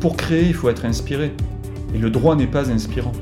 Pour 0.00 0.16
créer, 0.16 0.44
il 0.44 0.54
faut 0.54 0.68
être 0.68 0.84
inspiré. 0.84 1.32
Et 1.94 1.98
le 1.98 2.10
droit 2.10 2.36
n'est 2.36 2.46
pas 2.46 2.70
inspirant. 2.70 3.12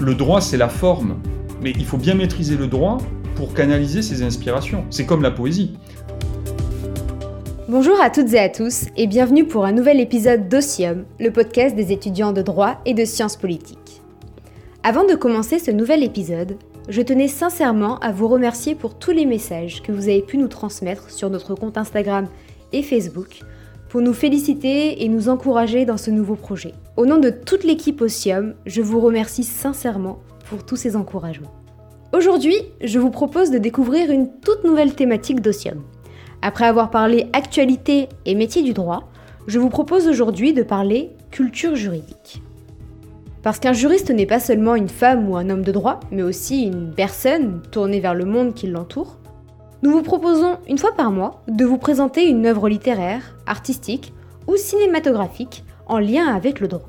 Le 0.00 0.14
droit, 0.14 0.40
c'est 0.40 0.56
la 0.56 0.68
forme. 0.68 1.16
Mais 1.62 1.70
il 1.70 1.84
faut 1.84 1.96
bien 1.96 2.14
maîtriser 2.14 2.56
le 2.56 2.66
droit 2.66 2.98
pour 3.36 3.54
canaliser 3.54 4.02
ses 4.02 4.22
inspirations. 4.22 4.84
C'est 4.90 5.06
comme 5.06 5.22
la 5.22 5.30
poésie. 5.30 5.76
Bonjour 7.68 7.98
à 8.00 8.10
toutes 8.10 8.32
et 8.34 8.38
à 8.38 8.48
tous 8.48 8.84
et 8.96 9.06
bienvenue 9.06 9.46
pour 9.46 9.64
un 9.64 9.72
nouvel 9.72 9.98
épisode 10.00 10.48
d'Ossium, 10.48 11.04
le 11.18 11.30
podcast 11.30 11.74
des 11.74 11.92
étudiants 11.92 12.32
de 12.32 12.42
droit 12.42 12.80
et 12.84 12.92
de 12.92 13.04
sciences 13.04 13.36
politiques. 13.36 14.02
Avant 14.82 15.06
de 15.06 15.14
commencer 15.14 15.58
ce 15.58 15.70
nouvel 15.70 16.02
épisode, 16.02 16.58
je 16.88 17.00
tenais 17.00 17.28
sincèrement 17.28 17.98
à 18.00 18.12
vous 18.12 18.28
remercier 18.28 18.74
pour 18.74 18.98
tous 18.98 19.12
les 19.12 19.24
messages 19.24 19.82
que 19.82 19.92
vous 19.92 20.08
avez 20.08 20.20
pu 20.20 20.36
nous 20.36 20.48
transmettre 20.48 21.10
sur 21.10 21.30
notre 21.30 21.54
compte 21.54 21.78
Instagram 21.78 22.26
et 22.74 22.82
Facebook 22.82 23.40
pour 23.88 24.00
nous 24.00 24.12
féliciter 24.12 25.04
et 25.04 25.08
nous 25.08 25.28
encourager 25.28 25.84
dans 25.84 25.96
ce 25.96 26.10
nouveau 26.10 26.34
projet. 26.34 26.74
Au 26.96 27.06
nom 27.06 27.18
de 27.18 27.30
toute 27.30 27.62
l'équipe 27.62 28.00
Ossium, 28.00 28.54
je 28.66 28.82
vous 28.82 29.00
remercie 29.00 29.44
sincèrement 29.44 30.18
pour 30.50 30.66
tous 30.66 30.76
ces 30.76 30.96
encouragements. 30.96 31.54
Aujourd'hui, 32.12 32.56
je 32.82 32.98
vous 32.98 33.10
propose 33.10 33.50
de 33.50 33.58
découvrir 33.58 34.10
une 34.10 34.28
toute 34.40 34.64
nouvelle 34.64 34.94
thématique 34.94 35.40
d'Ossium. 35.40 35.82
Après 36.42 36.64
avoir 36.66 36.90
parlé 36.90 37.26
actualité 37.32 38.08
et 38.26 38.34
métier 38.34 38.62
du 38.62 38.72
droit, 38.72 39.08
je 39.46 39.58
vous 39.58 39.68
propose 39.68 40.08
aujourd'hui 40.08 40.52
de 40.52 40.62
parler 40.62 41.10
culture 41.30 41.76
juridique. 41.76 42.42
Parce 43.42 43.58
qu'un 43.58 43.72
juriste 43.72 44.10
n'est 44.10 44.26
pas 44.26 44.40
seulement 44.40 44.74
une 44.74 44.88
femme 44.88 45.28
ou 45.28 45.36
un 45.36 45.50
homme 45.50 45.64
de 45.64 45.72
droit, 45.72 46.00
mais 46.10 46.22
aussi 46.22 46.64
une 46.64 46.92
personne 46.92 47.62
tournée 47.70 48.00
vers 48.00 48.14
le 48.14 48.24
monde 48.24 48.54
qui 48.54 48.66
l'entoure, 48.66 49.18
nous 49.84 49.90
vous 49.90 50.02
proposons 50.02 50.56
une 50.66 50.78
fois 50.78 50.92
par 50.96 51.12
mois 51.12 51.42
de 51.46 51.66
vous 51.66 51.76
présenter 51.76 52.26
une 52.26 52.46
œuvre 52.46 52.70
littéraire, 52.70 53.36
artistique 53.46 54.14
ou 54.46 54.56
cinématographique 54.56 55.62
en 55.86 55.98
lien 55.98 56.26
avec 56.26 56.60
le 56.60 56.68
droit. 56.68 56.88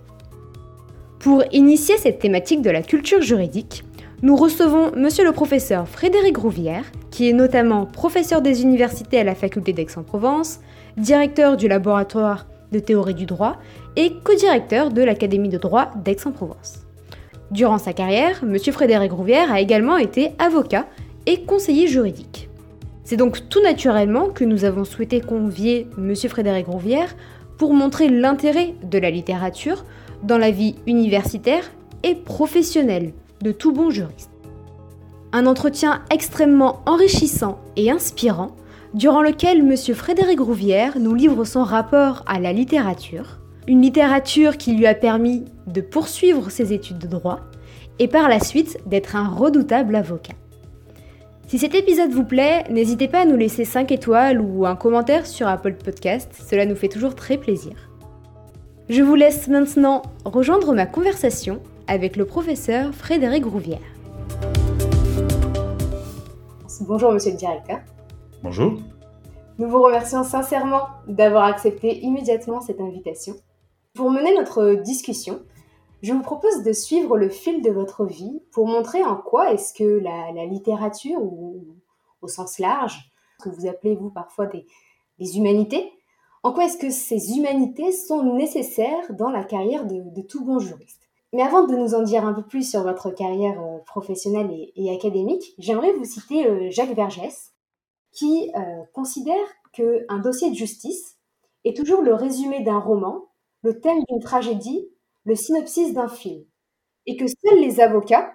Pour 1.20 1.44
initier 1.52 1.98
cette 1.98 2.20
thématique 2.20 2.62
de 2.62 2.70
la 2.70 2.82
culture 2.82 3.22
juridique, 3.22 3.84
nous 4.22 4.38
recevons 4.38 4.94
monsieur 4.96 5.26
le 5.26 5.34
professeur 5.34 5.90
Frédéric 5.90 6.38
Rouvière, 6.38 6.86
qui 7.12 7.30
est 7.30 7.34
notamment 7.34 7.86
professeur 7.86 8.42
des 8.42 8.62
universités 8.62 9.20
à 9.20 9.26
la 9.26 9.36
faculté 9.36 9.74
d'Aix-en-Provence, 9.74 10.62
directeur 10.96 11.58
du 11.58 11.68
laboratoire 11.68 12.46
de 12.72 12.80
théorie 12.80 13.14
du 13.14 13.26
droit 13.26 13.58
et 13.98 14.14
co-directeur 14.24 14.90
de 14.90 15.04
l'Académie 15.04 15.50
de 15.50 15.58
droit 15.58 15.92
d'Aix-en-Provence. 15.98 16.86
Durant 17.52 17.78
sa 17.78 17.92
carrière, 17.92 18.42
M. 18.44 18.58
Frédéric 18.58 19.12
Rouvière 19.12 19.52
a 19.52 19.60
également 19.60 19.98
été 19.98 20.32
avocat 20.40 20.86
et 21.26 21.44
conseiller 21.44 21.88
juridique. 21.88 22.48
C'est 23.06 23.18
donc 23.18 23.50
tout 23.50 23.62
naturellement 23.62 24.30
que 24.30 24.44
nous 24.44 24.66
avons 24.66 24.84
souhaité 24.84 25.22
convier 25.22 25.88
M. 25.96 26.16
Frédéric 26.28 26.66
Rouvière 26.66 27.16
pour 27.60 27.72
montrer 27.72 28.10
l'intérêt 28.10 28.74
de 28.84 28.98
la 28.98 29.12
littérature 29.12 29.86
dans 30.24 30.40
la 30.40 30.50
vie 30.50 30.76
universitaire 30.88 31.72
et 32.02 32.16
professionnelle 32.16 33.14
de 33.42 33.52
tout 33.52 33.72
bon 33.72 33.92
juriste. 33.92 34.32
Un 35.34 35.46
entretien 35.46 36.02
extrêmement 36.10 36.82
enrichissant 36.88 37.60
et 37.76 37.92
inspirant 37.92 38.56
durant 38.96 39.22
lequel 39.22 39.60
M. 39.60 39.76
Frédéric 39.94 40.40
Rouvière 40.40 40.98
nous 40.98 41.14
livre 41.14 41.46
son 41.46 41.64
rapport 41.64 42.24
à 42.26 42.40
la 42.40 42.54
littérature, 42.54 43.38
une 43.68 43.84
littérature 43.84 44.58
qui 44.58 44.74
lui 44.74 44.88
a 44.88 44.96
permis 44.96 45.46
de 45.68 45.82
poursuivre 45.82 46.50
ses 46.50 46.74
études 46.74 46.98
de 46.98 47.08
droit 47.08 47.42
et 48.00 48.08
par 48.08 48.30
la 48.30 48.40
suite 48.40 48.80
d'être 48.88 49.16
un 49.16 49.28
redoutable 49.28 49.96
avocat. 49.96 50.34
Si 51.48 51.60
cet 51.60 51.76
épisode 51.76 52.10
vous 52.10 52.24
plaît, 52.24 52.64
n'hésitez 52.72 53.08
pas 53.08 53.20
à 53.20 53.26
nous 53.26 53.36
laisser 53.36 53.66
5 53.66 53.92
étoiles 53.92 54.42
ou 54.42 54.66
un 54.66 54.76
commentaire 54.76 55.28
sur 55.28 55.48
Apple 55.48 55.76
Podcast, 55.76 56.32
cela 56.34 56.66
nous 56.66 56.76
fait 56.76 56.88
toujours 56.88 57.14
très 57.14 57.38
plaisir. 57.38 57.92
Je 58.90 59.04
vous 59.04 59.14
laisse 59.14 59.48
maintenant 59.48 60.02
rejoindre 60.26 60.74
ma 60.74 60.88
conversation 60.88 61.62
avec 61.86 62.16
le 62.16 62.26
professeur 62.26 62.96
Frédéric 62.96 63.46
Rouvière. 63.46 63.78
Bonjour 66.82 67.12
monsieur 67.12 67.34
le 67.34 67.38
directeur. 67.38 67.78
Bonjour. 68.42 68.80
Nous 69.60 69.70
vous 69.70 69.84
remercions 69.84 70.24
sincèrement 70.24 70.88
d'avoir 71.08 71.46
accepté 71.46 72.00
immédiatement 72.00 72.60
cette 72.60 72.82
invitation. 72.82 73.36
Pour 73.94 74.10
mener 74.10 74.34
notre 74.36 74.82
discussion, 74.82 75.42
je 76.02 76.14
vous 76.14 76.22
propose 76.22 76.64
de 76.64 76.74
suivre 76.74 77.18
le 77.18 77.30
fil 77.30 77.62
de 77.62 77.72
votre 77.72 78.06
vie 78.06 78.42
pour 78.52 78.68
montrer 78.68 79.04
en 79.04 79.16
quoi 79.16 79.54
est-ce 79.54 79.74
que 79.74 79.84
la, 79.84 80.46
littérature, 80.46 81.22
au 81.22 82.28
sens 82.28 82.60
large, 82.60 83.12
que 83.42 83.50
vous 83.50 83.68
appelez 83.68 83.96
vous 83.96 84.10
parfois 84.10 84.48
des, 84.48 85.38
humanités, 85.38 85.92
en 86.44 86.54
quoi 86.54 86.66
est-ce 86.66 86.78
que 86.78 86.90
ces 86.90 87.38
humanités 87.38 87.92
sont 87.92 88.36
nécessaires 88.36 89.14
dans 89.14 89.30
la 89.30 89.44
carrière 89.44 89.86
de, 89.86 90.22
tout 90.22 90.44
bon 90.44 90.60
juriste. 90.60 91.02
Mais 91.34 91.42
avant 91.42 91.66
de 91.66 91.76
nous 91.76 91.96
en 91.96 92.04
dire 92.04 92.26
un 92.26 92.34
peu 92.34 92.44
plus 92.44 92.70
sur 92.70 92.84
votre 92.84 93.10
carrière 93.12 93.62
euh, 93.62 93.80
professionnelle 93.80 94.50
et, 94.76 94.96
académique, 94.96 95.54
j'aimerais 95.58 95.92
vous 95.92 96.06
citer 96.06 96.48
euh, 96.48 96.70
Jacques 96.70 96.96
Vergès, 96.96 97.52
qui 98.14 98.52
euh, 98.56 98.84
considère 98.94 99.46
qu'un 99.74 100.20
dossier 100.20 100.50
de 100.50 100.56
justice 100.56 101.18
est 101.66 101.76
toujours 101.76 102.02
le 102.02 102.14
résumé 102.14 102.62
d'un 102.62 102.80
roman, 102.80 103.26
le 103.64 103.82
thème 103.82 104.02
d'une 104.08 104.22
tragédie, 104.22 104.88
le 105.26 105.36
synopsis 105.36 105.94
d'un 105.94 106.08
film, 106.08 106.44
et 107.08 107.18
que 107.18 107.26
seuls 107.28 107.60
les 107.60 107.80
avocats 107.80 108.34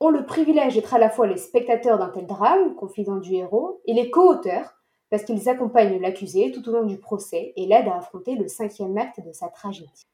ont 0.00 0.10
le 0.10 0.26
privilège 0.26 0.74
d'être 0.74 0.94
à 0.94 0.98
la 0.98 1.10
fois 1.10 1.26
les 1.26 1.36
spectateurs 1.36 1.98
d'un 1.98 2.08
tel 2.08 2.26
drame, 2.26 2.74
confident 2.74 3.16
du 3.16 3.34
héros, 3.34 3.80
et 3.86 3.94
les 3.94 4.10
co-auteurs, 4.10 4.74
parce 5.10 5.24
qu'ils 5.24 5.48
accompagnent 5.48 6.00
l'accusé 6.00 6.50
tout 6.50 6.68
au 6.68 6.72
long 6.72 6.84
du 6.84 6.98
procès 6.98 7.52
et 7.56 7.66
l'aident 7.66 7.88
à 7.88 7.98
affronter 7.98 8.34
le 8.34 8.48
cinquième 8.48 8.98
acte 8.98 9.24
de 9.24 9.32
sa 9.32 9.48
tragédie. 9.48 10.08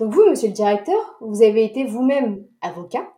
Donc 0.00 0.12
vous, 0.12 0.24
monsieur 0.28 0.48
le 0.48 0.54
directeur, 0.54 1.16
vous 1.20 1.42
avez 1.42 1.64
été 1.64 1.84
vous-même 1.84 2.44
avocat, 2.60 3.08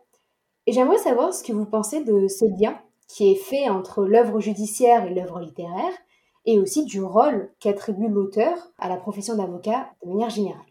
et 0.67 0.73
j'aimerais 0.73 0.99
savoir 0.99 1.33
ce 1.33 1.43
que 1.43 1.53
vous 1.53 1.65
pensez 1.65 2.03
de 2.03 2.27
ce 2.27 2.45
lien 2.45 2.79
qui 3.07 3.31
est 3.31 3.35
fait 3.35 3.67
entre 3.67 4.05
l'œuvre 4.05 4.39
judiciaire 4.39 5.05
et 5.05 5.13
l'œuvre 5.13 5.39
littéraire, 5.39 5.93
et 6.45 6.59
aussi 6.59 6.85
du 6.85 7.03
rôle 7.03 7.51
qu'attribue 7.59 8.07
l'auteur 8.07 8.55
à 8.77 8.89
la 8.89 8.97
profession 8.97 9.35
d'avocat 9.35 9.89
de 10.03 10.09
manière 10.09 10.29
générale. 10.29 10.70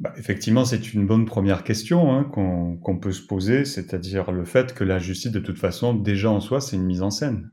Bah, 0.00 0.14
effectivement, 0.16 0.64
c'est 0.64 0.94
une 0.94 1.06
bonne 1.06 1.26
première 1.26 1.64
question 1.64 2.12
hein, 2.12 2.24
qu'on 2.24 2.98
peut 3.00 3.10
se 3.10 3.22
poser, 3.22 3.64
c'est-à-dire 3.64 4.30
le 4.30 4.44
fait 4.44 4.72
que 4.72 4.84
la 4.84 5.00
justice, 5.00 5.32
de 5.32 5.40
toute 5.40 5.58
façon, 5.58 5.92
déjà 5.92 6.30
en 6.30 6.40
soi, 6.40 6.60
c'est 6.60 6.76
une 6.76 6.84
mise 6.84 7.02
en 7.02 7.10
scène. 7.10 7.50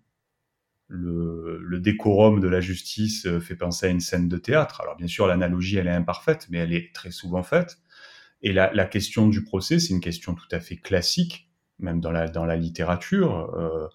Le, 0.87 1.79
décorum 1.79 2.39
de 2.39 2.47
la 2.47 2.61
justice 2.61 3.25
euh, 3.25 3.39
fait 3.39 3.55
penser 3.55 3.87
à 3.87 3.89
une 3.89 3.99
scène 3.99 4.29
de 4.29 4.37
théâtre. 4.37 4.81
Alors 4.81 4.95
bien 4.95 5.07
sûr, 5.07 5.27
l'analogie, 5.27 5.77
elle 5.77 5.87
est 5.87 5.91
imparfaite, 5.91 6.47
mais 6.49 6.59
elle 6.59 6.73
est 6.73 6.93
très 6.93 7.11
souvent 7.11 7.43
faite. 7.43 7.79
Et 8.41 8.53
la, 8.53 8.71
la 8.73 8.85
question 8.85 9.27
du 9.27 9.43
procès, 9.43 9.79
c'est 9.79 9.93
une 9.93 9.99
question 9.99 10.35
tout 10.35 10.47
à 10.51 10.59
fait 10.59 10.77
classique, 10.77 11.49
même 11.79 11.99
dans 12.01 12.11
la, 12.11 12.55
littérature. 12.55 13.53
Euh, 13.55 13.87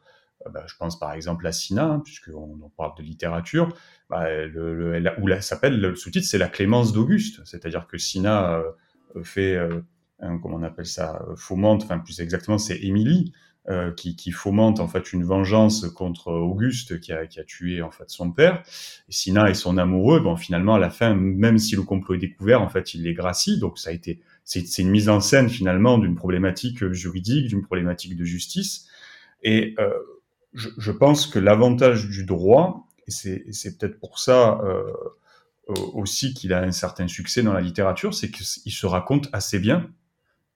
bah, 0.48 0.64
je 0.66 0.74
pense 0.76 0.98
par 0.98 1.12
exemple 1.12 1.46
à 1.46 1.52
Sina, 1.52 1.84
hein, 1.84 2.00
puisqu'on 2.00 2.58
on 2.62 2.68
parle 2.70 2.96
de 2.96 3.02
littérature, 3.02 3.68
bah, 4.08 4.30
le, 4.46 4.74
le, 4.74 5.12
où 5.20 5.26
la, 5.26 5.40
s'appelle 5.40 5.80
le 5.80 5.94
sous-titre, 5.94 6.26
c'est 6.26 6.38
la 6.38 6.48
clémence 6.48 6.92
d'Auguste, 6.92 7.44
c'est-à-dire 7.44 7.86
que 7.86 7.98
Sina 7.98 8.54
euh, 8.54 9.22
fait, 9.22 9.54
euh, 9.54 9.80
un, 10.20 10.38
comment 10.38 10.56
on 10.56 10.62
appelle 10.62 10.86
ça, 10.86 11.22
fomente, 11.36 11.82
enfin 11.84 11.98
plus 11.98 12.20
exactement, 12.20 12.58
c'est 12.58 12.78
Émilie. 12.78 13.32
Euh, 13.68 13.92
qui, 13.92 14.16
qui, 14.16 14.30
fomente 14.30 14.80
en 14.80 14.88
fait 14.88 15.12
une 15.12 15.22
vengeance 15.22 15.86
contre 15.90 16.32
Auguste 16.32 16.98
qui 16.98 17.12
a, 17.12 17.26
qui 17.26 17.38
a, 17.38 17.44
tué 17.44 17.82
en 17.82 17.90
fait 17.90 18.08
son 18.08 18.32
père. 18.32 18.62
Sina 19.10 19.50
et 19.50 19.54
son 19.54 19.76
amoureux, 19.76 20.18
bon 20.18 20.34
finalement 20.34 20.76
à 20.76 20.78
la 20.78 20.88
fin, 20.88 21.14
même 21.14 21.58
si 21.58 21.76
le 21.76 21.82
complot 21.82 22.14
est 22.14 22.18
découvert, 22.18 22.62
en 22.62 22.70
fait 22.70 22.94
il 22.94 23.02
les 23.02 23.12
gracie. 23.12 23.58
Donc 23.58 23.78
ça 23.78 23.90
a 23.90 23.92
été, 23.92 24.22
c'est, 24.44 24.66
c'est 24.66 24.80
une 24.80 24.88
mise 24.88 25.10
en 25.10 25.20
scène 25.20 25.50
finalement 25.50 25.98
d'une 25.98 26.14
problématique 26.14 26.90
juridique, 26.92 27.48
d'une 27.48 27.60
problématique 27.60 28.16
de 28.16 28.24
justice. 28.24 28.88
Et 29.42 29.74
euh, 29.78 29.92
je, 30.52 30.90
pense 30.90 31.26
que 31.26 31.38
l'avantage 31.38 32.08
du 32.08 32.24
droit, 32.24 32.88
et 33.06 33.10
c'est 33.10 33.78
peut-être 33.78 33.98
pour 33.98 34.18
ça 34.18 34.60
euh, 34.64 34.92
aussi 35.94 36.34
qu'il 36.34 36.52
a 36.52 36.62
un 36.62 36.72
certain 36.72 37.08
succès 37.08 37.42
dans 37.42 37.52
la 37.52 37.60
littérature, 37.60 38.14
c'est 38.14 38.30
qu'il 38.30 38.72
se 38.72 38.86
raconte 38.86 39.28
assez 39.32 39.58
bien, 39.58 39.88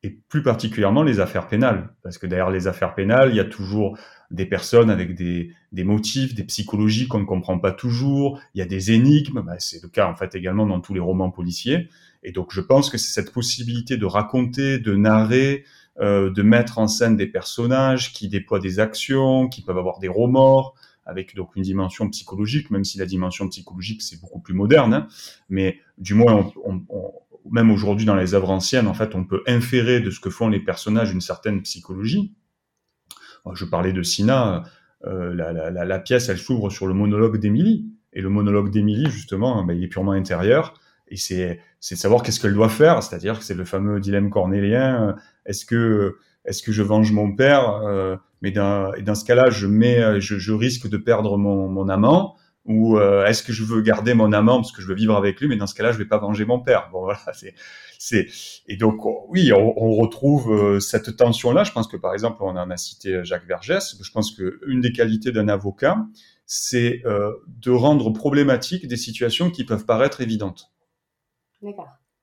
et 0.02 0.11
plus 0.11 0.43
particulièrement 0.43 1.02
les 1.02 1.19
affaires 1.20 1.49
pénales. 1.49 1.94
Parce 2.02 2.19
que 2.19 2.26
derrière 2.26 2.50
les 2.50 2.67
affaires 2.67 2.94
pénales, 2.94 3.31
il 3.31 3.37
y 3.37 3.41
a 3.41 3.44
toujours 3.44 3.96
des 4.31 4.44
personnes 4.44 4.91
avec 4.91 5.14
des, 5.14 5.52
des 5.73 5.85
motifs, 5.85 6.35
des 6.35 6.44
psychologies 6.44 7.08
qu'on 7.08 7.20
ne 7.20 7.25
comprend 7.25 7.58
pas 7.58 7.73
toujours, 7.73 8.40
il 8.55 8.58
y 8.58 8.62
a 8.62 8.67
des 8.67 8.93
énigmes, 8.93 9.40
bah, 9.40 9.55
c'est 9.58 9.82
le 9.82 9.88
cas 9.88 10.06
en 10.06 10.14
fait 10.14 10.35
également 10.35 10.67
dans 10.67 10.81
tous 10.81 10.93
les 10.93 11.00
romans 11.00 11.31
policiers. 11.31 11.88
Et 12.23 12.32
donc 12.32 12.52
je 12.52 12.61
pense 12.61 12.90
que 12.90 12.99
c'est 12.99 13.12
cette 13.12 13.32
possibilité 13.32 13.97
de 13.97 14.05
raconter, 14.05 14.79
de 14.79 14.94
narrer, 14.94 15.64
euh, 16.00 16.31
de 16.31 16.43
mettre 16.43 16.79
en 16.79 16.88
scène 16.88 17.17
des 17.17 17.26
personnages 17.26 18.12
qui 18.12 18.29
déploient 18.29 18.61
des 18.61 18.81
actions, 18.81 19.49
qui 19.49 19.62
peuvent 19.62 19.79
avoir 19.79 19.99
des 19.99 20.08
remords, 20.08 20.75
avec 21.06 21.35
donc 21.35 21.55
une 21.56 21.62
dimension 21.62 22.08
psychologique, 22.11 22.70
même 22.70 22.85
si 22.85 22.99
la 22.99 23.06
dimension 23.06 23.49
psychologique 23.49 24.02
c'est 24.02 24.20
beaucoup 24.20 24.41
plus 24.41 24.55
moderne, 24.55 24.94
hein. 24.94 25.06
mais 25.49 25.79
du 25.99 26.14
moins 26.14 26.50
on, 26.64 26.82
on, 26.88 27.12
même 27.50 27.70
aujourd'hui 27.70 28.06
dans 28.06 28.17
les 28.17 28.35
œuvres 28.35 28.50
anciennes, 28.50 28.87
en 28.87 28.94
fait, 28.94 29.14
on 29.14 29.25
peut 29.25 29.43
inférer 29.46 30.00
de 30.00 30.11
ce 30.11 30.20
que 30.20 30.31
font 30.31 30.49
les 30.49 30.61
personnages 30.61 31.12
une 31.12 31.20
certaine 31.20 31.62
psychologie. 31.62 32.35
Je 33.52 33.64
parlais 33.64 33.93
de 33.93 34.02
Sina, 34.02 34.64
euh, 35.06 35.35
la, 35.35 35.52
la, 35.52 35.70
la, 35.70 35.99
pièce 35.99 36.31
elle 36.31 36.38
s'ouvre 36.38 36.70
sur 36.70 36.87
le 36.87 36.94
monologue 36.94 37.38
d'Émilie, 37.38 37.87
Et 38.14 38.23
le 38.23 38.31
monologue 38.31 38.70
d'Émilie, 38.70 39.11
justement, 39.11 39.62
ben, 39.64 39.75
il 39.75 39.85
est 39.85 39.88
purement 39.88 40.12
intérieur. 40.12 40.75
Et 41.09 41.17
c'est 41.17 41.61
de 41.91 41.97
savoir 41.97 42.23
qu'est-ce 42.23 42.41
qu'elle 42.41 42.55
doit 42.55 42.69
faire. 42.69 43.03
C'est-à-dire 43.03 43.39
que 43.39 43.45
c'est 43.45 43.55
le 43.55 43.65
fameux 43.65 44.01
dilemme 44.01 44.31
cornélien. 44.31 45.17
Est-ce 45.47 45.65
que, 45.65 46.17
est-ce 46.45 46.62
que 46.62 46.73
je 46.73 46.83
venge 46.83 47.12
mon 47.12 47.35
père 47.35 47.83
euh, 47.87 48.17
Mais 48.43 48.51
dans, 48.51 48.93
et 48.95 49.03
dans 49.03 49.15
ce 49.15 49.25
cas-là, 49.25 49.51
je, 49.51 49.67
mets, 49.67 50.21
je, 50.21 50.39
je 50.39 50.53
risque 50.53 50.89
de 50.89 50.97
perdre 50.97 51.37
mon, 51.37 51.69
mon 51.69 51.89
amant 51.89 52.37
ou 52.67 52.97
euh, 52.99 53.27
est-ce 53.27 53.43
que 53.43 53.53
je 53.53 53.62
veux 53.62 53.83
garder 53.83 54.15
mon 54.15 54.33
amant 54.33 54.56
parce 54.56 54.73
que 54.73 54.81
je 54.81 54.87
veux 54.87 54.95
vivre 54.95 55.17
avec 55.17 55.41
lui 55.41 55.49
mais 55.49 55.56
dans 55.56 55.67
ce 55.67 55.75
cas-là 55.75 55.93
je 55.93 55.99
vais 55.99 56.06
pas 56.06 56.19
venger 56.19 56.45
mon 56.45 56.61
père 56.61 56.89
bon 56.93 57.01
voilà 57.05 57.21
c'est 57.35 57.55
c'est 57.99 58.29
et 58.67 58.77
donc 58.77 59.05
oui 59.29 59.53
on, 59.53 59.75
on 59.77 59.95
retrouve 59.95 60.53
euh, 60.53 60.81
cette 60.81 61.17
tension 61.17 61.53
là 61.53 61.65
je 61.65 61.73
pense 61.73 61.89
que 61.89 61.97
par 61.97 62.15
exemple 62.15 62.39
on 62.41 62.57
en 62.57 62.71
a 62.71 62.77
cité 62.77 63.21
Jacques 63.25 63.47
Vergès 63.47 63.97
je 64.00 64.11
pense 64.11 64.33
que 64.33 64.61
une 64.67 64.81
des 64.81 64.93
qualités 64.93 65.31
d'un 65.31 65.49
avocat 65.49 65.99
c'est 66.47 67.03
euh, 67.05 67.33
de 67.47 67.71
rendre 67.71 68.11
problématiques 68.11 68.89
des 68.89 68.97
situations 68.97 69.50
qui 69.50 69.65
peuvent 69.65 69.85
paraître 69.85 70.21
évidentes 70.21 70.74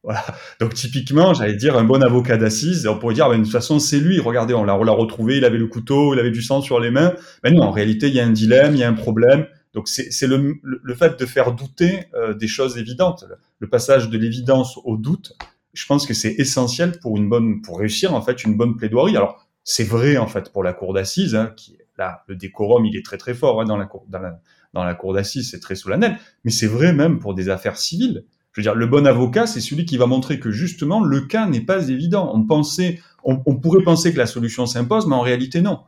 voilà. 0.04 0.26
Donc 0.60 0.74
typiquement, 0.74 1.34
j'allais 1.34 1.56
dire 1.56 1.78
un 1.78 1.84
bon 1.84 2.02
avocat 2.02 2.38
d'assises, 2.38 2.88
on 2.88 2.98
pourrait 2.98 3.14
dire 3.14 3.30
ben, 3.30 3.38
de 3.38 3.44
toute 3.44 3.52
façon 3.52 3.80
c'est 3.80 4.00
lui. 4.00 4.20
Regardez, 4.20 4.54
on 4.54 4.64
l'a 4.64 4.74
retrouvé, 4.74 5.38
il 5.38 5.46
avait 5.46 5.60
le 5.60 5.68
couteau, 5.68 6.14
il 6.14 6.20
avait 6.20 6.32
du 6.32 6.42
sang 6.42 6.62
sur 6.62 6.80
les 6.80 6.90
mains. 6.90 7.14
Mais 7.44 7.52
non, 7.52 7.64
en 7.64 7.72
réalité, 7.72 8.08
il 8.08 8.16
y 8.16 8.20
a 8.20 8.26
un 8.26 8.32
dilemme, 8.32 8.74
il 8.74 8.80
y 8.80 8.84
a 8.84 8.90
un 8.90 8.94
problème. 8.94 9.46
Donc 9.74 9.88
c'est 9.88 10.28
le, 10.28 10.60
fait 10.96 11.20
de 11.20 11.26
faire 11.26 11.54
douter 11.54 12.06
euh, 12.16 12.34
des 12.34 12.48
choses 12.48 12.78
évidentes, 12.78 13.26
le 13.60 13.70
passage 13.70 14.10
de 14.10 14.18
l'évidence 14.18 14.78
au 14.84 14.98
doute. 14.98 15.34
Je 15.74 15.86
pense 15.86 16.06
que 16.06 16.14
c'est 16.14 16.34
essentiel 16.34 17.00
pour 17.00 17.16
une 17.16 17.30
bonne, 17.30 17.62
pour 17.62 17.80
réussir 17.80 18.14
en 18.14 18.22
fait 18.22 18.44
une 18.44 18.58
bonne 18.58 18.76
plaidoirie. 18.76 19.16
Alors 19.16 19.48
c'est 19.64 19.86
vrai 19.86 20.18
en 20.18 20.28
fait 20.28 20.52
pour 20.52 20.64
la 20.64 20.74
cour 20.74 20.94
d'assises, 20.94 21.36
hein, 21.36 21.54
qui 21.56 21.78
là 21.98 22.24
le 22.28 22.36
décorum 22.36 22.86
il 22.86 22.98
est 22.98 23.06
très 23.06 23.18
très 23.18 23.34
fort 23.34 23.62
hein, 23.62 23.66
dans 23.66 23.78
la 23.78 24.96
cour 24.96 25.14
d'assises, 25.14 25.52
c'est 25.52 25.60
très 25.62 25.76
solennel. 25.76 26.18
Mais 26.44 26.52
c'est 26.52 26.68
vrai 26.68 26.92
même 26.92 27.20
pour 27.20 27.34
des 27.34 27.48
affaires 27.48 27.78
civiles. 27.78 28.26
Je 28.54 28.60
veux 28.60 28.64
dire, 28.64 28.76
le 28.76 28.88
bon 28.88 29.08
avocat, 29.08 29.48
c'est 29.48 29.62
celui 29.62 29.86
qui 29.86 29.98
va 29.98 30.08
montrer 30.08 30.40
que 30.40 30.52
justement 30.52 31.02
le 31.02 31.22
cas 31.22 31.48
n'est 31.48 31.62
pas 31.62 31.88
évident. 31.90 32.32
On 32.34 32.44
pensait, 32.44 33.00
on, 33.24 33.42
on 33.46 33.56
pourrait 33.56 33.84
penser 33.84 34.12
que 34.12 34.18
la 34.18 34.26
solution 34.26 34.66
s'impose, 34.66 35.08
mais 35.08 35.16
en 35.16 35.22
réalité 35.22 35.62
non. 35.62 35.80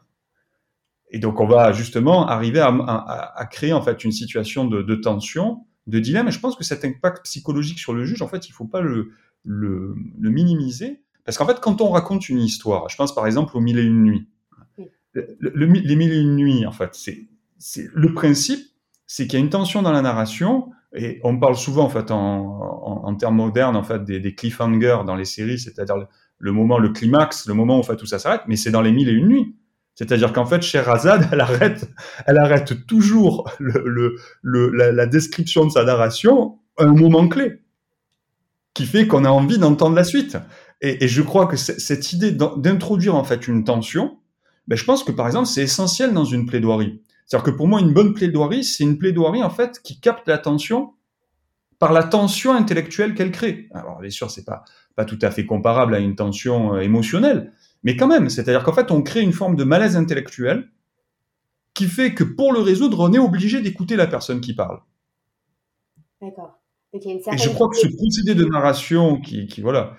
Et 1.12 1.20
donc, 1.20 1.40
on 1.40 1.46
va 1.46 1.74
justement 1.74 2.26
arriver 2.28 2.60
à, 2.60 2.70
à, 2.70 3.40
à 3.40 3.46
créer 3.46 3.72
en 3.74 3.82
fait 3.82 4.04
une 4.04 4.12
situation 4.12 4.66
de, 4.66 4.82
de, 4.82 4.96
tension, 4.96 5.66
de 5.86 6.00
dilemme. 6.00 6.30
Et 6.30 6.32
je 6.32 6.40
pense 6.40 6.56
que 6.56 6.64
cet 6.64 6.86
impact 6.86 7.26
psychologique 7.26 7.78
sur 7.80 7.94
le 7.94 8.04
juge, 8.04 8.22
en 8.22 8.28
fait, 8.28 8.48
il 8.48 8.52
faut 8.52 8.66
pas 8.66 8.82
le, 8.82 9.12
le, 9.44 9.96
le 10.20 10.30
minimiser. 10.32 11.04
Parce 11.26 11.38
qu'en 11.38 11.46
fait, 11.46 11.60
quand 11.60 11.82
on 11.82 11.90
raconte 11.90 12.30
une 12.30 12.40
histoire, 12.40 12.90
je 12.90 12.96
pense 12.96 13.14
par 13.14 13.28
exemple 13.28 13.56
aux 13.56 13.62
Mille 13.62 13.78
et 13.78 13.84
une 13.84 14.04
nuits. 14.04 14.28
Le, 15.14 15.38
le, 15.40 15.66
les 15.66 15.96
Mille 15.96 16.12
et 16.12 16.20
une 16.20 16.36
nuits, 16.36 16.66
en 16.66 16.72
fait, 16.72 16.96
c'est, 16.96 17.28
c'est 17.60 17.88
le 17.94 18.14
principe, 18.14 18.62
c'est 19.06 19.28
qu'il 19.28 19.38
y 19.38 19.42
a 19.42 19.46
une 19.46 19.52
tension 19.52 19.84
dans 19.84 19.92
la 19.92 20.02
narration. 20.02 20.72
Et 20.96 21.20
on 21.24 21.40
parle 21.40 21.56
souvent, 21.56 21.84
en 21.84 21.90
fait, 21.90 22.12
en, 22.12 23.16
termes 23.16 23.36
modernes, 23.36 23.76
en 23.76 23.84
fait, 23.84 24.04
des, 24.04 24.36
cliffhangers 24.36 25.00
dans 25.06 25.16
les 25.16 25.26
séries, 25.26 25.60
c'est-à-dire 25.60 25.96
le, 26.38 26.52
moment, 26.52 26.78
le 26.78 26.90
climax, 26.90 27.48
le 27.48 27.54
moment 27.54 27.78
où 27.78 27.80
en 27.80 27.84
fait, 27.84 27.96
tout 27.96 28.06
ça 28.06 28.20
s'arrête. 28.20 28.42
Mais 28.48 28.56
c'est 28.56 28.72
dans 28.72 28.82
les 28.82 28.92
Mille 28.92 29.10
et 29.10 29.14
une 29.14 29.28
nuits. 29.28 29.56
C'est-à-dire 29.96 30.34
qu'en 30.34 30.46
fait, 30.46 30.62
Sherazade, 30.62 31.30
elle 31.32 31.42
arrête, 31.42 31.90
elle 32.28 32.38
arrête 32.38 32.86
toujours 32.86 33.50
la, 33.60 35.06
description 35.08 35.66
de 35.66 35.72
sa 35.72 35.84
narration 35.84 36.60
à 36.78 36.84
un 36.84 36.94
moment 36.94 37.28
clé, 37.28 37.62
qui 38.74 38.86
fait 38.86 39.08
qu'on 39.08 39.26
a 39.26 39.30
envie 39.30 39.58
d'entendre 39.58 39.96
la 39.96 40.04
suite. 40.04 40.38
Et, 40.82 41.04
et, 41.04 41.08
je 41.08 41.22
crois 41.22 41.48
que 41.48 41.56
cette 41.56 42.14
idée 42.14 42.32
d'introduire 42.32 43.16
en 43.16 43.24
fait 43.24 43.48
une 43.48 43.64
tension, 43.64 44.18
ben, 44.68 44.76
je 44.76 44.84
pense 44.86 45.04
que 45.04 45.12
par 45.12 45.28
exemple, 45.28 45.48
c'est 45.48 45.64
essentiel 45.64 46.14
dans 46.14 46.26
une 46.26 46.46
plaidoirie. 46.46 47.02
C'est-à-dire 47.26 47.52
que 47.52 47.56
pour 47.56 47.68
moi, 47.68 47.80
une 47.80 47.94
bonne 47.94 48.14
plaidoirie, 48.14 48.64
c'est 48.64 48.84
une 48.84 48.98
plaidoirie 48.98 49.44
en 49.44 49.50
fait 49.50 49.82
qui 49.82 50.00
capte 50.00 50.28
l'attention 50.28 50.94
par 51.80 51.94
la 51.94 52.04
tension 52.04 52.54
intellectuelle 52.54 53.14
qu'elle 53.14 53.32
crée. 53.32 53.70
Alors 53.74 54.00
bien 54.00 54.10
sûr, 54.10 54.32
c'est 54.32 54.46
pas 54.46 54.64
pas 54.96 55.06
tout 55.06 55.20
à 55.22 55.32
fait 55.32 55.46
comparable 55.46 55.96
à 55.96 56.00
une 56.00 56.16
tension 56.16 56.76
euh, 56.76 56.82
émotionnelle, 56.82 57.52
mais 57.84 57.96
quand 57.96 58.08
même, 58.08 58.30
c'est-à-dire 58.30 58.64
qu'en 58.64 58.74
fait, 58.74 58.92
on 58.92 59.02
crée 59.02 59.22
une 59.22 59.34
forme 59.34 59.56
de 59.56 59.64
malaise 59.64 59.96
intellectuel 59.98 60.70
qui 61.74 61.86
fait 61.86 62.14
que 62.14 62.24
pour 62.24 62.54
le 62.54 62.60
résoudre, 62.60 63.00
on 63.00 63.12
est 63.14 63.20
obligé 63.20 63.62
d'écouter 63.62 63.96
la 63.96 64.08
personne 64.08 64.40
qui 64.40 64.54
parle. 64.54 64.80
D'accord. 66.22 66.60
Et 66.94 67.00
je 67.38 67.50
crois 67.50 67.70
que 67.70 67.76
ce 67.76 67.88
procédé 67.88 68.36
de 68.36 68.46
narration 68.46 69.20
qui, 69.20 69.48
qui 69.48 69.62
voilà, 69.62 69.98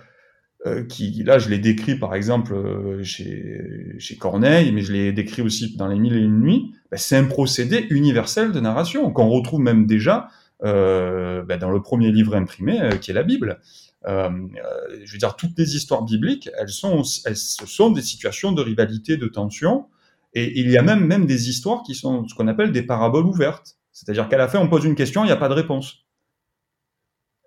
qui 0.88 1.22
là, 1.24 1.38
je 1.38 1.50
l'ai 1.50 1.58
décrit 1.58 1.96
par 1.96 2.14
exemple 2.14 2.54
euh, 2.54 3.02
chez, 3.04 3.94
chez 3.98 4.16
Corneille, 4.16 4.72
mais 4.72 4.80
je 4.80 4.92
l'ai 4.92 5.12
décrit 5.12 5.42
aussi 5.42 5.76
dans 5.76 5.88
Les 5.88 5.98
Mille 5.98 6.14
et 6.14 6.20
Une 6.20 6.40
Nuits, 6.40 6.72
ben, 6.90 6.96
c'est 6.96 7.16
un 7.16 7.24
procédé 7.24 7.86
universel 7.90 8.52
de 8.52 8.60
narration 8.60 9.10
qu'on 9.10 9.28
retrouve 9.28 9.60
même 9.60 9.86
déjà 9.86 10.28
euh, 10.62 11.42
ben, 11.44 11.58
dans 11.58 11.70
le 11.70 11.82
premier 11.82 12.10
livre 12.10 12.34
imprimé, 12.34 12.80
euh, 12.80 12.96
qui 12.96 13.10
est 13.10 13.14
la 13.14 13.24
Bible. 13.24 13.60
Euh, 14.06 14.30
euh, 14.30 15.00
je 15.04 15.12
veux 15.12 15.18
dire, 15.18 15.36
toutes 15.36 15.58
les 15.58 15.76
histoires 15.76 16.02
bibliques, 16.02 16.48
elles 16.58 16.68
sont, 16.68 17.02
elles, 17.24 17.36
ce 17.36 17.66
sont 17.66 17.90
des 17.90 18.02
situations 18.02 18.52
de 18.52 18.62
rivalité, 18.62 19.16
de 19.16 19.26
tension, 19.26 19.86
et 20.34 20.60
il 20.60 20.70
y 20.70 20.76
a 20.76 20.82
même, 20.82 21.04
même 21.04 21.26
des 21.26 21.48
histoires 21.48 21.82
qui 21.82 21.94
sont 21.94 22.26
ce 22.26 22.34
qu'on 22.34 22.48
appelle 22.48 22.72
des 22.72 22.82
paraboles 22.82 23.26
ouvertes. 23.26 23.76
C'est-à-dire 23.92 24.28
qu'à 24.28 24.36
la 24.36 24.48
fin, 24.48 24.58
on 24.58 24.68
pose 24.68 24.84
une 24.84 24.96
question, 24.96 25.24
il 25.24 25.26
n'y 25.26 25.32
a 25.32 25.36
pas 25.36 25.48
de 25.48 25.54
réponse. 25.54 26.03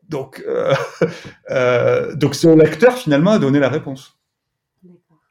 Donc, 0.10 0.44
euh, 0.48 0.74
euh, 1.50 2.16
donc 2.16 2.36
c'est 2.36 2.48
au 2.48 2.56
lecteur 2.56 2.94
finalement 2.94 3.32
à 3.32 3.40
donner 3.40 3.60
la 3.60 3.70
réponse. 3.70 4.18
D'accord. 4.84 5.22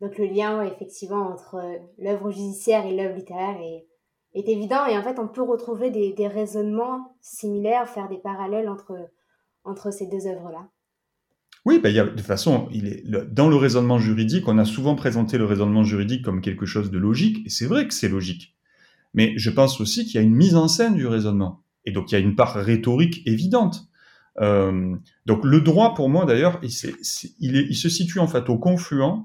Donc 0.00 0.18
le 0.18 0.26
lien, 0.26 0.58
ouais, 0.58 0.68
effectivement, 0.68 1.28
entre 1.28 1.60
l'œuvre 1.98 2.30
judiciaire 2.30 2.86
et 2.86 2.94
l'œuvre 2.94 3.16
littéraire 3.16 3.56
est, 3.60 3.86
est, 4.34 4.48
évident. 4.48 4.86
Et 4.86 4.96
en 4.96 5.02
fait, 5.02 5.18
on 5.18 5.28
peut 5.28 5.42
retrouver 5.42 5.90
des, 5.90 6.12
des 6.12 6.28
raisonnements 6.28 7.16
similaires, 7.20 7.88
faire 7.88 8.08
des 8.08 8.18
parallèles 8.18 8.68
entre 8.68 8.96
entre 9.64 9.92
ces 9.92 10.06
deux 10.06 10.26
œuvres-là 10.26 10.68
oui, 11.64 11.78
ben, 11.78 11.94
y 11.94 12.00
a, 12.00 12.04
de 12.04 12.10
toute 12.10 12.20
façon, 12.22 12.68
il 12.72 12.88
est, 12.88 13.04
le, 13.06 13.24
dans 13.24 13.48
le 13.48 13.54
raisonnement 13.54 13.98
juridique, 13.98 14.48
on 14.48 14.58
a 14.58 14.64
souvent 14.64 14.96
présenté 14.96 15.38
le 15.38 15.44
raisonnement 15.44 15.84
juridique 15.84 16.24
comme 16.24 16.40
quelque 16.40 16.66
chose 16.66 16.90
de 16.90 16.98
logique, 16.98 17.46
et 17.46 17.50
c'est 17.50 17.66
vrai 17.66 17.86
que 17.86 17.94
c'est 17.94 18.08
logique. 18.08 18.56
Mais 19.14 19.34
je 19.36 19.48
pense 19.48 19.80
aussi 19.80 20.04
qu'il 20.04 20.16
y 20.16 20.18
a 20.18 20.22
une 20.22 20.34
mise 20.34 20.56
en 20.56 20.66
scène 20.66 20.96
du 20.96 21.06
raisonnement. 21.06 21.62
Et 21.84 21.92
donc 21.92 22.10
il 22.10 22.14
y 22.14 22.18
a 22.18 22.20
une 22.20 22.34
part 22.34 22.54
rhétorique 22.54 23.22
évidente. 23.26 23.86
Euh, 24.40 24.96
donc 25.26 25.44
le 25.44 25.60
droit, 25.60 25.94
pour 25.94 26.08
moi 26.08 26.24
d'ailleurs, 26.24 26.58
il, 26.62 26.70
se 26.72 27.88
situe 27.88 28.18
en 28.18 28.26
fait 28.26 28.48
au 28.48 28.58
confluent 28.58 29.24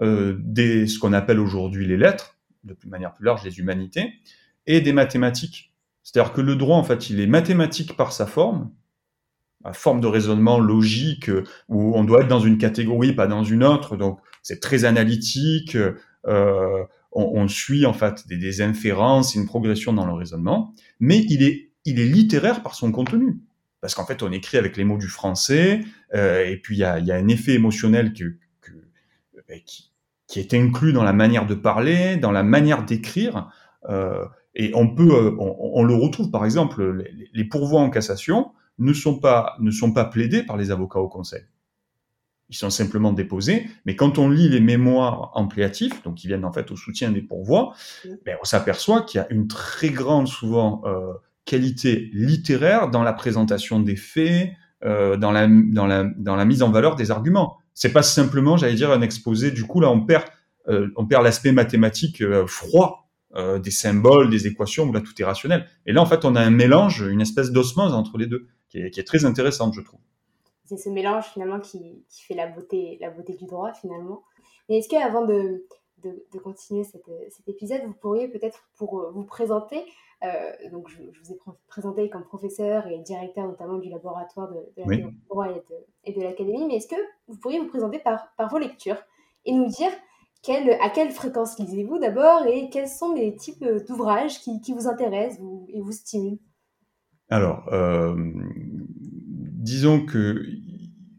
euh, 0.00 0.36
des 0.40 0.86
ce 0.86 0.98
qu'on 0.98 1.12
appelle 1.12 1.40
aujourd'hui 1.40 1.86
les 1.86 1.96
lettres, 1.96 2.36
de 2.64 2.76
manière 2.86 3.14
plus 3.14 3.24
large 3.24 3.44
les 3.44 3.58
humanités, 3.58 4.12
et 4.66 4.80
des 4.80 4.92
mathématiques. 4.92 5.72
C'est-à-dire 6.02 6.32
que 6.32 6.40
le 6.40 6.56
droit, 6.56 6.76
en 6.76 6.84
fait, 6.84 7.10
il 7.10 7.20
est 7.20 7.26
mathématique 7.26 7.96
par 7.96 8.12
sa 8.12 8.26
forme, 8.26 8.70
forme 9.72 10.00
de 10.00 10.08
raisonnement 10.08 10.58
logique 10.58 11.30
où 11.68 11.96
on 11.96 12.02
doit 12.02 12.22
être 12.22 12.28
dans 12.28 12.40
une 12.40 12.58
catégorie, 12.58 13.12
pas 13.12 13.28
dans 13.28 13.44
une 13.44 13.62
autre. 13.62 13.96
Donc 13.96 14.18
c'est 14.42 14.60
très 14.60 14.84
analytique. 14.84 15.76
Euh, 16.26 16.84
on, 17.12 17.40
on, 17.40 17.48
suit 17.48 17.86
en 17.86 17.92
fait 17.92 18.26
des, 18.26 18.36
des, 18.36 18.62
inférences, 18.62 19.34
une 19.34 19.46
progression 19.46 19.92
dans 19.92 20.06
le 20.06 20.12
raisonnement, 20.12 20.74
mais 20.98 21.24
il 21.28 21.42
est 21.42 21.72
il 21.84 21.98
est 21.98 22.06
littéraire 22.06 22.62
par 22.62 22.74
son 22.74 22.92
contenu. 22.92 23.40
Parce 23.82 23.94
qu'en 23.94 24.06
fait, 24.06 24.22
on 24.22 24.32
écrit 24.32 24.56
avec 24.56 24.78
les 24.78 24.84
mots 24.84 24.96
du 24.96 25.08
français, 25.08 25.80
euh, 26.14 26.46
et 26.46 26.56
puis 26.56 26.76
il 26.76 26.78
y 26.78 26.84
a, 26.84 26.98
y 27.00 27.10
a, 27.10 27.16
un 27.16 27.28
effet 27.28 27.52
émotionnel 27.52 28.14
que, 28.14 28.36
que, 28.60 28.72
ben, 29.48 29.60
qui, 29.66 29.92
qui, 30.28 30.38
est 30.38 30.54
inclus 30.54 30.94
dans 30.94 31.02
la 31.02 31.12
manière 31.12 31.46
de 31.46 31.54
parler, 31.54 32.16
dans 32.16 32.30
la 32.30 32.44
manière 32.44 32.84
d'écrire. 32.84 33.50
Euh, 33.90 34.24
et 34.54 34.70
on 34.74 34.94
peut, 34.94 35.12
euh, 35.12 35.36
on, 35.38 35.56
on, 35.74 35.82
le 35.82 35.94
retrouve 35.94 36.30
par 36.30 36.44
exemple, 36.44 36.92
les, 36.92 37.28
les 37.32 37.44
pourvois 37.44 37.80
en 37.80 37.90
cassation 37.90 38.52
ne 38.78 38.92
sont 38.92 39.18
pas, 39.18 39.56
ne 39.58 39.72
sont 39.72 39.92
pas 39.92 40.04
plaidés 40.04 40.44
par 40.44 40.56
les 40.56 40.70
avocats 40.70 41.00
au 41.00 41.08
conseil. 41.08 41.42
Ils 42.50 42.56
sont 42.56 42.70
simplement 42.70 43.12
déposés, 43.12 43.66
mais 43.86 43.96
quand 43.96 44.18
on 44.18 44.28
lit 44.28 44.48
les 44.48 44.60
mémoires 44.60 45.30
empléatifs, 45.34 46.02
donc 46.02 46.16
qui 46.16 46.26
viennent 46.28 46.44
en 46.44 46.52
fait 46.52 46.70
au 46.70 46.76
soutien 46.76 47.10
des 47.10 47.22
pourvois, 47.22 47.74
ben, 48.26 48.36
on 48.40 48.44
s'aperçoit 48.44 49.02
qu'il 49.02 49.18
y 49.18 49.24
a 49.24 49.32
une 49.32 49.48
très 49.48 49.88
grande, 49.88 50.28
souvent, 50.28 50.82
euh, 50.84 51.14
qualité 51.44 52.10
littéraire 52.12 52.88
dans 52.88 53.02
la 53.02 53.12
présentation 53.12 53.80
des 53.80 53.96
faits, 53.96 54.50
euh, 54.84 55.16
dans, 55.16 55.30
la, 55.30 55.46
mise 55.46 56.62
en 56.62 56.70
valeur 56.70 56.96
des 56.96 57.10
arguments. 57.10 57.58
C'est 57.74 57.92
pas 57.92 58.02
simplement, 58.02 58.56
j'allais 58.56 58.74
dire, 58.74 58.90
un 58.90 59.00
exposé. 59.00 59.50
Du 59.50 59.64
coup, 59.64 59.80
là, 59.80 59.90
on 59.90 60.00
perd, 60.00 60.24
euh, 60.68 60.88
l'aspect 61.10 61.52
mathématique 61.52 62.20
euh, 62.20 62.46
froid 62.46 62.98
des 63.64 63.70
symboles, 63.70 64.28
des 64.28 64.46
équations, 64.46 64.84
où 64.84 64.92
là 64.92 65.00
tout 65.00 65.14
est 65.18 65.24
rationnel. 65.24 65.66
Et 65.86 65.94
là, 65.94 66.02
en 66.02 66.06
fait, 66.06 66.26
on 66.26 66.36
a 66.36 66.40
un 66.42 66.50
mélange, 66.50 67.00
une 67.00 67.22
espèce 67.22 67.50
d'osmose 67.50 67.94
entre 67.94 68.18
les 68.18 68.26
deux, 68.26 68.46
qui 68.68 68.76
est, 68.76 69.06
très 69.06 69.24
intéressante, 69.24 69.72
je 69.72 69.80
trouve. 69.80 70.00
C'est 70.66 70.76
ce 70.76 70.90
mélange 70.90 71.24
finalement 71.32 71.58
qui, 71.58 72.04
qui, 72.10 72.24
fait 72.24 72.34
la 72.34 72.46
beauté, 72.46 72.98
la 73.00 73.08
beauté 73.08 73.34
du 73.34 73.46
droit 73.46 73.72
finalement. 73.72 74.22
Mais 74.68 74.76
est-ce 74.76 74.88
qu'avant 74.90 75.24
de, 75.24 75.64
de, 76.02 76.24
de, 76.32 76.38
continuer 76.38 76.84
cette, 76.84 77.10
cet 77.30 77.48
épisode, 77.48 77.82
vous 77.86 77.94
pourriez 77.94 78.28
peut-être 78.28 78.68
pour 78.76 79.00
euh, 79.00 79.10
vous 79.10 79.24
présenter, 79.24 79.84
euh, 80.24 80.70
donc 80.70 80.88
je, 80.88 80.98
je, 81.12 81.20
vous 81.22 81.32
ai 81.32 81.38
présenté 81.68 82.08
comme 82.08 82.24
professeur 82.24 82.86
et 82.86 82.98
directeur 82.98 83.46
notamment 83.46 83.78
du 83.78 83.88
laboratoire 83.88 84.48
de, 84.50 84.54
de 84.54 84.82
la 84.82 84.86
oui. 84.86 85.04
droit 85.28 85.48
et 86.04 86.12
de, 86.12 86.22
l'académie, 86.22 86.66
mais 86.66 86.76
est-ce 86.76 86.88
que 86.88 87.00
vous 87.28 87.36
pourriez 87.36 87.58
vous 87.58 87.68
présenter 87.68 87.98
par, 87.98 88.32
par 88.36 88.48
vos 88.50 88.58
lectures 88.58 88.98
et 89.44 89.52
nous 89.52 89.66
dire 89.66 89.90
quelle, 90.42 90.76
à 90.80 90.90
quelle 90.90 91.10
fréquence 91.10 91.58
lisez-vous 91.58 91.98
d'abord 91.98 92.46
et 92.46 92.68
quels 92.70 92.88
sont 92.88 93.14
les 93.14 93.34
types 93.36 93.64
d'ouvrages 93.86 94.40
qui, 94.40 94.60
qui, 94.60 94.72
vous 94.72 94.88
intéressent 94.88 95.40
vous, 95.40 95.66
et 95.68 95.80
vous 95.80 95.92
stimulent? 95.92 96.38
Alors, 97.28 97.68
euh, 97.72 98.14
disons 99.62 100.04
que 100.04 100.44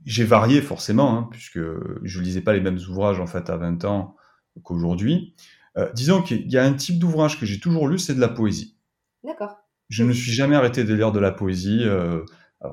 j'ai 0.06 0.26
varié 0.26 0.62
forcément, 0.62 1.18
hein, 1.18 1.28
puisque 1.32 1.60
je 2.04 2.22
lisais 2.22 2.42
pas 2.42 2.54
les 2.54 2.62
mêmes 2.62 2.80
ouvrages 2.90 3.20
en 3.20 3.28
fait 3.28 3.50
à 3.50 3.58
20 3.58 3.86
ans 3.86 4.16
qu'aujourd'hui. 4.62 5.34
Euh, 5.78 5.92
disons 5.94 6.22
qu'il 6.22 6.52
y 6.52 6.58
a 6.58 6.64
un 6.64 6.74
type 6.74 7.00
d'ouvrage 7.00 7.40
que 7.40 7.46
j'ai 7.46 7.60
toujours 7.60 7.88
lu, 7.88 7.98
c'est 7.98 8.14
de 8.14 8.20
la 8.20 8.30
poésie. 8.30 8.78
D'accord. 9.24 9.58
Je 9.90 10.04
ne 10.04 10.10
me 10.10 10.14
suis 10.14 10.32
jamais 10.32 10.56
arrêté 10.56 10.84
de 10.84 10.94
lire 10.94 11.12
de 11.12 11.20
la 11.20 11.32
poésie. 11.32 11.80
Euh, 11.84 12.24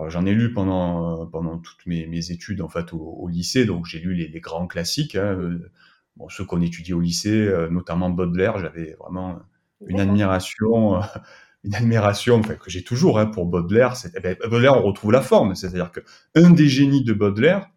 j'en 0.09 0.25
ai 0.27 0.33
lu 0.33 0.53
pendant 0.53 1.27
pendant 1.27 1.59
toutes 1.59 1.85
mes, 1.87 2.07
mes 2.07 2.31
études 2.31 2.61
en 2.61 2.69
fait 2.69 2.93
au, 2.93 3.29
lycée, 3.29 3.65
donc 3.65 3.87
j'ai 3.87 3.99
lu 3.99 4.15
les, 4.15 4.29
les, 4.29 4.41
grands 4.41 4.67
classiques, 4.67 5.17
hein, 5.17 5.37
euh, 5.39 5.71
bon, 6.17 6.29
ceux 6.29 6.45
qu'on 6.45 6.61
étudiait 6.61 6.95
au 6.95 7.01
lycée, 7.01 7.47
euh, 7.47 7.69
notamment 7.69 8.11
Baudelaire. 8.11 8.59
J'avais 8.59 8.97
vraiment 9.01 9.41
une 9.87 10.01
admiration 10.01 11.01
une 11.65 11.75
admiration 11.75 12.37
enfin, 12.37 12.55
que 12.55 12.71
j'ai 12.71 12.85
toujours 12.85 13.19
hein, 13.19 13.27
pour 13.27 13.47
Baudelaire. 13.47 13.95
Eh 14.15 14.21
ben, 14.21 14.37
Baudelaire, 14.49 14.79
on 14.79 14.83
retrouve 14.83 15.13
la 15.13 15.23
forme, 15.23 15.55
c'est-à-dire 15.55 15.91
que 15.91 16.01
un 16.35 16.51
des 16.51 16.69
génies 16.69 17.05
de 17.05 17.13
Baudelaire, 17.13 17.69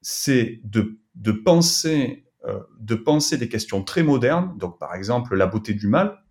c'est 0.00 0.60
de, 0.64 0.98
de 1.14 1.32
penser 1.32 2.24
euh, 2.26 2.31
de 2.80 2.94
penser 2.94 3.38
des 3.38 3.48
questions 3.48 3.84
très 3.84 4.02
modernes, 4.02 4.56
donc 4.58 4.78
par 4.78 4.94
exemple 4.94 5.36
la 5.36 5.46
beauté 5.46 5.74
du 5.74 5.86
mal, 5.86 6.22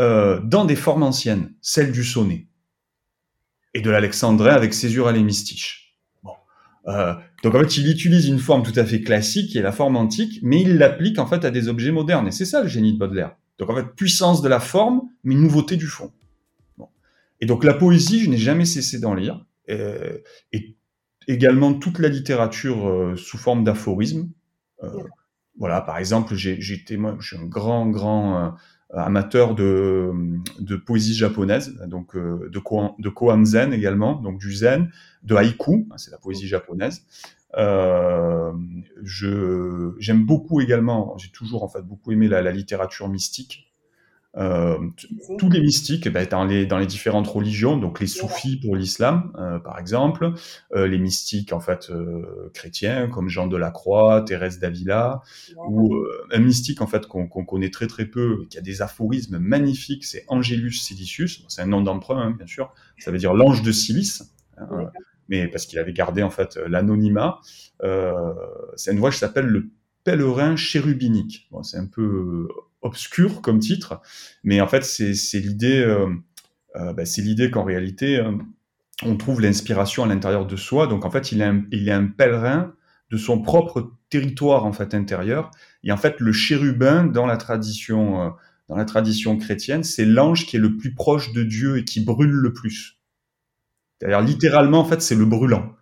euh, 0.00 0.40
dans 0.42 0.64
des 0.64 0.76
formes 0.76 1.02
anciennes, 1.02 1.52
celle 1.60 1.92
du 1.92 2.02
sonnet 2.02 2.48
et 3.74 3.80
de 3.80 3.90
l'alexandrin 3.90 4.52
avec 4.52 4.74
Césure 4.74 5.08
et 5.10 5.12
les. 5.12 5.22
Euh, 6.88 7.14
donc 7.44 7.54
en 7.54 7.60
fait, 7.60 7.76
il 7.76 7.88
utilise 7.88 8.26
une 8.26 8.38
forme 8.38 8.62
tout 8.62 8.78
à 8.78 8.84
fait 8.84 9.02
classique 9.02 9.50
qui 9.50 9.58
est 9.58 9.62
la 9.62 9.70
forme 9.70 9.96
antique, 9.96 10.40
mais 10.42 10.62
il 10.62 10.78
l'applique 10.78 11.18
en 11.18 11.26
fait 11.26 11.44
à 11.44 11.50
des 11.50 11.68
objets 11.68 11.92
modernes. 11.92 12.26
Et 12.26 12.32
c'est 12.32 12.44
ça 12.44 12.62
le 12.62 12.68
génie 12.68 12.94
de 12.94 12.98
Baudelaire. 12.98 13.36
Donc 13.58 13.70
en 13.70 13.76
fait, 13.76 13.94
puissance 13.94 14.42
de 14.42 14.48
la 14.48 14.60
forme, 14.60 15.02
mais 15.24 15.34
nouveauté 15.34 15.76
du 15.76 15.86
fond. 15.86 16.12
Et 17.40 17.46
donc 17.46 17.62
la 17.62 17.74
poésie, 17.74 18.20
je 18.20 18.30
n'ai 18.30 18.38
jamais 18.38 18.64
cessé 18.64 18.98
d'en 18.98 19.14
lire. 19.14 19.44
Euh, 19.70 20.18
et 20.52 20.76
également 21.28 21.74
toute 21.74 22.00
la 22.00 22.08
littérature 22.08 22.88
euh, 22.88 23.14
sous 23.16 23.38
forme 23.38 23.62
d'aphorisme. 23.62 24.28
Euh, 25.54 25.58
voilà, 25.58 25.80
par 25.80 25.98
exemple, 25.98 26.34
j'étais 26.34 26.96
moi, 26.96 27.16
je 27.20 27.28
suis 27.28 27.36
un 27.36 27.46
grand, 27.46 27.88
grand 27.90 28.54
amateur 28.94 29.54
de, 29.54 30.12
de 30.58 30.76
poésie 30.76 31.14
japonaise, 31.14 31.78
donc 31.86 32.16
de, 32.16 32.58
koan, 32.58 32.94
de 32.98 33.08
koan 33.08 33.44
zen 33.44 33.72
également, 33.72 34.16
donc 34.16 34.38
du 34.38 34.52
zen, 34.52 34.90
de 35.22 35.34
haïku, 35.34 35.86
hein, 35.90 35.94
c'est 35.96 36.10
la 36.10 36.18
poésie 36.18 36.46
japonaise. 36.46 37.06
Euh, 37.56 38.52
je 39.02 39.92
j'aime 39.98 40.24
beaucoup 40.24 40.60
également, 40.60 41.16
j'ai 41.18 41.30
toujours 41.30 41.64
en 41.64 41.68
fait 41.68 41.82
beaucoup 41.82 42.12
aimé 42.12 42.28
la, 42.28 42.40
la 42.42 42.52
littérature 42.52 43.08
mystique. 43.08 43.71
Euh, 44.38 44.78
tous 45.38 45.50
les 45.50 45.60
mystiques, 45.60 46.08
ben, 46.08 46.26
dans, 46.26 46.44
les, 46.44 46.64
dans 46.64 46.78
les 46.78 46.86
différentes 46.86 47.26
religions, 47.28 47.76
donc 47.76 48.00
les 48.00 48.06
soufis 48.06 48.56
pour 48.56 48.76
l'islam, 48.76 49.30
euh, 49.38 49.58
par 49.58 49.78
exemple, 49.78 50.32
euh, 50.74 50.86
les 50.86 50.98
mystiques 50.98 51.52
en 51.52 51.60
fait 51.60 51.92
chrétiens 52.54 53.08
comme 53.08 53.28
Jean 53.28 53.46
de 53.46 53.56
la 53.56 53.70
Croix, 53.70 54.22
Thérèse 54.22 54.58
d'Avila, 54.58 55.22
ou 55.68 55.94
un 56.30 56.38
mystique 56.38 56.80
en 56.80 56.86
fait 56.86 57.06
qu'on 57.06 57.26
connaît 57.26 57.70
très 57.70 57.86
très 57.86 58.06
peu, 58.06 58.46
qui 58.48 58.56
a 58.56 58.62
des 58.62 58.80
aphorismes 58.80 59.38
magnifiques, 59.38 60.04
c'est 60.04 60.24
Angelus 60.28 60.72
Silicius, 60.72 61.44
c'est 61.48 61.62
un 61.62 61.66
nom 61.66 61.82
d'emprunt 61.82 62.20
hein, 62.20 62.30
bien 62.30 62.46
sûr, 62.46 62.72
ça 62.98 63.10
veut 63.10 63.18
dire 63.18 63.34
l'ange 63.34 63.62
de 63.62 63.72
Silice. 63.72 64.32
Hein, 64.58 64.90
mais 65.28 65.48
parce 65.48 65.66
qu'il 65.66 65.78
avait 65.78 65.92
gardé 65.92 66.22
en 66.22 66.30
fait 66.30 66.56
l'anonymat. 66.66 67.40
c'est 68.76 68.92
une 68.92 68.98
voix 68.98 69.10
qui 69.10 69.18
s'appelle 69.18 69.46
le 69.46 69.70
pèlerin 70.04 70.56
chérubinique. 70.56 71.48
Bon, 71.50 71.62
c'est 71.62 71.78
un 71.78 71.86
peu 71.86 72.48
obscur 72.82 73.40
comme 73.40 73.60
titre, 73.60 74.00
mais 74.44 74.60
en 74.60 74.66
fait 74.66 74.84
c'est 74.84 75.38
l'idée, 75.38 75.80
euh, 75.80 76.08
euh, 76.76 76.92
bah, 76.92 77.04
l'idée 77.18 77.50
qu'en 77.50 77.64
réalité 77.64 78.18
euh, 78.18 78.32
on 79.04 79.16
trouve 79.16 79.40
l'inspiration 79.40 80.04
à 80.04 80.06
l'intérieur 80.06 80.46
de 80.46 80.56
soi. 80.56 80.86
Donc 80.86 81.04
en 81.04 81.10
fait 81.10 81.32
il 81.32 81.40
est, 81.40 81.44
un, 81.44 81.64
il 81.70 81.88
est 81.88 81.92
un 81.92 82.06
pèlerin 82.06 82.74
de 83.10 83.16
son 83.16 83.40
propre 83.40 83.92
territoire 84.10 84.64
en 84.66 84.72
fait 84.72 84.94
intérieur. 84.94 85.50
Et 85.84 85.92
en 85.92 85.96
fait 85.96 86.20
le 86.20 86.32
chérubin 86.32 87.04
dans 87.04 87.26
la 87.26 87.36
tradition 87.36 88.34
dans 88.68 88.76
la 88.76 88.84
tradition 88.84 89.36
chrétienne, 89.36 89.82
c'est 89.82 90.04
l'ange 90.04 90.46
qui 90.46 90.56
est 90.56 90.60
le 90.60 90.76
plus 90.76 90.94
proche 90.94 91.32
de 91.32 91.42
Dieu 91.42 91.78
et 91.78 91.84
qui 91.84 92.00
brûle 92.00 92.30
le 92.30 92.52
plus. 92.52 92.98
C'est-à-dire 93.98 94.20
littéralement 94.20 94.80
en 94.80 94.84
fait 94.84 95.02
c'est 95.02 95.14
le 95.14 95.24
brûlant. 95.24 95.74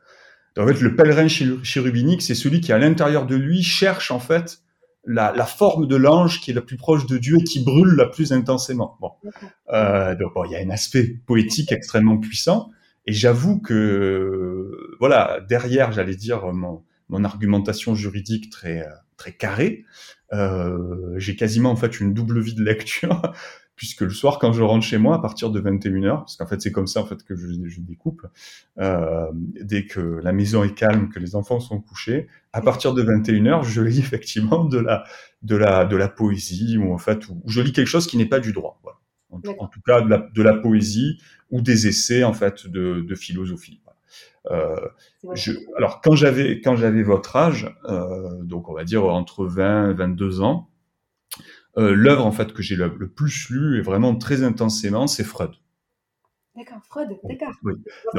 Donc, 0.57 0.69
en 0.69 0.73
fait 0.73 0.81
le 0.81 0.97
pèlerin 0.97 1.29
chérubinique 1.29 2.23
c'est 2.23 2.35
celui 2.35 2.61
qui 2.61 2.73
à 2.73 2.79
l'intérieur 2.79 3.27
de 3.27 3.37
lui 3.37 3.63
cherche 3.63 4.11
en 4.11 4.19
fait 4.19 4.63
la, 5.05 5.33
la, 5.35 5.47
forme 5.47 5.87
de 5.87 5.97
l'ange 5.97 6.41
qui 6.41 6.51
est 6.51 6.55
la 6.55 6.61
plus 6.61 6.77
proche 6.77 7.07
de 7.07 7.19
Dieu 7.19 7.39
et 7.39 7.45
qui 7.45 7.65
brûle 7.65 7.95
la 7.95 8.07
plus 8.07 8.33
intensément. 8.33 8.97
Bon, 9.01 9.13
euh, 9.73 10.15
donc 10.15 10.35
bon, 10.35 10.45
il 10.45 10.53
y 10.53 10.57
a 10.57 10.61
un 10.61 10.71
aspect 10.71 11.21
poétique 11.27 11.73
extrêmement 11.73 12.19
puissant. 12.19 12.71
Et 13.07 13.13
j'avoue 13.13 13.61
que, 13.61 14.97
voilà, 14.99 15.41
derrière, 15.49 15.91
j'allais 15.93 16.15
dire 16.15 16.53
mon, 16.53 16.85
mon, 17.09 17.25
argumentation 17.25 17.95
juridique 17.95 18.51
très 18.51 18.87
très 19.17 19.33
carrée, 19.33 19.85
euh, 20.33 21.15
j'ai 21.17 21.37
quasiment 21.37 21.71
en 21.71 21.77
fait 21.77 22.01
une 22.01 22.15
double 22.15 22.41
vie 22.41 22.55
de 22.55 22.63
lecture 22.63 23.33
puisque 23.81 24.03
le 24.03 24.11
soir, 24.11 24.39
quand 24.39 24.53
je 24.53 24.63
rentre 24.63 24.85
chez 24.85 24.99
moi, 24.99 25.17
à 25.17 25.19
partir 25.21 25.49
de 25.49 25.59
21h, 25.59 26.19
parce 26.19 26.37
qu'en 26.37 26.45
fait, 26.45 26.61
c'est 26.61 26.71
comme 26.71 26.87
ça 26.87 27.01
en 27.01 27.07
fait 27.07 27.25
que 27.25 27.35
je, 27.35 27.47
je 27.65 27.81
découpe, 27.81 28.27
euh, 28.79 29.27
dès 29.33 29.87
que 29.87 30.21
la 30.23 30.35
maison 30.35 30.63
est 30.65 30.75
calme, 30.75 31.09
que 31.09 31.19
les 31.19 31.35
enfants 31.35 31.61
sont 31.61 31.81
couchés, 31.81 32.29
à 32.53 32.61
partir 32.61 32.93
de 32.93 33.03
21h, 33.03 33.65
je 33.65 33.81
lis 33.81 33.99
effectivement 34.01 34.67
de 34.67 34.77
la, 34.77 35.05
de 35.41 35.57
la, 35.57 35.87
de 35.87 35.97
la 35.97 36.09
poésie, 36.09 36.77
ou 36.77 36.93
en 36.93 36.99
fait, 36.99 37.27
où, 37.31 37.43
je 37.47 37.63
lis 37.63 37.73
quelque 37.73 37.87
chose 37.87 38.07
qui 38.07 38.19
n'est 38.19 38.29
pas 38.29 38.39
du 38.39 38.53
droit. 38.53 38.79
Voilà. 38.83 38.99
En, 39.31 39.67
tout 39.69 39.81
cas, 39.81 40.03
de 40.03 40.11
la, 40.11 40.19
de 40.19 40.43
la, 40.43 40.53
poésie 40.53 41.19
ou 41.51 41.63
des 41.63 41.87
essais 41.87 42.23
en 42.23 42.35
fait 42.35 42.67
de, 42.67 43.01
de 43.01 43.15
philosophie. 43.15 43.81
Euh, 44.51 44.77
je, 45.33 45.53
alors 45.79 46.03
quand 46.03 46.17
j'avais 46.17 46.61
quand 46.61 46.75
j'avais 46.77 47.03
votre 47.03 47.37
âge, 47.37 47.75
euh, 47.85 48.43
donc 48.43 48.69
on 48.69 48.75
va 48.75 48.85
dire 48.85 49.05
entre 49.05 49.47
20 49.47 49.91
et 49.91 49.95
22 49.95 50.41
ans, 50.43 50.69
euh, 51.77 51.95
l'œuvre 51.95 52.27
en 52.27 52.33
fait 52.33 52.53
que 52.53 52.63
j'ai 52.63 52.77
le, 52.77 53.09
plus 53.09 53.49
lu 53.51 53.79
et 53.79 53.83
vraiment 53.83 54.15
très 54.17 54.43
intensément, 54.43 55.07
c'est 55.07 55.25
Freud. 55.25 55.53
D'accord, 56.57 56.81
Freud, 56.89 57.09
d'accord. 57.25 57.55
Oui. 57.63 57.75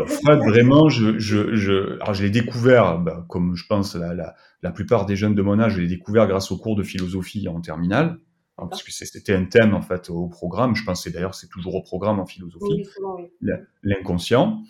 Freud, 0.08 0.40
vraiment, 0.40 0.90
je, 0.90 1.20
je, 1.20 1.54
je, 1.56 2.00
alors 2.02 2.14
je 2.14 2.24
l'ai 2.24 2.30
découvert, 2.30 2.98
bah, 2.98 3.26
comme 3.28 3.56
je 3.56 3.66
pense 3.68 3.96
la, 3.96 4.14
la, 4.14 4.36
la, 4.62 4.72
plupart 4.72 5.06
des 5.06 5.16
jeunes 5.16 5.36
de 5.36 5.42
mon 5.42 5.60
âge, 5.60 5.74
je 5.74 5.82
l'ai 5.82 5.88
découvert 5.88 6.28
grâce 6.28 6.52
au 6.52 6.58
cours 6.58 6.76
de 6.76 6.84
philosophie 6.84 7.48
en 7.50 7.60
terminale, 7.60 8.20
hein, 8.58 8.68
parce 8.68 8.84
que 8.84 8.92
c'était 8.92 9.34
un 9.36 9.46
thème 9.46 9.74
en 9.74 9.82
fait 9.82 10.10
au 10.10 10.28
programme. 10.28 10.76
Je 10.76 10.86
pensais 10.86 11.12
d'ailleurs 11.12 11.36
c'est 11.36 11.50
toujours 11.50 11.76
au 11.76 11.84
programme 11.84 12.20
en 12.20 12.26
philosophie, 12.26 12.88
oui, 13.02 13.52
l'inconscient. 13.84 14.64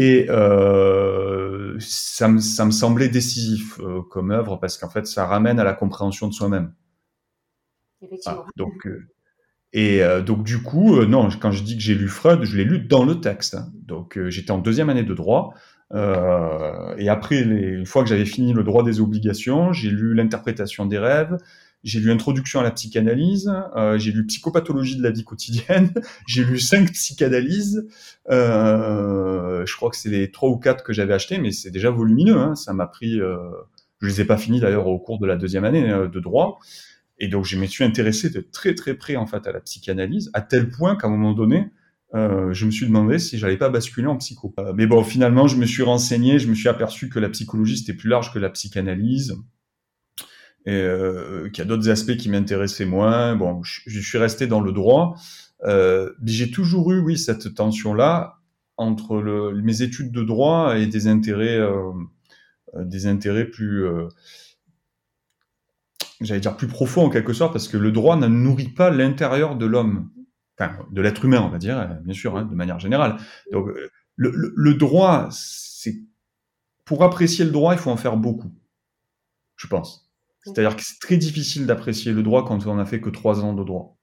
Et 0.00 0.26
euh, 0.28 1.76
ça, 1.80 2.28
me, 2.28 2.38
ça 2.38 2.64
me 2.64 2.70
semblait 2.70 3.08
décisif 3.08 3.80
euh, 3.80 4.00
comme 4.02 4.30
œuvre 4.30 4.56
parce 4.56 4.78
qu'en 4.78 4.88
fait 4.88 5.08
ça 5.08 5.26
ramène 5.26 5.58
à 5.58 5.64
la 5.64 5.74
compréhension 5.74 6.28
de 6.28 6.32
soi-même. 6.32 6.72
Ah, 8.26 8.44
donc, 8.56 8.86
euh, 8.86 9.06
et 9.72 10.02
euh, 10.02 10.22
donc 10.22 10.44
du 10.44 10.62
coup, 10.62 10.96
euh, 10.96 11.06
non, 11.06 11.28
quand 11.40 11.50
je 11.50 11.62
dis 11.62 11.76
que 11.76 11.82
j'ai 11.82 11.94
lu 11.94 12.08
Freud, 12.08 12.44
je 12.44 12.56
l'ai 12.56 12.64
lu 12.64 12.80
dans 12.80 13.04
le 13.04 13.20
texte. 13.20 13.56
Donc 13.74 14.18
j'étais 14.28 14.50
en 14.50 14.58
deuxième 14.58 14.90
année 14.90 15.02
de 15.02 15.14
droit. 15.14 15.54
et 15.94 17.08
après, 17.08 17.40
une 17.40 17.86
fois 17.86 18.02
que 18.02 18.08
j'avais 18.08 18.24
fini 18.24 18.52
le 18.52 18.62
droit 18.62 18.82
des 18.82 19.00
obligations, 19.00 19.72
j'ai 19.72 19.90
lu 19.90 20.14
l'interprétation 20.14 20.86
des 20.86 20.98
rêves, 20.98 21.36
j'ai 21.84 22.00
lu 22.00 22.10
Introduction 22.10 22.60
à 22.60 22.62
la 22.62 22.70
psychanalyse, 22.70 23.50
j'ai 23.96 24.12
lu 24.12 24.26
Psychopathologie 24.26 24.96
de 24.96 25.02
la 25.02 25.10
vie 25.10 25.24
quotidienne, 25.24 25.92
j'ai 26.26 26.44
lu 26.44 26.58
cinq 26.58 26.92
psychanalyses. 26.92 27.86
Je 28.28 29.76
crois 29.76 29.90
que 29.90 29.96
c'est 29.96 30.10
les 30.10 30.30
trois 30.30 30.50
ou 30.50 30.58
quatre 30.58 30.84
que 30.84 30.92
j'avais 30.92 31.14
achetés, 31.14 31.38
mais 31.38 31.52
c'est 31.52 31.70
déjà 31.70 31.90
volumineux. 31.90 32.36
Hein, 32.36 32.54
ça 32.54 32.72
m'a 32.72 32.86
pris. 32.86 33.20
Euh, 33.20 33.36
je 34.00 34.06
les 34.06 34.20
ai 34.20 34.24
pas 34.24 34.36
finis 34.36 34.60
d'ailleurs 34.60 34.86
au 34.86 34.98
cours 34.98 35.18
de 35.18 35.26
la 35.26 35.36
deuxième 35.36 35.64
année 35.64 35.88
de 35.88 36.20
droit. 36.20 36.60
Et 37.18 37.28
donc, 37.28 37.44
je 37.44 37.56
me 37.56 37.66
suis 37.66 37.84
intéressé 37.84 38.30
de 38.30 38.40
très 38.40 38.74
très 38.74 38.94
près 38.94 39.16
en 39.16 39.26
fait 39.26 39.46
à 39.46 39.52
la 39.52 39.60
psychanalyse, 39.60 40.30
à 40.34 40.40
tel 40.40 40.70
point 40.70 40.96
qu'à 40.96 41.08
un 41.08 41.10
moment 41.10 41.34
donné, 41.34 41.70
euh, 42.14 42.52
je 42.52 42.64
me 42.64 42.70
suis 42.70 42.86
demandé 42.86 43.18
si 43.18 43.38
j'allais 43.38 43.56
pas 43.56 43.68
basculer 43.68 44.06
en 44.06 44.16
psycho. 44.16 44.54
Euh, 44.58 44.72
mais 44.74 44.86
bon, 44.86 45.02
finalement, 45.02 45.46
je 45.46 45.56
me 45.56 45.66
suis 45.66 45.82
renseigné, 45.82 46.38
je 46.38 46.48
me 46.48 46.54
suis 46.54 46.68
aperçu 46.68 47.08
que 47.08 47.18
la 47.18 47.28
psychologie 47.28 47.76
c'était 47.76 47.94
plus 47.94 48.08
large 48.08 48.32
que 48.32 48.38
la 48.38 48.50
psychanalyse, 48.50 49.36
euh, 50.66 51.48
qu'il 51.50 51.64
y 51.64 51.66
a 51.66 51.68
d'autres 51.68 51.88
aspects 51.88 52.16
qui 52.16 52.28
m'intéressaient 52.28 52.84
moins. 52.84 53.34
Bon, 53.36 53.62
je, 53.62 53.80
je, 53.86 54.00
suis 54.00 54.18
resté 54.18 54.46
dans 54.46 54.60
le 54.60 54.72
droit. 54.72 55.16
Euh, 55.64 56.12
j'ai 56.24 56.50
toujours 56.50 56.92
eu, 56.92 57.00
oui, 57.00 57.16
cette 57.16 57.54
tension-là 57.54 58.38
entre 58.76 59.20
le, 59.20 59.54
mes 59.62 59.82
études 59.82 60.12
de 60.12 60.22
droit 60.22 60.78
et 60.78 60.86
des 60.86 61.06
intérêts, 61.08 61.58
euh, 61.58 61.92
des 62.76 63.06
intérêts 63.06 63.46
plus 63.46 63.86
j'allais 66.20 66.40
dire 66.40 66.56
plus 66.56 66.66
profond 66.66 67.06
en 67.06 67.10
quelque 67.10 67.32
sorte, 67.32 67.52
parce 67.52 67.68
que 67.68 67.76
le 67.76 67.92
droit 67.92 68.16
ne 68.16 68.26
nourrit 68.26 68.68
pas 68.68 68.90
l'intérieur 68.90 69.56
de 69.56 69.66
l'homme, 69.66 70.10
enfin 70.58 70.76
de 70.90 71.00
l'être 71.00 71.24
humain, 71.24 71.42
on 71.42 71.48
va 71.48 71.58
dire, 71.58 71.98
bien 72.04 72.14
sûr, 72.14 72.36
hein, 72.36 72.44
de 72.44 72.54
manière 72.54 72.78
générale. 72.78 73.16
Donc 73.52 73.68
euh, 73.68 73.90
le, 74.16 74.30
le, 74.30 74.52
le 74.56 74.74
droit, 74.74 75.28
c'est 75.30 75.96
pour 76.84 77.04
apprécier 77.04 77.44
le 77.44 77.50
droit, 77.50 77.74
il 77.74 77.78
faut 77.78 77.90
en 77.90 77.96
faire 77.96 78.16
beaucoup, 78.16 78.52
je 79.56 79.66
pense. 79.66 80.10
C'est-à-dire 80.44 80.76
que 80.76 80.82
c'est 80.82 80.98
très 81.00 81.16
difficile 81.16 81.66
d'apprécier 81.66 82.12
le 82.12 82.22
droit 82.22 82.44
quand 82.44 82.66
on 82.66 82.74
n'a 82.76 82.86
fait 82.86 83.00
que 83.00 83.10
trois 83.10 83.44
ans 83.44 83.52
de 83.52 83.62
droit. 83.62 83.98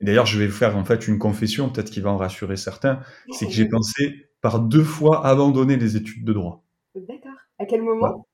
D'ailleurs, 0.00 0.26
je 0.26 0.38
vais 0.38 0.48
faire 0.48 0.76
en 0.76 0.84
fait 0.84 1.08
une 1.08 1.18
confession, 1.18 1.70
peut-être 1.70 1.90
qui 1.90 2.00
va 2.00 2.10
en 2.10 2.18
rassurer 2.18 2.56
certains, 2.56 3.00
c'est 3.30 3.46
que 3.46 3.52
j'ai 3.52 3.68
pensé 3.68 4.28
par 4.40 4.60
deux 4.60 4.84
fois 4.84 5.26
abandonner 5.26 5.76
les 5.76 5.96
études 5.96 6.24
de 6.24 6.32
droit. 6.32 6.64
D'accord. 6.94 7.32
À 7.58 7.64
quel 7.64 7.82
moment? 7.82 8.26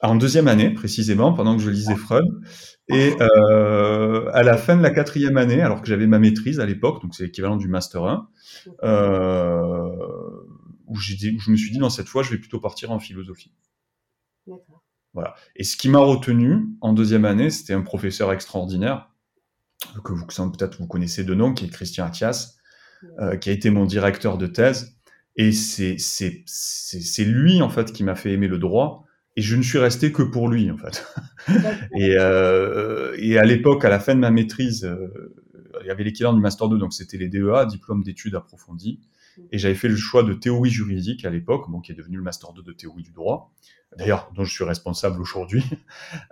En 0.00 0.14
deuxième 0.14 0.48
année, 0.48 0.70
précisément, 0.70 1.32
pendant 1.32 1.56
que 1.56 1.62
je 1.62 1.70
lisais 1.70 1.96
Freud. 1.96 2.26
Et 2.88 3.14
euh, 3.20 4.30
à 4.32 4.42
la 4.42 4.56
fin 4.56 4.76
de 4.76 4.82
la 4.82 4.90
quatrième 4.90 5.36
année, 5.36 5.60
alors 5.60 5.80
que 5.80 5.88
j'avais 5.88 6.06
ma 6.06 6.18
maîtrise 6.18 6.60
à 6.60 6.66
l'époque, 6.66 7.02
donc 7.02 7.14
c'est 7.14 7.24
l'équivalent 7.24 7.56
du 7.56 7.68
Master 7.68 8.04
1, 8.04 8.28
euh, 8.84 9.88
où, 10.86 10.96
dit, 10.98 11.34
où 11.36 11.40
je 11.40 11.50
me 11.50 11.56
suis 11.56 11.72
dit, 11.72 11.78
non, 11.78 11.90
cette 11.90 12.08
fois, 12.08 12.22
je 12.22 12.30
vais 12.30 12.38
plutôt 12.38 12.60
partir 12.60 12.92
en 12.92 13.00
philosophie. 13.00 13.52
Voilà. 15.14 15.34
Et 15.56 15.64
ce 15.64 15.76
qui 15.76 15.88
m'a 15.88 15.98
retenu 15.98 16.66
en 16.80 16.92
deuxième 16.92 17.24
année, 17.24 17.50
c'était 17.50 17.72
un 17.72 17.82
professeur 17.82 18.32
extraordinaire, 18.32 19.10
que 20.04 20.12
vous 20.12 20.26
peut-être 20.26 20.78
vous 20.78 20.86
connaissez 20.86 21.24
de 21.24 21.34
nom, 21.34 21.54
qui 21.54 21.64
est 21.64 21.68
Christian 21.68 22.06
Athias, 22.06 22.58
euh, 23.20 23.36
qui 23.36 23.50
a 23.50 23.52
été 23.52 23.70
mon 23.70 23.84
directeur 23.84 24.38
de 24.38 24.46
thèse. 24.46 24.96
Et 25.36 25.52
c'est 25.52 27.24
lui, 27.24 27.62
en 27.62 27.68
fait, 27.68 27.92
qui 27.92 28.04
m'a 28.04 28.14
fait 28.14 28.32
aimer 28.32 28.48
le 28.48 28.58
droit. 28.58 29.05
Et 29.36 29.42
je 29.42 29.54
ne 29.56 29.62
suis 29.62 29.78
resté 29.78 30.12
que 30.12 30.22
pour 30.22 30.48
lui, 30.48 30.70
en 30.70 30.78
fait. 30.78 31.06
et, 31.94 32.16
euh, 32.18 33.14
et 33.18 33.38
à 33.38 33.44
l'époque, 33.44 33.84
à 33.84 33.90
la 33.90 34.00
fin 34.00 34.14
de 34.14 34.20
ma 34.20 34.30
maîtrise, 34.30 34.84
euh, 34.84 35.34
il 35.82 35.86
y 35.86 35.90
avait 35.90 36.04
l'équivalent 36.04 36.34
du 36.34 36.40
Master 36.40 36.68
2, 36.68 36.78
donc 36.78 36.92
c'était 36.92 37.18
les 37.18 37.28
DEA, 37.28 37.66
diplôme 37.66 38.02
d'études 38.02 38.34
approfondies. 38.34 39.00
Et 39.52 39.58
j'avais 39.58 39.74
fait 39.74 39.88
le 39.88 39.96
choix 39.96 40.22
de 40.22 40.32
théorie 40.32 40.70
juridique 40.70 41.24
à 41.24 41.30
l'époque, 41.30 41.70
bon, 41.70 41.80
qui 41.80 41.92
est 41.92 41.94
devenu 41.94 42.16
le 42.16 42.22
Master 42.22 42.52
2 42.52 42.62
de 42.62 42.72
théorie 42.72 43.02
du 43.02 43.12
droit, 43.12 43.52
d'ailleurs 43.96 44.30
dont 44.34 44.44
je 44.44 44.52
suis 44.52 44.64
responsable 44.64 45.20
aujourd'hui. 45.20 45.62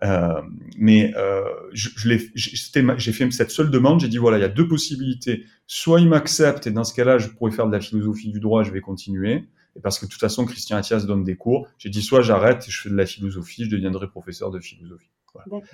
Euh, 0.03 0.41
mais 0.79 1.15
euh, 1.17 1.43
je, 1.73 1.89
j'ai 1.97 3.13
fait 3.13 3.31
cette 3.31 3.51
seule 3.51 3.71
demande, 3.71 4.01
j'ai 4.01 4.09
dit 4.09 4.19
voilà, 4.19 4.39
il 4.39 4.41
y 4.41 4.45
a 4.45 4.49
deux 4.49 4.69
possibilités. 4.69 5.45
Soit 5.67 6.01
il 6.01 6.09
m'accepte, 6.09 6.67
et 6.67 6.71
dans 6.71 6.85
ce 6.85 6.95
cas-là, 6.95 7.19
je 7.19 7.29
pourrais 7.29 7.51
faire 7.51 7.67
de 7.67 7.73
la 7.73 7.81
philosophie 7.81 8.31
du 8.31 8.41
droit, 8.41 8.63
je 8.63 8.71
vais 8.71 8.81
continuer. 8.81 9.45
Et 9.77 9.81
parce 9.81 9.99
que 9.99 10.07
de 10.07 10.11
toute 10.11 10.21
façon, 10.21 10.45
Christian 10.45 10.77
Athias 10.77 11.07
donne 11.07 11.25
des 11.25 11.37
cours, 11.37 11.69
j'ai 11.79 11.91
dit 11.91 12.03
soit 12.03 12.23
j'arrête 12.23 12.65
je 12.69 12.81
fais 12.81 12.91
de 12.91 12.97
la 12.97 13.07
philosophie, 13.07 13.65
je 13.65 13.71
deviendrai 13.71 14.09
professeur 14.09 14.51
de 14.51 14.61
philosophie. 14.61 15.11
Voilà. 15.35 15.65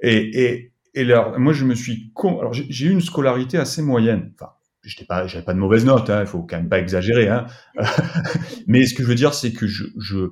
Et, 0.00 0.44
et, 0.44 0.72
et 0.94 1.02
alors, 1.02 1.38
moi, 1.38 1.52
je 1.52 1.64
me 1.64 1.74
suis... 1.74 2.10
Con... 2.14 2.38
Alors, 2.40 2.52
j'ai 2.52 2.86
eu 2.86 2.90
une 2.90 3.00
scolarité 3.00 3.58
assez 3.58 3.82
moyenne. 3.82 4.32
Enfin, 4.34 4.52
j'étais 4.82 5.04
pas, 5.04 5.26
j'avais 5.26 5.44
pas 5.44 5.54
de 5.54 5.58
mauvaises 5.58 5.84
notes, 5.84 6.08
hein, 6.10 6.20
il 6.20 6.26
faut 6.26 6.42
quand 6.42 6.56
même 6.56 6.68
pas 6.68 6.78
exagérer. 6.78 7.28
Hein. 7.28 7.46
Mais 8.66 8.86
ce 8.86 8.94
que 8.94 9.02
je 9.02 9.08
veux 9.08 9.14
dire, 9.14 9.34
c'est 9.34 9.52
que 9.52 9.66
je, 9.66 9.84
je 9.96 10.30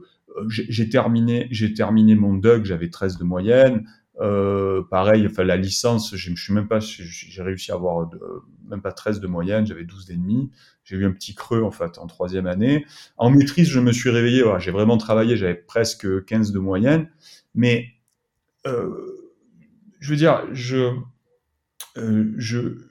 j'ai 0.48 0.88
terminé, 0.88 1.48
j'ai 1.50 1.72
terminé 1.72 2.14
mon 2.14 2.34
DUG, 2.34 2.64
j'avais 2.64 2.90
13 2.90 3.16
de 3.16 3.24
moyenne. 3.24 3.88
Euh, 4.18 4.82
pareil, 4.90 5.26
enfin 5.26 5.44
la 5.44 5.56
licence, 5.56 6.16
je 6.16 6.34
suis 6.34 6.52
même 6.52 6.68
pas, 6.68 6.80
j'ai 6.80 7.42
réussi 7.42 7.70
à 7.70 7.74
avoir 7.74 8.06
de, 8.06 8.18
même 8.68 8.80
pas 8.80 8.92
13 8.92 9.20
de 9.20 9.26
moyenne, 9.26 9.66
j'avais 9.66 9.84
12 9.84 10.06
d'ennemis. 10.06 10.50
J'ai 10.84 10.96
eu 10.96 11.04
un 11.04 11.12
petit 11.12 11.34
creux 11.34 11.62
en 11.62 11.70
fait 11.70 11.98
en 11.98 12.06
troisième 12.06 12.46
année. 12.46 12.86
En 13.18 13.30
maîtrise, 13.30 13.68
je 13.68 13.80
me 13.80 13.92
suis 13.92 14.08
réveillé, 14.10 14.42
voilà, 14.42 14.58
j'ai 14.58 14.70
vraiment 14.70 14.96
travaillé, 14.96 15.36
j'avais 15.36 15.54
presque 15.54 16.24
15 16.24 16.52
de 16.52 16.58
moyenne. 16.58 17.10
Mais 17.54 17.88
euh, 18.66 19.34
je 20.00 20.10
veux 20.10 20.16
dire, 20.16 20.46
je, 20.52 20.92
euh, 21.98 22.32
je, 22.36 22.85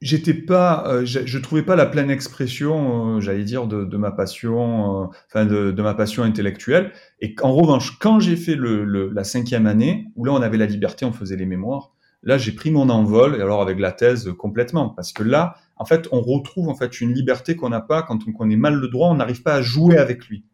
j'étais 0.00 0.34
pas, 0.34 0.84
euh, 0.86 1.04
je, 1.04 1.20
je, 1.26 1.38
trouvais 1.38 1.62
pas 1.62 1.76
la 1.76 1.86
pleine 1.86 2.10
expression, 2.10 3.16
euh, 3.16 3.20
j'allais 3.20 3.44
dire, 3.44 3.66
de, 3.66 3.84
de, 3.84 3.96
ma 3.96 4.10
passion, 4.10 5.04
euh, 5.04 5.06
enfin 5.28 5.46
de, 5.46 5.70
de, 5.70 5.82
ma 5.82 5.94
passion 5.94 6.22
intellectuelle. 6.22 6.92
Et 7.20 7.34
en 7.42 7.52
revanche, 7.54 7.98
quand 7.98 8.20
j'ai 8.20 8.36
fait 8.36 8.54
le, 8.54 8.84
le, 8.84 9.10
la 9.10 9.24
cinquième 9.24 9.66
année, 9.66 10.08
où 10.16 10.24
là 10.24 10.32
on 10.32 10.42
avait 10.42 10.58
la 10.58 10.66
liberté, 10.66 11.04
on 11.04 11.12
faisait 11.12 11.36
les 11.36 11.46
mémoires, 11.46 11.92
là 12.22 12.38
j'ai 12.38 12.52
pris 12.52 12.70
mon 12.70 12.88
envol, 12.88 13.36
et 13.36 13.40
alors 13.40 13.62
avec 13.62 13.78
la 13.78 13.92
thèse 13.92 14.32
complètement, 14.38 14.90
parce 14.90 15.12
que 15.12 15.22
là, 15.22 15.56
en 15.76 15.84
fait, 15.84 16.08
on 16.12 16.20
retrouve 16.20 16.68
en 16.68 16.74
fait 16.74 17.00
une 17.00 17.12
liberté 17.12 17.56
qu'on 17.56 17.70
n'a 17.70 17.80
pas 17.80 18.02
quand 18.02 18.18
on 18.26 18.32
connaît 18.32 18.56
mal 18.56 18.74
le 18.74 18.88
droit, 18.88 19.08
on 19.08 19.14
n'arrive 19.14 19.42
pas 19.42 19.54
à 19.54 19.62
jouer 19.62 19.96
avec 19.98 20.26
lui. 20.26 20.44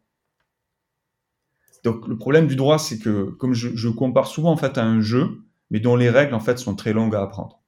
Donc 1.84 2.08
le 2.08 2.16
problème 2.16 2.48
du 2.48 2.56
droit, 2.56 2.78
c'est 2.78 2.98
que 2.98 3.30
comme 3.38 3.54
je, 3.54 3.68
je 3.76 3.88
compare 3.88 4.26
souvent 4.26 4.50
en 4.50 4.56
fait 4.56 4.76
à 4.76 4.84
un 4.84 5.00
jeu, 5.00 5.42
mais 5.70 5.78
dont 5.78 5.94
les 5.94 6.10
règles 6.10 6.34
en 6.34 6.40
fait 6.40 6.58
sont 6.58 6.74
très 6.74 6.92
longues 6.92 7.14
à 7.14 7.22
apprendre 7.22 7.60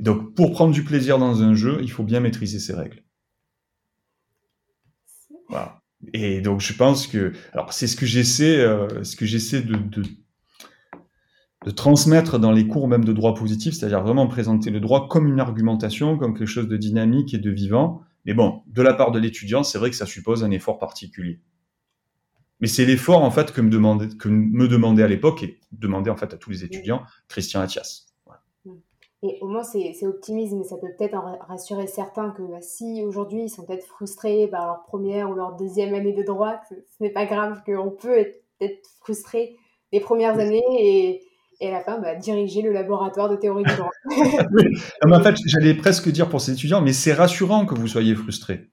donc, 0.00 0.34
pour 0.34 0.52
prendre 0.52 0.72
du 0.72 0.84
plaisir 0.84 1.18
dans 1.18 1.42
un 1.42 1.54
jeu, 1.54 1.78
il 1.82 1.90
faut 1.90 2.04
bien 2.04 2.20
maîtriser 2.20 2.58
ses 2.58 2.74
règles. 2.74 3.02
Voilà. 5.48 5.82
Et 6.12 6.40
donc, 6.40 6.60
je 6.60 6.72
pense 6.72 7.06
que, 7.06 7.32
alors, 7.52 7.72
c'est 7.72 7.86
ce 7.86 7.96
que 7.96 8.06
j'essaie, 8.06 8.60
euh, 8.60 9.02
ce 9.02 9.16
que 9.16 9.26
j'essaie 9.26 9.62
de, 9.62 9.74
de, 9.74 10.02
de, 11.64 11.70
transmettre 11.70 12.38
dans 12.38 12.52
les 12.52 12.68
cours 12.68 12.86
même 12.86 13.04
de 13.04 13.12
droit 13.12 13.34
positif, 13.34 13.74
c'est-à-dire 13.74 14.02
vraiment 14.02 14.28
présenter 14.28 14.70
le 14.70 14.78
droit 14.78 15.08
comme 15.08 15.26
une 15.26 15.40
argumentation, 15.40 16.16
comme 16.16 16.34
quelque 16.38 16.46
chose 16.46 16.68
de 16.68 16.76
dynamique 16.76 17.34
et 17.34 17.38
de 17.38 17.50
vivant. 17.50 18.02
Mais 18.24 18.34
bon, 18.34 18.62
de 18.66 18.82
la 18.82 18.94
part 18.94 19.10
de 19.10 19.18
l'étudiant, 19.18 19.64
c'est 19.64 19.78
vrai 19.78 19.90
que 19.90 19.96
ça 19.96 20.06
suppose 20.06 20.44
un 20.44 20.50
effort 20.52 20.78
particulier. 20.78 21.40
Mais 22.60 22.68
c'est 22.68 22.84
l'effort 22.84 23.22
en 23.22 23.30
fait 23.30 23.52
que 23.52 23.60
me 23.60 23.70
demandait, 23.70 24.08
que 24.16 24.28
me 24.28 24.68
demandait 24.68 25.02
à 25.02 25.08
l'époque 25.08 25.42
et 25.42 25.60
demandait 25.72 26.10
en 26.10 26.16
fait 26.16 26.34
à 26.34 26.36
tous 26.36 26.50
les 26.50 26.64
étudiants 26.64 27.02
Christian 27.28 27.60
Athias. 27.60 28.07
Et 29.22 29.38
au 29.40 29.48
moins, 29.48 29.64
c'est 29.64 30.06
optimiste, 30.06 30.54
mais 30.54 30.64
ça 30.64 30.76
peut 30.76 30.92
peut-être 30.96 31.18
rassurer 31.48 31.88
certains 31.88 32.30
que 32.30 32.42
bah, 32.42 32.60
si 32.60 33.02
aujourd'hui 33.04 33.44
ils 33.44 33.48
sont 33.48 33.64
peut-être 33.64 33.84
frustrés 33.84 34.46
par 34.46 34.66
leur 34.66 34.84
première 34.84 35.28
ou 35.28 35.34
leur 35.34 35.56
deuxième 35.56 35.92
année 35.94 36.12
de 36.12 36.22
droit, 36.22 36.60
ce 36.70 36.74
n'est 37.00 37.10
pas 37.10 37.26
grave, 37.26 37.62
qu'on 37.66 37.90
peut 37.90 38.16
être, 38.16 38.40
être, 38.60 38.88
frustré 39.00 39.56
les 39.92 39.98
premières 39.98 40.38
années 40.38 40.62
et, 40.78 41.22
et 41.60 41.68
à 41.68 41.72
la 41.72 41.80
fin 41.80 41.98
bah, 41.98 42.14
diriger 42.14 42.62
le 42.62 42.72
laboratoire 42.72 43.28
de 43.28 43.34
théorie 43.34 43.64
du 43.64 43.74
droit. 43.74 43.90
en 45.10 45.22
fait, 45.22 45.34
j'allais 45.46 45.74
presque 45.74 46.08
dire 46.10 46.28
pour 46.28 46.40
ces 46.40 46.52
étudiants, 46.52 46.80
mais 46.80 46.92
c'est 46.92 47.12
rassurant 47.12 47.66
que 47.66 47.74
vous 47.74 47.88
soyez 47.88 48.14
frustrés. 48.14 48.70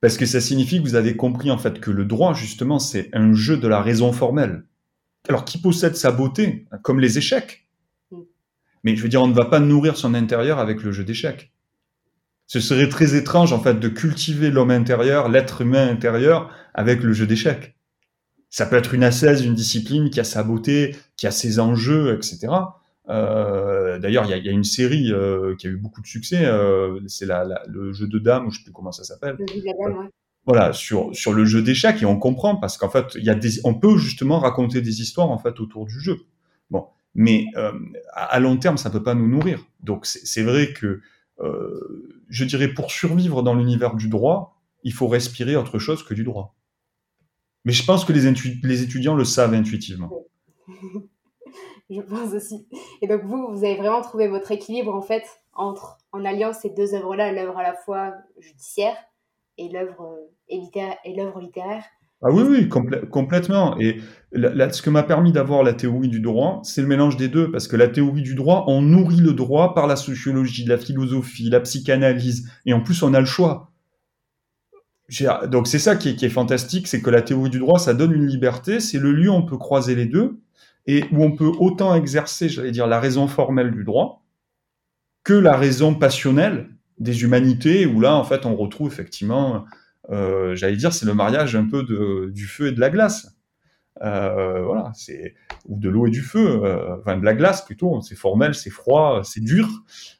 Parce 0.00 0.16
que 0.16 0.26
ça 0.26 0.40
signifie 0.40 0.78
que 0.78 0.88
vous 0.88 0.96
avez 0.96 1.16
compris 1.16 1.52
en 1.52 1.58
fait 1.58 1.78
que 1.78 1.92
le 1.92 2.04
droit, 2.04 2.34
justement, 2.34 2.80
c'est 2.80 3.10
un 3.12 3.32
jeu 3.32 3.56
de 3.56 3.68
la 3.68 3.80
raison 3.80 4.12
formelle. 4.12 4.64
Alors, 5.28 5.44
qui 5.44 5.58
possède 5.58 5.96
sa 5.96 6.10
beauté, 6.10 6.66
comme 6.82 7.00
les 7.00 7.18
échecs? 7.18 7.65
Mais 8.86 8.94
je 8.94 9.02
veux 9.02 9.08
dire, 9.08 9.20
on 9.20 9.26
ne 9.26 9.34
va 9.34 9.46
pas 9.46 9.58
nourrir 9.58 9.96
son 9.96 10.14
intérieur 10.14 10.60
avec 10.60 10.80
le 10.84 10.92
jeu 10.92 11.02
d'échecs. 11.02 11.50
Ce 12.46 12.60
serait 12.60 12.88
très 12.88 13.16
étrange, 13.16 13.52
en 13.52 13.58
fait, 13.58 13.80
de 13.80 13.88
cultiver 13.88 14.48
l'homme 14.48 14.70
intérieur, 14.70 15.28
l'être 15.28 15.62
humain 15.62 15.88
intérieur, 15.88 16.52
avec 16.72 17.02
le 17.02 17.12
jeu 17.12 17.26
d'échecs. 17.26 17.76
Ça 18.48 18.64
peut 18.64 18.76
être 18.76 18.94
une 18.94 19.02
assaise, 19.02 19.44
une 19.44 19.54
discipline 19.54 20.08
qui 20.08 20.20
a 20.20 20.24
sa 20.24 20.44
beauté, 20.44 20.94
qui 21.16 21.26
a 21.26 21.32
ses 21.32 21.58
enjeux, 21.58 22.14
etc. 22.14 22.46
Euh, 23.08 23.98
D'ailleurs, 23.98 24.24
il 24.24 24.36
y, 24.36 24.46
y 24.46 24.48
a, 24.48 24.52
une 24.52 24.62
série 24.62 25.12
euh, 25.12 25.56
qui 25.56 25.66
a 25.66 25.70
eu 25.70 25.76
beaucoup 25.76 26.00
de 26.00 26.06
succès. 26.06 26.44
Euh, 26.44 27.00
c'est 27.08 27.26
la, 27.26 27.42
la, 27.42 27.64
le 27.66 27.92
jeu 27.92 28.06
de 28.06 28.20
dames, 28.20 28.46
ou 28.46 28.52
je 28.52 28.58
sais 28.58 28.64
plus 28.64 28.72
comment 28.72 28.92
ça 28.92 29.02
s'appelle. 29.02 29.34
Le 29.36 29.46
jeu 29.48 29.62
de 29.62 29.66
la 29.66 29.72
dame, 29.72 29.98
ouais. 29.98 30.10
Voilà, 30.44 30.72
sur 30.72 31.10
sur 31.12 31.32
le 31.32 31.44
jeu 31.44 31.60
d'échecs, 31.60 32.00
et 32.02 32.06
on 32.06 32.20
comprend 32.20 32.54
parce 32.54 32.78
qu'en 32.78 32.88
fait, 32.88 33.16
il 33.16 33.24
y 33.24 33.30
a 33.30 33.34
des, 33.34 33.58
on 33.64 33.74
peut 33.74 33.98
justement 33.98 34.38
raconter 34.38 34.80
des 34.80 35.00
histoires 35.00 35.28
en 35.28 35.38
fait 35.38 35.58
autour 35.58 35.86
du 35.86 35.98
jeu. 35.98 36.18
Mais 37.18 37.46
euh, 37.56 37.72
à 38.12 38.38
long 38.40 38.58
terme, 38.58 38.76
ça 38.76 38.90
ne 38.90 38.92
peut 38.92 39.02
pas 39.02 39.14
nous 39.14 39.26
nourrir. 39.26 39.64
Donc 39.80 40.04
c'est 40.04 40.42
vrai 40.42 40.74
que, 40.74 41.00
euh, 41.40 42.20
je 42.28 42.44
dirais, 42.44 42.68
pour 42.68 42.90
survivre 42.90 43.42
dans 43.42 43.54
l'univers 43.54 43.94
du 43.94 44.08
droit, 44.08 44.60
il 44.84 44.92
faut 44.92 45.08
respirer 45.08 45.56
autre 45.56 45.78
chose 45.78 46.02
que 46.02 46.12
du 46.12 46.24
droit. 46.24 46.54
Mais 47.64 47.72
je 47.72 47.86
pense 47.86 48.04
que 48.04 48.12
les, 48.12 48.82
étudiants 48.82 49.14
le 49.14 49.24
savent 49.24 49.54
intuitivement. 49.54 50.26
je 51.90 52.02
pense 52.02 52.34
aussi. 52.34 52.68
Et 53.00 53.08
donc 53.08 53.22
vous, 53.24 53.48
vous 53.50 53.64
avez 53.64 53.76
vraiment 53.76 54.02
trouvé 54.02 54.28
votre 54.28 54.52
équilibre 54.52 54.94
en 54.94 55.02
fait 55.02 55.24
entre 55.54 55.96
en 56.12 56.22
alliant 56.26 56.52
ces 56.52 56.68
deux 56.68 56.94
œuvres-là, 56.94 57.32
l'œuvre 57.32 57.56
à 57.56 57.62
la 57.62 57.74
fois 57.74 58.12
judiciaire 58.38 58.96
et 59.56 59.70
l'œuvre 59.70 60.18
et 60.48 60.60
l'œuvre 61.16 61.40
littéraire. 61.40 61.84
Ah 62.22 62.30
oui, 62.30 62.42
oui, 62.48 62.68
complètement. 62.68 63.78
Et 63.78 64.00
ce 64.32 64.82
que 64.82 64.90
m'a 64.90 65.02
permis 65.02 65.32
d'avoir 65.32 65.62
la 65.62 65.74
théorie 65.74 66.08
du 66.08 66.20
droit, 66.20 66.60
c'est 66.64 66.80
le 66.80 66.88
mélange 66.88 67.16
des 67.16 67.28
deux, 67.28 67.50
parce 67.50 67.68
que 67.68 67.76
la 67.76 67.88
théorie 67.88 68.22
du 68.22 68.34
droit, 68.34 68.64
on 68.68 68.80
nourrit 68.80 69.20
le 69.20 69.32
droit 69.32 69.74
par 69.74 69.86
la 69.86 69.96
sociologie, 69.96 70.64
la 70.64 70.78
philosophie, 70.78 71.50
la 71.50 71.60
psychanalyse, 71.60 72.50
et 72.64 72.72
en 72.72 72.80
plus 72.80 73.02
on 73.02 73.12
a 73.12 73.20
le 73.20 73.26
choix. 73.26 73.70
Donc 75.48 75.68
c'est 75.68 75.78
ça 75.78 75.94
qui 75.94 76.08
est, 76.08 76.16
qui 76.16 76.24
est 76.24 76.30
fantastique, 76.30 76.88
c'est 76.88 77.02
que 77.02 77.10
la 77.10 77.22
théorie 77.22 77.50
du 77.50 77.58
droit, 77.58 77.78
ça 77.78 77.94
donne 77.94 78.12
une 78.12 78.26
liberté, 78.26 78.80
c'est 78.80 78.98
le 78.98 79.12
lieu 79.12 79.30
où 79.30 79.34
on 79.34 79.46
peut 79.46 79.58
croiser 79.58 79.94
les 79.94 80.06
deux, 80.06 80.40
et 80.86 81.04
où 81.12 81.22
on 81.22 81.32
peut 81.32 81.52
autant 81.58 81.94
exercer, 81.94 82.48
j'allais 82.48 82.72
dire, 82.72 82.86
la 82.86 82.98
raison 82.98 83.28
formelle 83.28 83.72
du 83.72 83.84
droit, 83.84 84.24
que 85.22 85.34
la 85.34 85.56
raison 85.56 85.94
passionnelle 85.94 86.70
des 86.98 87.22
humanités, 87.22 87.84
où 87.84 88.00
là, 88.00 88.16
en 88.16 88.24
fait, 88.24 88.46
on 88.46 88.56
retrouve 88.56 88.88
effectivement 88.88 89.64
euh, 90.10 90.54
j'allais 90.54 90.76
dire, 90.76 90.92
c'est 90.92 91.06
le 91.06 91.14
mariage 91.14 91.56
un 91.56 91.68
peu 91.68 91.82
de, 91.82 92.30
du 92.30 92.46
feu 92.46 92.68
et 92.68 92.72
de 92.72 92.80
la 92.80 92.90
glace. 92.90 93.28
Euh, 94.02 94.62
voilà, 94.62 94.92
c'est 94.94 95.34
ou 95.66 95.78
de 95.78 95.88
l'eau 95.88 96.06
et 96.06 96.10
du 96.10 96.20
feu, 96.20 96.60
euh, 96.64 96.98
enfin 96.98 97.16
de 97.16 97.24
la 97.24 97.34
glace 97.34 97.64
plutôt. 97.64 98.00
C'est 98.02 98.14
formel, 98.14 98.54
c'est 98.54 98.70
froid, 98.70 99.22
c'est 99.24 99.40
dur. 99.40 99.68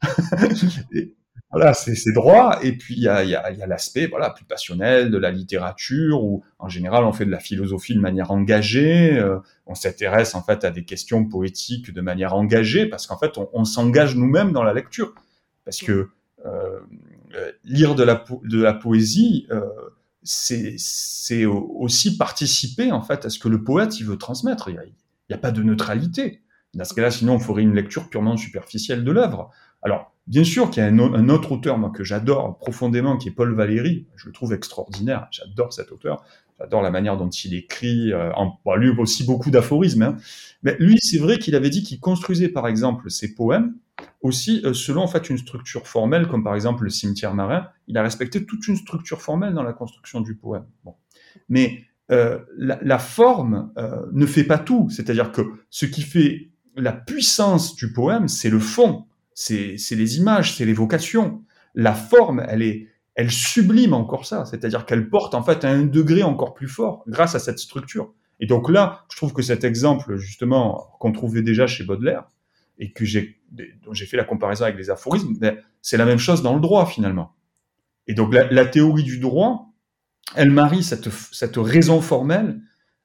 voilà, 1.52 1.74
c'est 1.74 2.12
droit. 2.14 2.58
Et 2.62 2.72
puis 2.72 2.94
il 2.94 3.02
y 3.02 3.08
a, 3.08 3.22
y 3.22 3.34
a, 3.34 3.52
y 3.52 3.62
a 3.62 3.66
l'aspect 3.66 4.06
voilà 4.06 4.30
plus 4.30 4.46
passionnel 4.46 5.10
de 5.10 5.18
la 5.18 5.30
littérature 5.30 6.24
où 6.24 6.42
en 6.58 6.70
général 6.70 7.04
on 7.04 7.12
fait 7.12 7.26
de 7.26 7.30
la 7.30 7.38
philosophie 7.38 7.94
de 7.94 8.00
manière 8.00 8.30
engagée. 8.30 9.22
On 9.66 9.74
s'intéresse 9.74 10.34
en 10.34 10.42
fait 10.42 10.64
à 10.64 10.70
des 10.70 10.84
questions 10.84 11.26
poétiques 11.26 11.92
de 11.92 12.00
manière 12.00 12.34
engagée 12.34 12.86
parce 12.86 13.06
qu'en 13.06 13.18
fait 13.18 13.36
on, 13.36 13.50
on 13.52 13.66
s'engage 13.66 14.16
nous-mêmes 14.16 14.52
dans 14.52 14.64
la 14.64 14.72
lecture 14.72 15.14
parce 15.66 15.78
que 15.78 16.08
lire 17.64 17.94
de 17.94 18.04
la 18.04 18.72
poésie 18.74 19.46
euh, 19.50 19.60
c'est 20.26 21.44
aussi 21.44 22.16
participer 22.16 22.92
en 22.92 23.02
fait 23.02 23.24
à 23.24 23.30
ce 23.30 23.38
que 23.38 23.48
le 23.48 23.62
poète 23.62 24.00
il 24.00 24.06
veut 24.06 24.18
transmettre. 24.18 24.68
Il 24.68 24.74
n'y 24.74 24.80
a, 25.34 25.36
a, 25.36 25.38
pas 25.38 25.52
de 25.52 25.62
neutralité. 25.62 26.42
Dans 26.74 26.84
ce 26.84 26.94
cas-là, 26.94 27.10
sinon 27.10 27.34
on 27.34 27.38
ferait 27.38 27.62
une 27.62 27.74
lecture 27.74 28.08
purement 28.08 28.36
superficielle 28.36 29.04
de 29.04 29.12
l'œuvre. 29.12 29.50
Alors, 29.82 30.12
bien 30.26 30.44
sûr 30.44 30.70
qu'il 30.70 30.82
y 30.82 30.86
a 30.86 30.88
un, 30.88 31.28
autre 31.28 31.52
auteur 31.52 31.78
que 31.92 32.04
j'adore 32.04 32.58
profondément, 32.58 33.16
qui 33.16 33.28
est 33.28 33.32
Paul 33.32 33.54
Valéry. 33.54 34.06
Je 34.16 34.26
le 34.26 34.32
trouve 34.32 34.52
extraordinaire. 34.52 35.28
J'adore 35.30 35.72
cet 35.72 35.92
auteur. 35.92 36.24
J'adore 36.58 36.82
la 36.82 36.90
manière 36.90 37.16
dont 37.16 37.28
il 37.28 37.54
écrit. 37.54 38.12
Euh, 38.12 38.32
en, 38.34 38.58
bon, 38.64 38.76
lui 38.76 38.90
aussi 38.90 39.24
beaucoup 39.24 39.50
d'aphorismes. 39.50 40.02
Hein. 40.02 40.16
Mais 40.62 40.76
lui, 40.78 40.98
c'est 41.00 41.18
vrai 41.18 41.38
qu'il 41.38 41.54
avait 41.54 41.70
dit 41.70 41.82
qu'il 41.82 42.00
construisait, 42.00 42.48
par 42.48 42.66
exemple, 42.66 43.10
ses 43.10 43.34
poèmes 43.34 43.74
aussi 44.22 44.60
euh, 44.64 44.74
selon 44.74 45.02
en 45.02 45.06
fait 45.06 45.30
une 45.30 45.38
structure 45.38 45.86
formelle, 45.86 46.28
comme 46.28 46.44
par 46.44 46.54
exemple 46.54 46.84
le 46.84 46.90
cimetière 46.90 47.34
marin. 47.34 47.68
Il 47.88 47.96
a 47.96 48.02
respecté 48.02 48.44
toute 48.44 48.66
une 48.68 48.76
structure 48.76 49.22
formelle 49.22 49.54
dans 49.54 49.62
la 49.62 49.72
construction 49.72 50.20
du 50.20 50.36
poème. 50.36 50.66
Mais 51.48 51.84
euh, 52.10 52.38
la, 52.56 52.78
la, 52.82 52.98
forme 52.98 53.72
euh, 53.78 54.06
ne 54.12 54.26
fait 54.26 54.44
pas 54.44 54.58
tout. 54.58 54.88
C'est-à-dire 54.90 55.32
que 55.32 55.42
ce 55.70 55.86
qui 55.86 56.02
fait 56.02 56.50
la 56.76 56.92
puissance 56.92 57.74
du 57.74 57.92
poème, 57.92 58.28
c'est 58.28 58.50
le 58.50 58.60
fond, 58.60 59.06
c'est 59.34 59.76
les 59.90 60.18
images, 60.18 60.56
c'est 60.56 60.64
l'évocation. 60.64 61.42
La 61.74 61.94
forme, 61.94 62.44
elle 62.48 62.62
est, 62.62 62.88
elle 63.16 63.30
sublime 63.30 63.94
encore 63.94 64.26
ça. 64.26 64.44
C'est-à-dire 64.44 64.86
qu'elle 64.86 65.10
porte 65.10 65.34
en 65.34 65.42
fait 65.42 65.64
à 65.64 65.70
un 65.70 65.82
degré 65.82 66.22
encore 66.22 66.54
plus 66.54 66.68
fort 66.68 67.02
grâce 67.08 67.34
à 67.34 67.38
cette 67.38 67.58
structure. 67.58 68.14
Et 68.38 68.46
donc 68.46 68.70
là, 68.70 69.04
je 69.10 69.16
trouve 69.16 69.32
que 69.32 69.42
cet 69.42 69.64
exemple, 69.64 70.16
justement, 70.16 70.86
qu'on 71.00 71.12
trouvait 71.12 71.42
déjà 71.42 71.66
chez 71.66 71.84
Baudelaire, 71.84 72.24
et 72.78 72.92
que 72.92 73.04
j'ai, 73.04 73.40
dont 73.84 73.92
j'ai 73.92 74.06
fait 74.06 74.16
la 74.16 74.24
comparaison 74.24 74.64
avec 74.64 74.76
les 74.76 74.90
aphorismes, 74.90 75.34
ben, 75.38 75.56
c'est 75.82 75.96
la 75.96 76.04
même 76.04 76.18
chose 76.18 76.42
dans 76.42 76.54
le 76.54 76.60
droit 76.60 76.86
finalement. 76.86 77.34
Et 78.06 78.14
donc 78.14 78.32
la, 78.34 78.66
théorie 78.66 79.02
du 79.02 79.18
droit, 79.18 79.72
elle 80.34 80.50
marie 80.50 80.84
cette, 80.84 81.08
cette 81.32 81.56
raison 81.56 82.00
formelle 82.00 82.60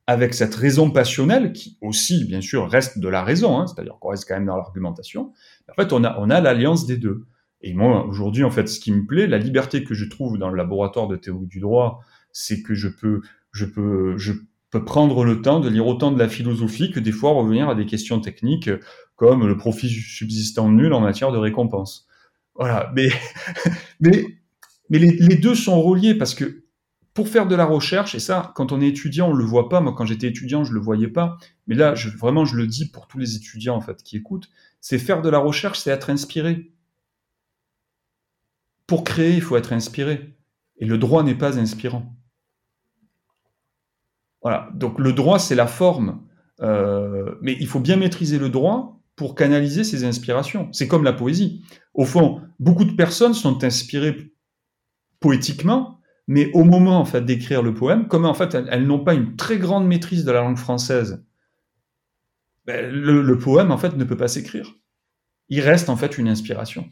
avec 0.08 0.34
cette 0.34 0.56
raison 0.56 0.92
passionnelle 0.92 1.54
qui 1.54 1.78
aussi, 1.82 2.26
bien 2.26 2.42
sûr, 2.42 2.70
reste 2.70 3.00
de 3.00 3.08
la 3.08 3.24
raison, 3.24 3.60
hein, 3.60 3.68
c'est-à-dire 3.68 3.98
qu'on 4.00 4.10
reste 4.10 4.28
quand 4.28 4.36
même 4.36 4.46
dans 4.46 4.58
l'argumentation. 4.58 5.32
En 5.70 5.74
fait, 5.74 5.94
on 5.94 6.04
a, 6.04 6.20
on 6.20 6.30
a 6.30 6.42
l'alliance 6.42 6.86
des 6.86 6.98
deux. 6.98 7.26
Et 7.62 7.74
moi, 7.74 8.06
aujourd'hui, 8.08 8.44
en 8.44 8.52
fait, 8.52 8.68
ce 8.68 8.80
qui 8.80 8.92
me 8.92 9.06
plaît, 9.06 9.28
la 9.28 9.38
liberté 9.38 9.84
que 9.84 9.94
je 9.94 10.06
trouve 10.06 10.38
dans 10.38 10.50
le 10.50 10.58
laboratoire 10.58 11.08
de 11.08 11.16
théorie 11.16 11.48
du 11.48 11.60
droit, 11.60 12.02
c'est 12.32 12.62
que 12.62 12.74
je 12.74 12.88
peux, 12.88 13.22
je 13.52 13.66
peux, 13.66 14.18
je 14.18 14.34
peux 14.72 14.84
prendre 14.84 15.24
le 15.24 15.42
temps 15.42 15.60
de 15.60 15.70
lire 15.70 15.86
autant 15.86 16.12
de 16.12 16.18
la 16.18 16.30
philosophie 16.30 16.92
que 16.92 17.00
des 17.00 17.12
fois 17.12 17.32
revenir 17.32 17.70
à 17.70 17.76
des 17.76 17.86
questions 17.86 18.20
techniques 18.20 18.70
comme 19.16 19.46
le 19.46 19.58
profit 19.58 19.90
subsistant 19.90 20.70
nul 20.70 20.94
en 20.94 21.02
matière 21.02 21.32
de 21.32 21.38
récompense. 21.38 22.08
Voilà, 22.56 22.92
mais, 22.96 23.10
mais, 24.00 24.26
mais 24.90 24.98
les, 24.98 25.36
deux 25.36 25.56
sont 25.56 25.82
reliés 25.82 26.16
parce 26.16 26.34
que 26.34 26.64
pour 27.14 27.28
faire 27.28 27.48
de 27.48 27.56
la 27.56 27.66
recherche, 27.66 28.16
et 28.16 28.20
ça, 28.20 28.54
quand 28.56 28.72
on 28.72 28.80
est 28.80 28.88
étudiant, 28.88 29.30
on 29.30 29.34
le 29.34 29.44
voit 29.44 29.68
pas. 29.68 29.82
Moi, 29.82 29.94
quand 29.96 30.06
j'étais 30.06 30.28
étudiant, 30.28 30.64
je 30.64 30.74
le 30.74 30.80
voyais 30.80 31.10
pas. 31.10 31.38
Mais 31.68 31.76
là, 31.76 31.94
vraiment, 32.18 32.46
je 32.46 32.56
le 32.56 32.68
dis 32.68 32.90
pour 32.90 33.08
tous 33.08 33.18
les 33.18 33.36
étudiants 33.36 33.76
en 33.76 33.82
fait 33.82 34.02
qui 34.02 34.18
écoutent, 34.18 34.50
c'est 34.80 34.98
faire 34.98 35.22
de 35.22 35.30
la 35.30 35.38
recherche, 35.38 35.80
c'est 35.80 35.92
être 35.92 36.10
inspiré. 36.10 36.72
Pour 38.92 39.06
créer, 39.06 39.36
il 39.36 39.42
faut 39.42 39.56
être 39.56 39.72
inspiré. 39.72 40.36
Et 40.76 40.86
le 40.86 40.98
droit 40.98 41.24
n'est 41.24 41.38
pas 41.38 41.58
inspirant. 41.58 42.14
Voilà. 44.42 44.70
Donc 44.74 45.00
le 45.00 45.14
droit, 45.14 45.40
c'est 45.40 45.56
la 45.56 45.66
forme. 45.66 46.28
Euh, 46.60 47.36
mais 47.42 47.56
il 47.62 47.68
faut 47.68 47.80
bien 47.80 47.96
maîtriser 47.96 48.38
le 48.38 48.50
droit 48.50 49.02
pour 49.16 49.34
canaliser 49.34 49.86
ses 49.86 50.04
inspirations. 50.04 50.68
C'est 50.74 50.90
comme 50.90 51.06
la 51.06 51.14
poésie. 51.14 51.64
Au 51.94 52.04
fond, 52.04 52.42
beaucoup 52.60 52.84
de 52.84 52.92
personnes 52.92 53.34
sont 53.34 53.64
inspirées 53.64 54.34
poétiquement, 55.22 56.02
mais 56.28 56.52
au 56.52 56.66
moment 56.66 57.00
en 57.00 57.06
fait 57.06 57.22
d'écrire 57.24 57.64
le 57.64 57.74
poème, 57.74 58.10
comme 58.10 58.26
en 58.26 58.34
fait 58.34 58.56
elles, 58.56 58.86
n'ont 58.86 59.06
pas 59.06 59.14
une 59.14 59.38
très 59.38 59.58
grande 59.58 59.88
maîtrise 59.88 60.26
de 60.26 60.34
la 60.34 60.42
langue 60.42 60.58
française, 60.58 61.26
ben, 62.66 62.94
le, 62.94 63.38
poème 63.38 63.72
en 63.72 63.78
fait 63.78 63.96
ne 63.96 64.04
peut 64.04 64.18
pas 64.18 64.28
s'écrire. 64.28 64.76
Il 65.48 65.62
reste 65.62 65.88
en 65.88 65.96
fait 65.96 66.18
une 66.18 66.28
inspiration. 66.28 66.92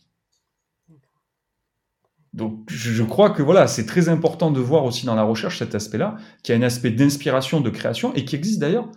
Donc 2.34 2.66
je 2.68 3.04
crois 3.04 3.32
que 3.32 3.42
voilà, 3.42 3.68
c'est 3.68 3.86
très 3.86 4.10
important 4.10 4.52
de 4.52 4.60
voir 4.60 4.86
aussi 4.86 5.06
dans 5.06 5.16
la 5.16 5.24
recherche 5.24 5.60
cet 5.60 5.74
aspect-là, 5.76 6.18
qu'il 6.44 6.54
y 6.54 6.58
a 6.58 6.62
un 6.62 6.66
aspect 6.66 6.92
d'inspiration, 6.92 7.62
de 7.62 7.70
création, 7.70 8.14
et 8.14 8.26
qui 8.26 8.36
existe 8.36 8.60
d'ailleurs 8.60 8.90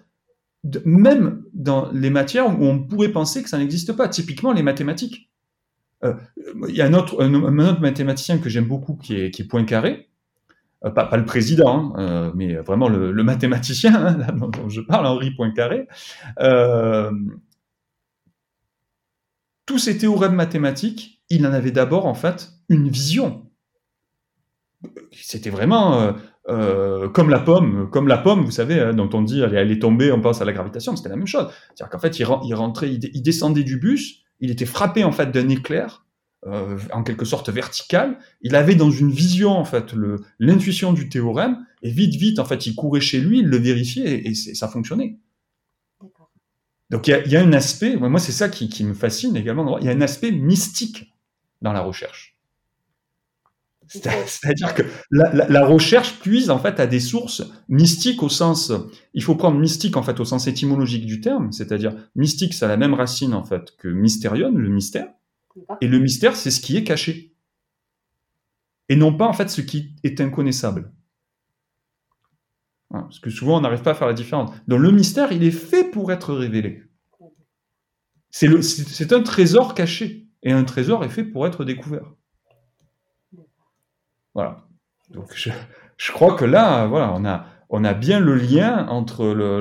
même 0.84 1.42
dans 1.52 1.90
les 1.92 2.10
matières 2.10 2.48
où 2.48 2.64
on 2.64 2.78
pourrait 2.84 3.10
penser 3.10 3.42
que 3.42 3.48
ça 3.48 3.58
n'existe 3.58 3.92
pas. 3.94 4.08
Typiquement 4.08 4.52
les 4.52 4.62
mathématiques. 4.62 5.30
Euh, 6.04 6.14
il 6.68 6.74
y 6.74 6.82
a 6.82 6.86
un 6.86 6.94
autre, 6.94 7.24
mathématicien 7.24 8.38
que 8.38 8.48
j'aime 8.48 8.66
beaucoup 8.66 8.96
qui 8.96 9.14
est, 9.14 9.30
qui 9.30 9.42
est 9.42 9.44
Poincaré, 9.44 10.08
euh, 10.84 10.90
pas, 10.90 11.08
le 11.16 11.24
président, 11.24 11.94
hein, 11.96 12.00
euh, 12.00 12.32
mais 12.34 12.56
vraiment 12.56 12.88
le, 12.88 13.12
mathématicien 13.22 13.94
hein, 13.94 14.32
dont, 14.32 14.68
je 14.68 14.80
parle, 14.80 15.06
Henri 15.06 15.30
Poincaré. 15.32 15.86
Tous 19.64 19.78
ces 19.78 19.96
théorèmes 19.96 20.34
mathématiques, 20.34 21.12
il 21.32 21.46
en 21.46 21.52
avait 21.52 21.70
d'abord 21.70 22.06
en 22.06 22.14
fait 22.14 22.50
une 22.68 22.88
vision. 22.88 23.46
C'était 25.12 25.50
vraiment 25.50 26.00
euh, 26.00 26.12
euh, 26.48 27.08
comme 27.08 27.30
la 27.30 27.40
pomme, 27.40 27.88
comme 27.90 28.06
la 28.06 28.18
pomme, 28.18 28.44
vous 28.44 28.50
savez, 28.50 28.80
hein, 28.80 28.92
dont 28.92 29.08
on 29.14 29.22
dit 29.22 29.40
elle, 29.40 29.54
elle, 29.54 29.70
est 29.70 29.78
tombée, 29.78 30.12
on 30.12 30.20
pense 30.20 30.42
à 30.42 30.44
la 30.44 30.52
gravitation, 30.52 30.94
c'était 30.94 31.08
la 31.08 31.16
même 31.16 31.26
chose. 31.26 31.48
C'est-à-dire 31.74 31.90
qu'en 31.90 31.98
fait, 31.98 32.18
il, 32.18 32.26
il 32.44 32.54
rentrait, 32.54 32.92
il, 32.92 33.10
il, 33.14 33.22
descendait 33.22 33.64
du 33.64 33.78
bus, 33.78 34.24
il 34.40 34.50
était 34.50 34.66
frappé 34.66 35.04
en 35.04 35.12
fait 35.12 35.30
d'un 35.30 35.48
éclair, 35.48 36.04
euh, 36.46 36.76
en 36.92 37.02
quelque 37.02 37.24
sorte 37.24 37.48
vertical. 37.48 38.18
Il 38.42 38.56
avait 38.56 38.74
dans 38.74 38.90
une 38.90 39.10
vision 39.10 39.52
en 39.52 39.64
fait 39.64 39.94
l'intuition 40.38 40.92
du 40.92 41.08
théorème, 41.08 41.64
et 41.82 41.90
vite, 41.90 42.16
vite, 42.16 42.40
en 42.40 42.44
fait, 42.44 42.66
il 42.66 42.74
courait 42.74 43.00
chez 43.00 43.20
lui, 43.20 43.38
il 43.38 43.46
le 43.46 43.56
vérifiait 43.56 44.12
et, 44.12 44.30
et 44.30 44.34
ça 44.34 44.68
fonctionnait. 44.68 45.18
Donc 46.90 47.08
il 47.08 47.12
y 47.12 47.14
a, 47.14 47.26
y 47.26 47.36
a, 47.36 47.40
un 47.40 47.54
aspect, 47.54 47.96
moi 47.96 48.20
c'est 48.20 48.32
ça 48.32 48.50
qui, 48.50 48.68
qui, 48.68 48.84
me 48.84 48.92
fascine 48.92 49.34
également, 49.34 49.78
il 49.78 49.86
y 49.86 49.88
a 49.88 49.92
un 49.92 50.00
aspect 50.02 50.30
mystique 50.30 51.12
dans 51.62 51.72
la 51.72 51.81
recherche. 51.81 52.37
C'est-à-dire 53.88 54.75
que 54.75 54.83
la, 55.11 55.33
la, 55.35 55.48
la, 55.48 55.66
recherche 55.66 56.18
puise 56.20 56.51
en 56.51 56.59
fait 56.59 56.81
à 56.81 56.87
des 56.87 57.01
sources 57.01 57.42
mystiques 57.68 58.22
au 58.22 58.29
sens, 58.29 58.72
il 59.12 59.22
faut 59.22 59.35
prendre 59.35 59.59
mystique 59.59 59.96
en 59.96 60.03
fait 60.03 60.18
au 60.18 60.25
sens 60.25 60.46
étymologique 60.46 61.05
du 61.05 61.20
terme, 61.20 61.53
c'est-à-dire 61.53 61.94
mystique, 62.14 62.55
ça 62.55 62.66
a 62.66 62.68
la 62.68 62.79
même 62.79 62.94
racine 62.94 63.35
en 63.35 63.44
fait 63.44 63.77
que 63.77 63.88
mystérion, 63.88 64.51
le 64.51 64.68
mystère, 64.70 65.09
et 65.83 65.88
le 65.88 65.98
mystère 65.98 66.37
c'est 66.37 66.51
ce 66.51 66.61
qui 66.61 66.77
est 66.77 66.85
caché, 66.85 67.35
et 68.88 68.96
non 68.96 69.14
pas 69.14 69.27
en 69.27 69.35
fait 69.35 69.51
ce 69.51 69.61
qui 69.61 69.94
est 70.05 70.20
inconnaissable. 70.20 70.92
Hein, 72.92 73.03
parce 73.03 73.20
que 73.20 73.31
souvent 73.31 73.59
on 73.59 73.61
n'arrive 73.61 73.83
pas 73.83 73.92
à 73.92 73.94
faire 73.94 74.07
la 74.07 74.14
différence. 74.14 74.51
Donc 74.68 74.81
le 74.81 74.90
mystère, 74.90 75.33
il 75.33 75.42
est 75.44 75.51
fait 75.51 75.85
pour 75.85 76.12
être 76.12 76.35
révélé. 76.35 76.83
C'est 78.31 79.12
un 79.12 79.22
trésor 79.22 79.75
caché, 79.75 80.21
et 80.42 80.52
un 80.52 80.64
trésor 80.64 81.05
est 81.05 81.09
fait 81.09 81.24
pour 81.24 81.46
être 81.46 81.64
découvert. 81.64 82.12
Voilà. 84.35 84.64
Donc 85.11 85.31
je, 85.35 85.50
je, 85.96 86.12
crois 86.12 86.35
que 86.35 86.44
là, 86.44 86.87
voilà, 86.87 87.12
on 87.14 87.24
a, 87.24 87.46
on 87.68 87.85
a 87.85 87.94
bien 87.94 88.18
le 88.18 88.35
lien 88.35 88.87
entre 88.88 89.26
le, 89.26 89.61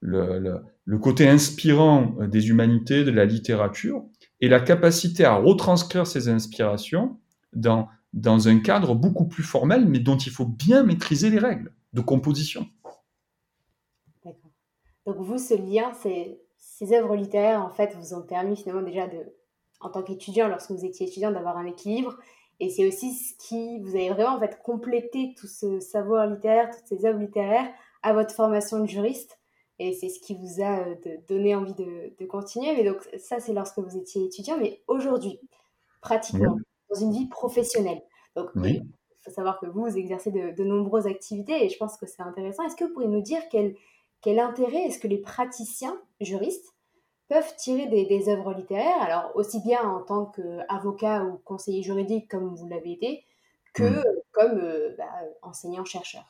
le, 0.00 0.62
le, 0.84 0.98
côté 0.98 1.28
inspirant 1.28 2.16
des 2.26 2.48
humanités, 2.48 3.04
de 3.04 3.10
la 3.10 3.24
littérature, 3.24 4.04
et 4.40 4.48
la 4.48 4.60
capacité 4.60 5.24
à 5.24 5.34
retranscrire 5.34 6.06
ces 6.06 6.28
inspirations 6.28 7.18
dans, 7.54 7.88
dans 8.12 8.48
un 8.48 8.58
cadre 8.60 8.94
beaucoup 8.94 9.26
plus 9.26 9.42
formel, 9.42 9.86
mais 9.86 10.00
dont 10.00 10.18
il 10.18 10.32
faut 10.32 10.46
bien 10.46 10.82
maîtriser 10.82 11.30
les 11.30 11.38
règles 11.38 11.72
de 11.92 12.00
composition. 12.00 12.66
D'accord. 14.24 14.50
Donc 15.06 15.16
vous, 15.18 15.38
ce 15.38 15.54
lien, 15.54 15.92
ces 15.94 16.92
œuvres 16.92 17.16
littéraires, 17.16 17.62
en 17.62 17.70
fait, 17.70 17.96
vous 17.98 18.14
ont 18.14 18.22
permis 18.22 18.56
finalement 18.56 18.82
déjà 18.82 19.06
de, 19.06 19.18
en 19.80 19.90
tant 19.90 20.02
qu'étudiant, 20.02 20.48
lorsque 20.48 20.70
vous 20.70 20.84
étiez 20.84 21.06
étudiant, 21.06 21.30
d'avoir 21.30 21.56
un 21.56 21.66
équilibre 21.66 22.16
et 22.60 22.68
c'est 22.68 22.86
aussi 22.86 23.14
ce 23.14 23.34
qui, 23.38 23.80
vous 23.80 23.96
avez 23.96 24.10
vraiment 24.10 24.36
en 24.36 24.38
fait 24.38 24.60
complété 24.62 25.34
tout 25.36 25.46
ce 25.46 25.80
savoir 25.80 26.26
littéraire, 26.26 26.70
toutes 26.70 26.86
ces 26.86 27.06
œuvres 27.06 27.18
littéraires 27.18 27.68
à 28.02 28.12
votre 28.12 28.34
formation 28.34 28.80
de 28.80 28.86
juriste. 28.86 29.38
Et 29.78 29.94
c'est 29.94 30.10
ce 30.10 30.20
qui 30.20 30.34
vous 30.34 30.62
a 30.62 30.80
euh, 30.80 30.94
donné 31.26 31.54
envie 31.54 31.72
de, 31.72 32.14
de, 32.18 32.26
continuer. 32.26 32.76
Mais 32.76 32.84
donc 32.84 32.98
ça, 33.18 33.40
c'est 33.40 33.54
lorsque 33.54 33.78
vous 33.78 33.96
étiez 33.96 34.26
étudiant. 34.26 34.58
Mais 34.58 34.82
aujourd'hui, 34.88 35.40
pratiquement, 36.02 36.52
oui. 36.54 36.62
dans 36.90 37.00
une 37.00 37.12
vie 37.12 37.28
professionnelle. 37.28 38.02
Donc 38.36 38.50
oui. 38.56 38.82
il 38.82 39.18
faut 39.24 39.30
savoir 39.30 39.58
que 39.58 39.64
vous, 39.64 39.86
vous 39.86 39.96
exercez 39.96 40.30
de, 40.30 40.54
de, 40.54 40.64
nombreuses 40.64 41.06
activités 41.06 41.64
et 41.64 41.70
je 41.70 41.78
pense 41.78 41.96
que 41.96 42.04
c'est 42.04 42.20
intéressant. 42.20 42.62
Est-ce 42.64 42.76
que 42.76 42.84
vous 42.84 42.92
pourriez 42.92 43.08
nous 43.08 43.22
dire 43.22 43.40
quel, 43.50 43.74
quel 44.20 44.38
intérêt 44.38 44.82
est-ce 44.82 44.98
que 44.98 45.08
les 45.08 45.18
praticiens 45.18 45.98
juristes 46.20 46.74
peuvent 47.30 47.54
tirer 47.56 47.86
des, 47.86 48.28
œuvres 48.28 48.52
littéraires, 48.52 49.00
alors 49.00 49.30
aussi 49.36 49.60
bien 49.60 49.80
en 49.82 50.00
tant 50.00 50.26
qu'avocat 50.26 51.24
ou 51.24 51.38
conseiller 51.44 51.80
juridique 51.80 52.28
comme 52.28 52.56
vous 52.56 52.68
l'avez 52.68 52.90
été, 52.90 53.24
que 53.72 53.84
hmm. 53.84 54.04
comme 54.32 54.58
euh, 54.58 54.96
bah, 54.98 55.04
enseignant-chercheur. 55.42 56.24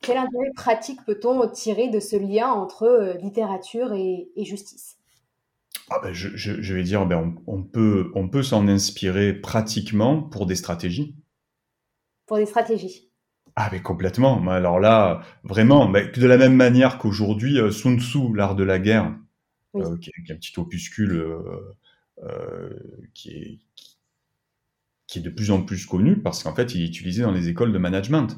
Quel 0.00 0.16
intérêt 0.16 0.52
pratique 0.54 1.04
peut-on 1.04 1.48
tirer 1.48 1.88
de 1.88 1.98
ce 1.98 2.14
lien 2.14 2.48
entre 2.52 2.84
euh, 2.84 3.14
littérature 3.14 3.92
et, 3.92 4.28
justice? 4.36 4.98
Ah 5.90 5.98
ben 6.00 6.12
je, 6.12 6.72
vais 6.72 6.84
dire, 6.84 7.04
ben 7.06 7.34
on, 7.48 7.62
peut, 7.64 8.12
on 8.14 8.28
peut 8.28 8.44
s'en 8.44 8.68
inspirer 8.68 9.34
pratiquement 9.34 10.22
pour 10.22 10.46
des 10.46 10.54
stratégies. 10.54 11.16
Pour 12.26 12.36
des 12.36 12.46
stratégies. 12.46 13.10
Ah 13.56 13.68
mais 13.72 13.82
complètement. 13.82 14.46
Alors 14.48 14.78
là, 14.78 15.22
vraiment, 15.42 15.86
de 15.90 16.26
la 16.26 16.36
même 16.36 16.54
manière 16.54 16.98
qu'aujourd'hui, 16.98 17.58
euh, 17.58 17.72
Sun 17.72 17.98
Tzu, 17.98 18.32
l'art 18.34 18.54
de 18.54 18.64
la 18.64 18.78
guerre, 18.78 19.12
euh, 19.74 19.96
qui, 19.98 20.10
est, 20.10 20.32
un 20.32 20.36
petit 20.36 20.58
opuscule 20.58 21.24
qui, 23.12 23.30
est, 23.30 23.58
qui 25.06 25.18
est 25.18 25.22
de 25.22 25.30
plus 25.30 25.50
en 25.50 25.62
plus 25.62 25.86
connu 25.86 26.20
parce 26.20 26.42
qu'en 26.42 26.54
fait, 26.54 26.74
il 26.74 26.82
est 26.82 26.86
utilisé 26.86 27.22
dans 27.22 27.32
les 27.32 27.48
écoles 27.48 27.72
de 27.72 27.78
management. 27.78 28.36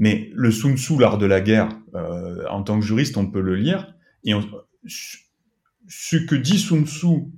Mais 0.00 0.30
le 0.32 0.50
Sun 0.50 0.78
Tzu, 0.78 0.98
l'art 0.98 1.18
de 1.18 1.26
la 1.26 1.42
guerre, 1.42 1.68
euh, 1.94 2.46
en 2.48 2.62
tant 2.62 2.80
que 2.80 2.86
juriste, 2.86 3.18
on 3.18 3.30
peut 3.30 3.42
le 3.42 3.54
lire. 3.54 3.94
Et 4.24 4.32
ce 4.86 6.16
que 6.16 6.34
dit 6.34 6.58
Sun 6.58 6.86
Tzu, 6.86 7.30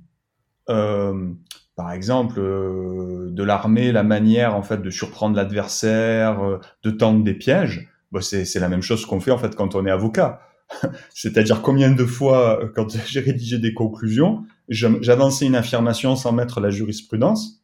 euh, 0.69 1.33
par 1.75 1.91
exemple, 1.91 2.39
euh, 2.39 3.29
de 3.31 3.43
l'armée, 3.43 3.91
la 3.91 4.03
manière 4.03 4.55
en 4.55 4.63
fait 4.63 4.81
de 4.81 4.89
surprendre 4.89 5.35
l'adversaire, 5.35 6.39
de 6.83 6.91
tendre 6.91 7.21
des 7.25 7.33
pièges, 7.33 7.89
bah, 8.13 8.21
c'est 8.21 8.55
la 8.55 8.69
même 8.69 8.81
chose 8.81 9.05
qu'on 9.05 9.19
fait 9.19 9.31
en 9.31 9.37
fait 9.37 9.55
quand 9.55 9.75
on 9.75 9.85
est 9.85 9.91
avocat. 9.91 10.39
C'est-à-dire 11.13 11.61
combien 11.61 11.91
de 11.91 12.05
fois, 12.05 12.71
quand 12.75 12.97
j'ai 13.07 13.19
rédigé 13.19 13.57
des 13.57 13.73
conclusions, 13.73 14.43
j'avançais 14.69 15.45
une 15.45 15.55
affirmation 15.55 16.15
sans 16.15 16.31
mettre 16.31 16.59
la 16.59 16.69
jurisprudence, 16.69 17.62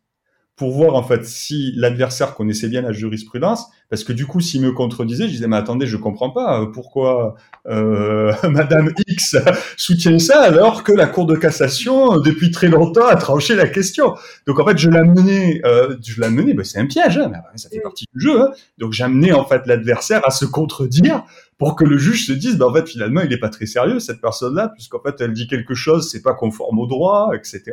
pour 0.60 0.72
voir 0.72 0.96
en 0.96 1.04
fait 1.04 1.26
si 1.26 1.72
l'adversaire 1.78 2.36
connaissait 2.36 2.68
bien 2.68 2.82
la 2.82 2.92
jurisprudence, 2.92 3.68
parce 3.90 4.04
que 4.04 4.12
du 4.12 4.26
coup, 4.26 4.42
s'il 4.42 4.62
me 4.62 4.74
contredisait, 4.74 5.28
je 5.28 5.32
disais 5.32 5.48
mais 5.48 5.56
attendez, 5.56 5.88
je 5.88 5.96
comprends 5.96 6.32
pas 6.32 6.60
euh, 6.60 6.66
pourquoi 6.66 7.36
euh, 7.68 8.34
Madame 8.44 8.92
X 9.08 9.38
soutient 9.78 10.20
ça 10.20 10.42
alors 10.42 10.84
que 10.84 10.92
la 10.92 11.08
Cour 11.08 11.28
de 11.28 11.38
cassation 11.38 12.16
euh, 12.16 12.20
depuis 12.20 12.52
très 12.52 12.68
longtemps 12.68 13.08
a 13.08 13.16
tranché 13.16 13.56
la 13.56 13.70
question. 13.70 14.16
Donc 14.48 14.60
en 14.60 14.66
fait, 14.66 14.78
je 14.78 14.90
l'amenais, 14.90 15.62
euh, 15.64 15.96
je 16.06 16.20
l'amenais, 16.20 16.54
ben, 16.54 16.66
c'est 16.66 16.80
un 16.80 16.88
piège, 16.88 17.18
hein, 17.18 17.32
mais 17.32 17.58
ça 17.58 17.70
fait 17.70 17.80
partie 17.80 18.04
du 18.14 18.20
jeu. 18.20 18.42
Hein. 18.42 18.52
Donc 18.80 18.92
j'amenais 18.92 19.32
en 19.32 19.46
fait 19.46 19.66
l'adversaire 19.66 20.28
à 20.28 20.30
se 20.30 20.44
contredire 20.44 21.24
pour 21.58 21.78
que 21.78 21.86
le 21.86 21.98
juge 21.98 22.28
se 22.28 22.34
dise, 22.34 22.58
ben, 22.58 22.66
en 22.66 22.74
fait 22.74 22.86
finalement 22.86 23.22
il 23.22 23.32
est 23.32 23.40
pas 23.40 23.50
très 23.50 23.66
sérieux 23.66 24.00
cette 24.00 24.20
personne-là, 24.20 24.74
puisqu'en 24.76 25.00
fait 25.00 25.16
elle 25.22 25.32
dit 25.32 25.48
quelque 25.48 25.74
chose, 25.74 26.10
c'est 26.12 26.22
pas 26.22 26.34
conforme 26.34 26.80
au 26.80 26.86
droit, 26.86 27.32
etc 27.34 27.72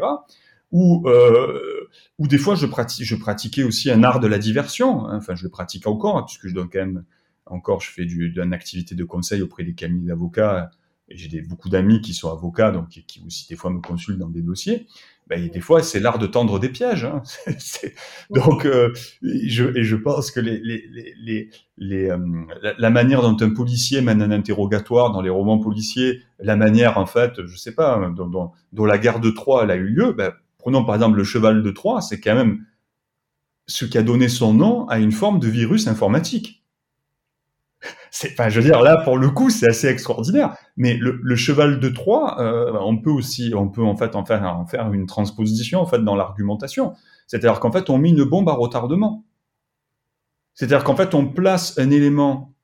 ou 0.76 1.08
euh, 1.08 1.88
ou 2.18 2.28
des 2.28 2.36
fois 2.36 2.54
je 2.54 2.66
pratiquais 2.66 3.62
aussi 3.62 3.90
un 3.90 4.04
art 4.04 4.20
de 4.20 4.26
la 4.26 4.36
diversion 4.36 5.06
hein. 5.06 5.16
enfin 5.16 5.34
je 5.34 5.42
le 5.42 5.48
pratique 5.48 5.86
encore 5.86 6.18
hein, 6.18 6.24
puisque 6.26 6.48
je 6.48 6.54
donne 6.54 6.68
quand 6.70 6.80
même 6.80 7.04
encore 7.46 7.80
je 7.80 7.90
fais 7.90 8.04
du 8.04 8.28
d'une 8.28 8.52
activité 8.52 8.94
de 8.94 9.04
conseil 9.04 9.40
auprès 9.40 9.64
des 9.64 9.72
cabinets 9.72 10.08
d'avocats 10.08 10.70
j'ai 11.08 11.40
beaucoup 11.40 11.70
d'amis 11.70 12.02
qui 12.02 12.12
sont 12.12 12.30
avocats 12.30 12.72
donc 12.72 12.88
qui, 12.88 13.22
aussi 13.26 13.48
des 13.48 13.56
fois 13.56 13.70
me 13.70 13.80
consultent 13.80 14.18
dans 14.18 14.28
des 14.28 14.42
dossiers 14.42 14.86
ben, 15.28 15.48
des 15.48 15.60
fois 15.60 15.82
c'est 15.82 15.98
l'art 15.98 16.18
de 16.18 16.26
tendre 16.26 16.58
des 16.58 16.68
pièges 16.68 17.06
hein. 17.06 17.22
donc 18.30 18.66
euh, 18.66 18.92
je, 19.22 19.74
et 19.78 19.82
je 19.82 19.96
pense 19.96 20.30
que 20.30 20.40
les, 20.40 20.58
les, 20.58 20.84
les, 21.22 21.50
les 21.78 22.10
euh, 22.10 22.18
la, 22.76 22.90
manière 22.90 23.22
dont 23.22 23.36
un 23.40 23.50
policier 23.50 24.02
mène 24.02 24.20
un 24.20 24.30
interrogatoire 24.30 25.10
dans 25.10 25.22
les 25.22 25.30
romans 25.30 25.58
policiers 25.58 26.20
la 26.38 26.56
manière 26.56 26.98
en 26.98 27.06
fait 27.06 27.46
je 27.46 27.56
sais 27.56 27.74
pas 27.74 27.94
hein, 27.94 28.10
dont, 28.10 28.26
dont, 28.26 28.50
dont 28.72 28.84
la 28.84 28.98
guerre 28.98 29.20
de 29.20 29.30
Troie 29.30 29.64
a 29.64 29.74
eu 29.74 29.86
lieu 29.86 30.12
ben, 30.12 30.34
Prenons 30.66 30.84
par 30.84 30.96
exemple 30.96 31.16
le 31.16 31.22
cheval 31.22 31.62
de 31.62 31.70
Troie, 31.70 32.00
c'est 32.00 32.18
quand 32.18 32.34
même 32.34 32.66
ce 33.68 33.84
qui 33.84 33.98
a 33.98 34.02
donné 34.02 34.28
son 34.28 34.52
nom 34.52 34.84
à 34.88 34.98
une 34.98 35.12
forme 35.12 35.38
de 35.38 35.46
virus 35.46 35.86
informatique. 35.86 36.64
Enfin, 38.32 38.48
je 38.48 38.58
veux 38.58 38.66
dire, 38.66 38.82
là, 38.82 38.96
pour 38.96 39.16
le 39.16 39.30
coup, 39.30 39.48
c'est 39.48 39.68
assez 39.68 39.86
extraordinaire. 39.86 40.56
Mais 40.76 40.96
le, 41.00 41.36
cheval 41.36 41.78
de 41.78 41.88
Troie, 41.88 42.40
euh, 42.40 42.76
on 42.80 42.98
peut 42.98 43.12
aussi, 43.12 43.52
on 43.54 43.68
peut 43.68 43.84
en 43.84 43.94
fait 43.94 44.16
en 44.16 44.24
faire 44.24 44.92
une 44.92 45.06
transposition 45.06 45.78
en 45.78 45.86
fait 45.86 46.02
dans 46.02 46.16
l'argumentation. 46.16 46.94
C'est-à-dire 47.28 47.60
qu'en 47.60 47.70
fait, 47.70 47.88
on 47.88 47.98
met 47.98 48.08
une 48.08 48.24
bombe 48.24 48.48
à 48.48 48.54
retardement. 48.54 49.24
C'est-à-dire 50.54 50.82
qu'en 50.82 50.96
fait, 50.96 51.14
on 51.14 51.28
place 51.28 51.78
un 51.78 51.92
élément 51.92 52.56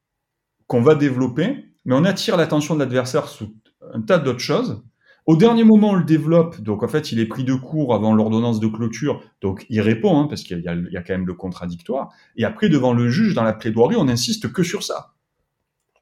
qu'on 0.66 0.82
va 0.82 0.96
développer, 0.96 1.66
mais 1.84 1.94
on 1.94 2.04
attire 2.04 2.36
l'attention 2.36 2.74
de 2.74 2.80
l'adversaire 2.80 3.28
sous 3.28 3.54
un 3.94 4.00
tas 4.00 4.18
d'autres 4.18 4.40
choses, 4.40 4.82
au 5.26 5.36
dernier 5.36 5.62
moment, 5.62 5.90
on 5.90 5.94
le 5.94 6.04
développe, 6.04 6.60
donc 6.60 6.82
en 6.82 6.88
fait, 6.88 7.12
il 7.12 7.20
est 7.20 7.26
pris 7.26 7.44
de 7.44 7.54
court 7.54 7.94
avant 7.94 8.12
l'ordonnance 8.12 8.58
de 8.58 8.66
clôture, 8.66 9.22
donc 9.40 9.64
il 9.68 9.80
répond, 9.80 10.18
hein, 10.18 10.26
parce 10.28 10.42
qu'il 10.42 10.58
y, 10.58 10.68
a 10.68 11.02
quand 11.02 11.14
même 11.14 11.26
le 11.26 11.34
contradictoire. 11.34 12.12
Et 12.36 12.44
après, 12.44 12.68
devant 12.68 12.92
le 12.92 13.08
juge, 13.08 13.34
dans 13.34 13.44
la 13.44 13.52
plaidoirie, 13.52 13.94
on 13.96 14.08
insiste 14.08 14.52
que 14.52 14.64
sur 14.64 14.82
ça. 14.82 15.12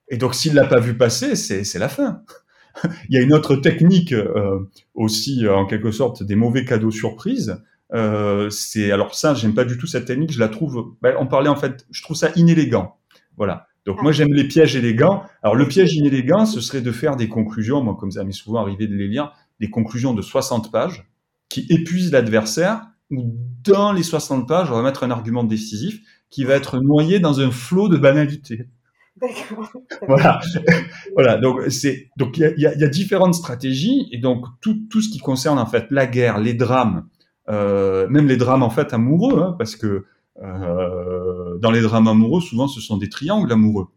Et 0.08 0.16
donc, 0.16 0.34
s'il 0.34 0.54
l'a 0.54 0.66
pas 0.66 0.80
vu 0.80 0.96
passer, 0.96 1.36
c'est 1.36 1.78
la 1.78 1.88
fin. 1.88 2.22
il 3.08 3.14
y 3.14 3.18
a 3.18 3.22
une 3.22 3.34
autre 3.34 3.56
technique 3.56 4.12
euh, 4.12 4.60
aussi, 4.94 5.44
euh, 5.44 5.54
en 5.54 5.66
quelque 5.66 5.90
sorte, 5.90 6.22
des 6.22 6.34
mauvais 6.34 6.64
cadeaux 6.64 6.90
surprises. 6.90 7.62
Euh, 7.92 8.48
c'est 8.50 8.92
alors 8.92 9.14
ça, 9.14 9.34
j'aime 9.34 9.54
pas 9.54 9.64
du 9.64 9.76
tout 9.76 9.86
cette 9.86 10.06
technique. 10.06 10.32
Je 10.32 10.40
la 10.40 10.48
trouve. 10.48 10.94
Ben, 11.02 11.14
on 11.18 11.26
parlait 11.26 11.48
en 11.48 11.56
fait, 11.56 11.86
je 11.90 12.02
trouve 12.02 12.16
ça 12.16 12.30
inélégant. 12.36 12.98
Voilà. 13.36 13.66
Donc 13.86 14.02
moi 14.02 14.12
j'aime 14.12 14.32
les 14.32 14.44
pièges 14.44 14.76
élégants. 14.76 15.22
Alors 15.42 15.56
le 15.56 15.66
piège 15.66 15.94
inélégant, 15.94 16.46
ce 16.46 16.60
serait 16.60 16.82
de 16.82 16.92
faire 16.92 17.16
des 17.16 17.28
conclusions, 17.28 17.82
moi 17.82 17.96
comme 17.98 18.10
ça 18.10 18.24
m'est 18.24 18.32
souvent 18.32 18.60
arrivé 18.60 18.86
de 18.86 18.94
les 18.94 19.08
lire, 19.08 19.32
des 19.58 19.70
conclusions 19.70 20.14
de 20.14 20.22
60 20.22 20.70
pages 20.70 21.06
qui 21.48 21.66
épuisent 21.68 22.12
l'adversaire, 22.12 22.86
ou 23.10 23.36
dans 23.64 23.92
les 23.92 24.02
60 24.02 24.46
pages, 24.46 24.70
on 24.70 24.76
va 24.76 24.82
mettre 24.82 25.02
un 25.02 25.10
argument 25.10 25.44
décisif 25.44 26.00
qui 26.30 26.44
va 26.44 26.54
être 26.54 26.78
noyé 26.78 27.18
dans 27.18 27.40
un 27.40 27.50
flot 27.50 27.88
de 27.88 27.96
banalité. 27.96 28.68
D'accord. 29.16 29.72
Voilà, 30.06 30.40
voilà. 31.14 31.36
Donc 31.36 31.60
c'est 31.68 32.08
donc 32.16 32.38
il 32.38 32.54
y 32.56 32.66
a, 32.66 32.74
y 32.74 32.84
a, 32.84 32.88
différentes 32.88 33.34
stratégies 33.34 34.08
et 34.12 34.18
donc 34.18 34.46
tout 34.60 34.80
tout 34.88 35.02
ce 35.02 35.10
qui 35.10 35.18
concerne 35.18 35.58
en 35.58 35.66
fait 35.66 35.86
la 35.90 36.06
guerre, 36.06 36.38
les 36.38 36.54
drames, 36.54 37.06
euh, 37.48 38.08
même 38.08 38.26
les 38.26 38.36
drames 38.36 38.62
en 38.62 38.70
fait 38.70 38.94
amoureux, 38.94 39.42
hein, 39.42 39.54
parce 39.58 39.76
que 39.76 40.06
euh, 40.42 41.39
dans 41.60 41.70
les 41.70 41.80
drames 41.82 42.08
amoureux, 42.08 42.40
souvent, 42.40 42.68
ce 42.68 42.80
sont 42.80 42.96
des 42.96 43.08
triangles 43.08 43.52
amoureux. 43.52 43.88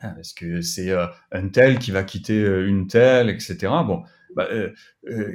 Ah, 0.00 0.10
parce 0.10 0.32
que 0.32 0.62
c'est 0.62 0.90
euh, 0.90 1.06
un 1.30 1.48
tel 1.48 1.78
qui 1.78 1.90
va 1.90 2.02
quitter 2.04 2.40
euh, 2.42 2.66
une 2.66 2.86
telle, 2.86 3.28
etc. 3.28 3.56
Bon, 3.86 4.02
bah, 4.34 4.48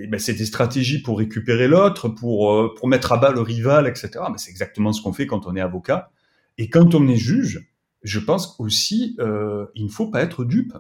bah, 0.10 0.19
c'est 0.19 0.34
des 0.34 0.45
stratégies 0.45 1.01
pour 1.01 1.19
récupérer 1.19 1.67
l'autre, 1.67 2.10
pour 2.10 2.73
pour 2.75 2.88
mettre 2.88 3.12
à 3.12 3.17
bas 3.17 3.31
le 3.31 3.41
rival, 3.41 3.88
etc. 3.88 4.10
Mais 4.31 4.38
c'est 4.38 4.49
exactement 4.49 4.93
ce 4.93 5.01
qu'on 5.01 5.13
fait 5.13 5.27
quand 5.27 5.45
on 5.45 5.55
est 5.55 5.62
avocat. 5.62 6.12
Et 6.58 6.69
quand 6.69 6.95
on 6.95 7.08
est 7.08 7.17
juge, 7.17 7.69
je 8.01 8.19
pense 8.19 8.55
aussi, 8.60 9.17
il 9.19 9.84
ne 9.84 9.89
faut 9.89 10.10
pas 10.10 10.23
être 10.23 10.45
dupe. 10.45 10.73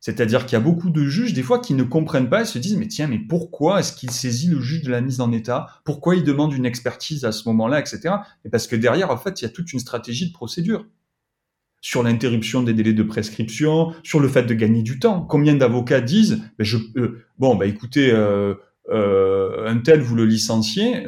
C'est-à-dire 0.00 0.46
qu'il 0.46 0.52
y 0.52 0.56
a 0.56 0.64
beaucoup 0.64 0.90
de 0.90 1.04
juges, 1.04 1.32
des 1.32 1.42
fois, 1.42 1.58
qui 1.58 1.74
ne 1.74 1.82
comprennent 1.82 2.28
pas 2.28 2.42
et 2.42 2.44
se 2.44 2.58
disent, 2.58 2.76
mais 2.76 2.86
tiens, 2.86 3.08
mais 3.08 3.18
pourquoi 3.18 3.80
est-ce 3.80 3.92
qu'il 3.92 4.10
saisit 4.10 4.48
le 4.48 4.60
juge 4.60 4.82
de 4.82 4.90
la 4.90 5.00
mise 5.00 5.20
en 5.20 5.32
état? 5.32 5.66
Pourquoi 5.84 6.14
il 6.14 6.22
demande 6.22 6.52
une 6.52 6.66
expertise 6.66 7.24
à 7.24 7.32
ce 7.32 7.48
moment-là, 7.48 7.80
etc. 7.80 8.14
Et 8.44 8.48
parce 8.48 8.68
que 8.68 8.76
derrière, 8.76 9.10
en 9.10 9.16
fait, 9.16 9.40
il 9.40 9.44
y 9.44 9.46
a 9.46 9.50
toute 9.50 9.72
une 9.72 9.80
stratégie 9.80 10.28
de 10.28 10.32
procédure 10.32 10.86
sur 11.80 12.02
l'interruption 12.02 12.62
des 12.62 12.74
délais 12.74 12.92
de 12.92 13.02
prescription, 13.02 13.92
sur 14.02 14.20
le 14.20 14.28
fait 14.28 14.44
de 14.44 14.54
gagner 14.54 14.82
du 14.82 14.98
temps. 14.98 15.22
Combien 15.22 15.54
d'avocats 15.54 16.00
disent, 16.00 16.42
euh, 16.60 17.24
bon, 17.38 17.54
bah 17.54 17.66
écoutez, 17.66 18.10
euh, 18.12 18.54
euh, 18.90 19.68
un 19.68 19.78
tel, 19.78 20.00
vous 20.00 20.16
le 20.16 20.24
licenciez, 20.24 21.06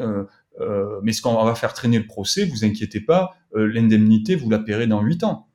mais 1.03 1.13
ce 1.13 1.23
qu'on 1.23 1.43
va 1.45 1.55
faire 1.55 1.73
traîner 1.73 1.99
le 1.99 2.07
procès, 2.07 2.45
vous 2.45 2.65
inquiétez 2.65 3.01
pas, 3.01 3.35
l'indemnité, 3.55 4.37
vous 4.37 4.51
la 4.51 4.59
paierez 4.59 4.87
dans 4.87 5.01
huit 5.01 5.25
ans. 5.25 5.50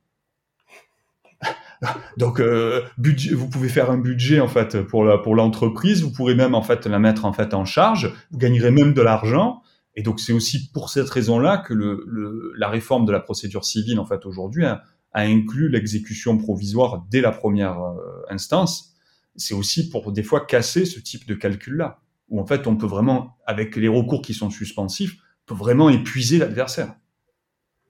Donc, 2.16 2.40
euh, 2.40 2.82
budget, 2.98 3.34
vous 3.34 3.48
pouvez 3.48 3.68
faire 3.68 3.90
un 3.90 3.98
budget 3.98 4.40
en 4.40 4.48
fait 4.48 4.82
pour 4.82 5.04
la, 5.04 5.18
pour 5.18 5.34
l'entreprise. 5.34 6.02
Vous 6.02 6.12
pourrez 6.12 6.34
même 6.34 6.54
en 6.54 6.62
fait 6.62 6.86
la 6.86 6.98
mettre 6.98 7.24
en 7.24 7.32
fait 7.32 7.54
en 7.54 7.64
charge. 7.64 8.12
Vous 8.30 8.38
gagnerez 8.38 8.70
même 8.70 8.94
de 8.94 9.02
l'argent. 9.02 9.62
Et 9.94 10.02
donc, 10.02 10.20
c'est 10.20 10.32
aussi 10.32 10.70
pour 10.72 10.90
cette 10.90 11.08
raison-là 11.08 11.58
que 11.58 11.72
le, 11.72 12.04
le, 12.06 12.52
la 12.56 12.68
réforme 12.68 13.06
de 13.06 13.12
la 13.12 13.20
procédure 13.20 13.64
civile 13.64 13.98
en 13.98 14.04
fait 14.04 14.26
aujourd'hui 14.26 14.64
a, 14.66 14.82
a, 15.12 15.22
inclus 15.22 15.68
l'exécution 15.68 16.36
provisoire 16.36 17.06
dès 17.10 17.20
la 17.22 17.32
première 17.32 17.80
euh, 17.80 18.22
instance. 18.28 18.94
C'est 19.36 19.54
aussi 19.54 19.88
pour 19.88 20.12
des 20.12 20.22
fois 20.22 20.44
casser 20.44 20.84
ce 20.84 21.00
type 21.00 21.26
de 21.26 21.34
calcul-là, 21.34 22.00
où 22.28 22.40
en 22.40 22.46
fait 22.46 22.66
on 22.66 22.76
peut 22.76 22.86
vraiment, 22.86 23.36
avec 23.46 23.76
les 23.76 23.88
recours 23.88 24.22
qui 24.22 24.34
sont 24.34 24.50
suspensifs, 24.50 25.16
peut 25.46 25.54
vraiment 25.54 25.88
épuiser 25.88 26.38
l'adversaire. 26.38 26.94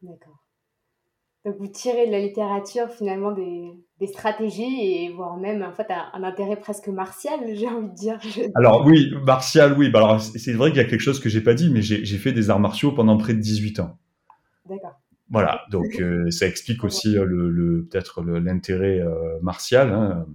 D'accord. 0.02 0.35
Donc 1.46 1.58
vous 1.60 1.68
tirez 1.68 2.08
de 2.08 2.10
la 2.10 2.18
littérature 2.18 2.90
finalement 2.90 3.30
des, 3.30 4.06
stratégies 4.08 5.04
et 5.04 5.12
voire 5.12 5.36
même 5.36 5.62
en 5.62 5.72
fait 5.72 5.86
un, 5.90 6.24
intérêt 6.24 6.56
presque 6.56 6.88
martial, 6.88 7.38
j'ai 7.54 7.68
envie 7.68 7.88
de 7.88 7.94
dire. 7.94 8.18
Alors 8.56 8.84
oui, 8.84 9.12
martial, 9.24 9.78
oui. 9.78 9.88
Bah, 9.88 10.00
alors 10.00 10.20
c'est 10.20 10.52
vrai 10.52 10.70
qu'il 10.70 10.78
y 10.78 10.84
a 10.84 10.88
quelque 10.88 11.00
chose 11.00 11.20
que 11.20 11.28
j'ai 11.28 11.40
pas 11.40 11.54
dit, 11.54 11.70
mais 11.70 11.82
j'ai 11.82 12.18
fait 12.18 12.32
des 12.32 12.50
arts 12.50 12.58
martiaux 12.58 12.90
pendant 12.90 13.16
près 13.16 13.32
de 13.32 13.38
18 13.38 13.78
ans. 13.78 13.96
D'accord. 14.68 15.00
Voilà, 15.30 15.62
donc 15.70 16.00
euh, 16.00 16.30
ça 16.30 16.46
explique 16.46 16.82
aussi 16.82 17.16
euh, 17.16 17.24
le, 17.24 17.86
peut-être 17.88 18.22
l'intérêt 18.24 18.98
euh, 18.98 19.38
martial. 19.40 19.92
Hein. 19.92 20.26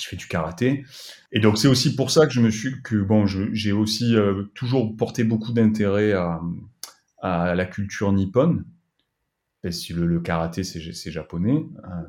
je 0.00 0.08
fais 0.08 0.16
du 0.16 0.26
karaté. 0.26 0.84
Et 1.30 1.38
donc 1.38 1.58
c'est 1.58 1.68
aussi 1.68 1.94
pour 1.94 2.10
ça 2.10 2.26
que 2.26 2.32
je 2.32 2.40
me 2.40 2.50
suis 2.50 2.82
que 2.82 2.96
bon, 2.96 3.26
j'ai 3.26 3.72
aussi 3.72 4.16
toujours 4.54 4.96
porté 4.96 5.22
beaucoup 5.22 5.52
d'intérêt 5.52 6.12
à, 6.12 6.40
à, 7.22 7.54
la 7.54 7.66
culture 7.66 8.12
nippone. 8.12 8.64
Le, 9.64 10.06
le 10.06 10.20
karaté, 10.20 10.62
c'est 10.62 11.10
japonais. 11.10 11.64
Hein. 11.84 12.06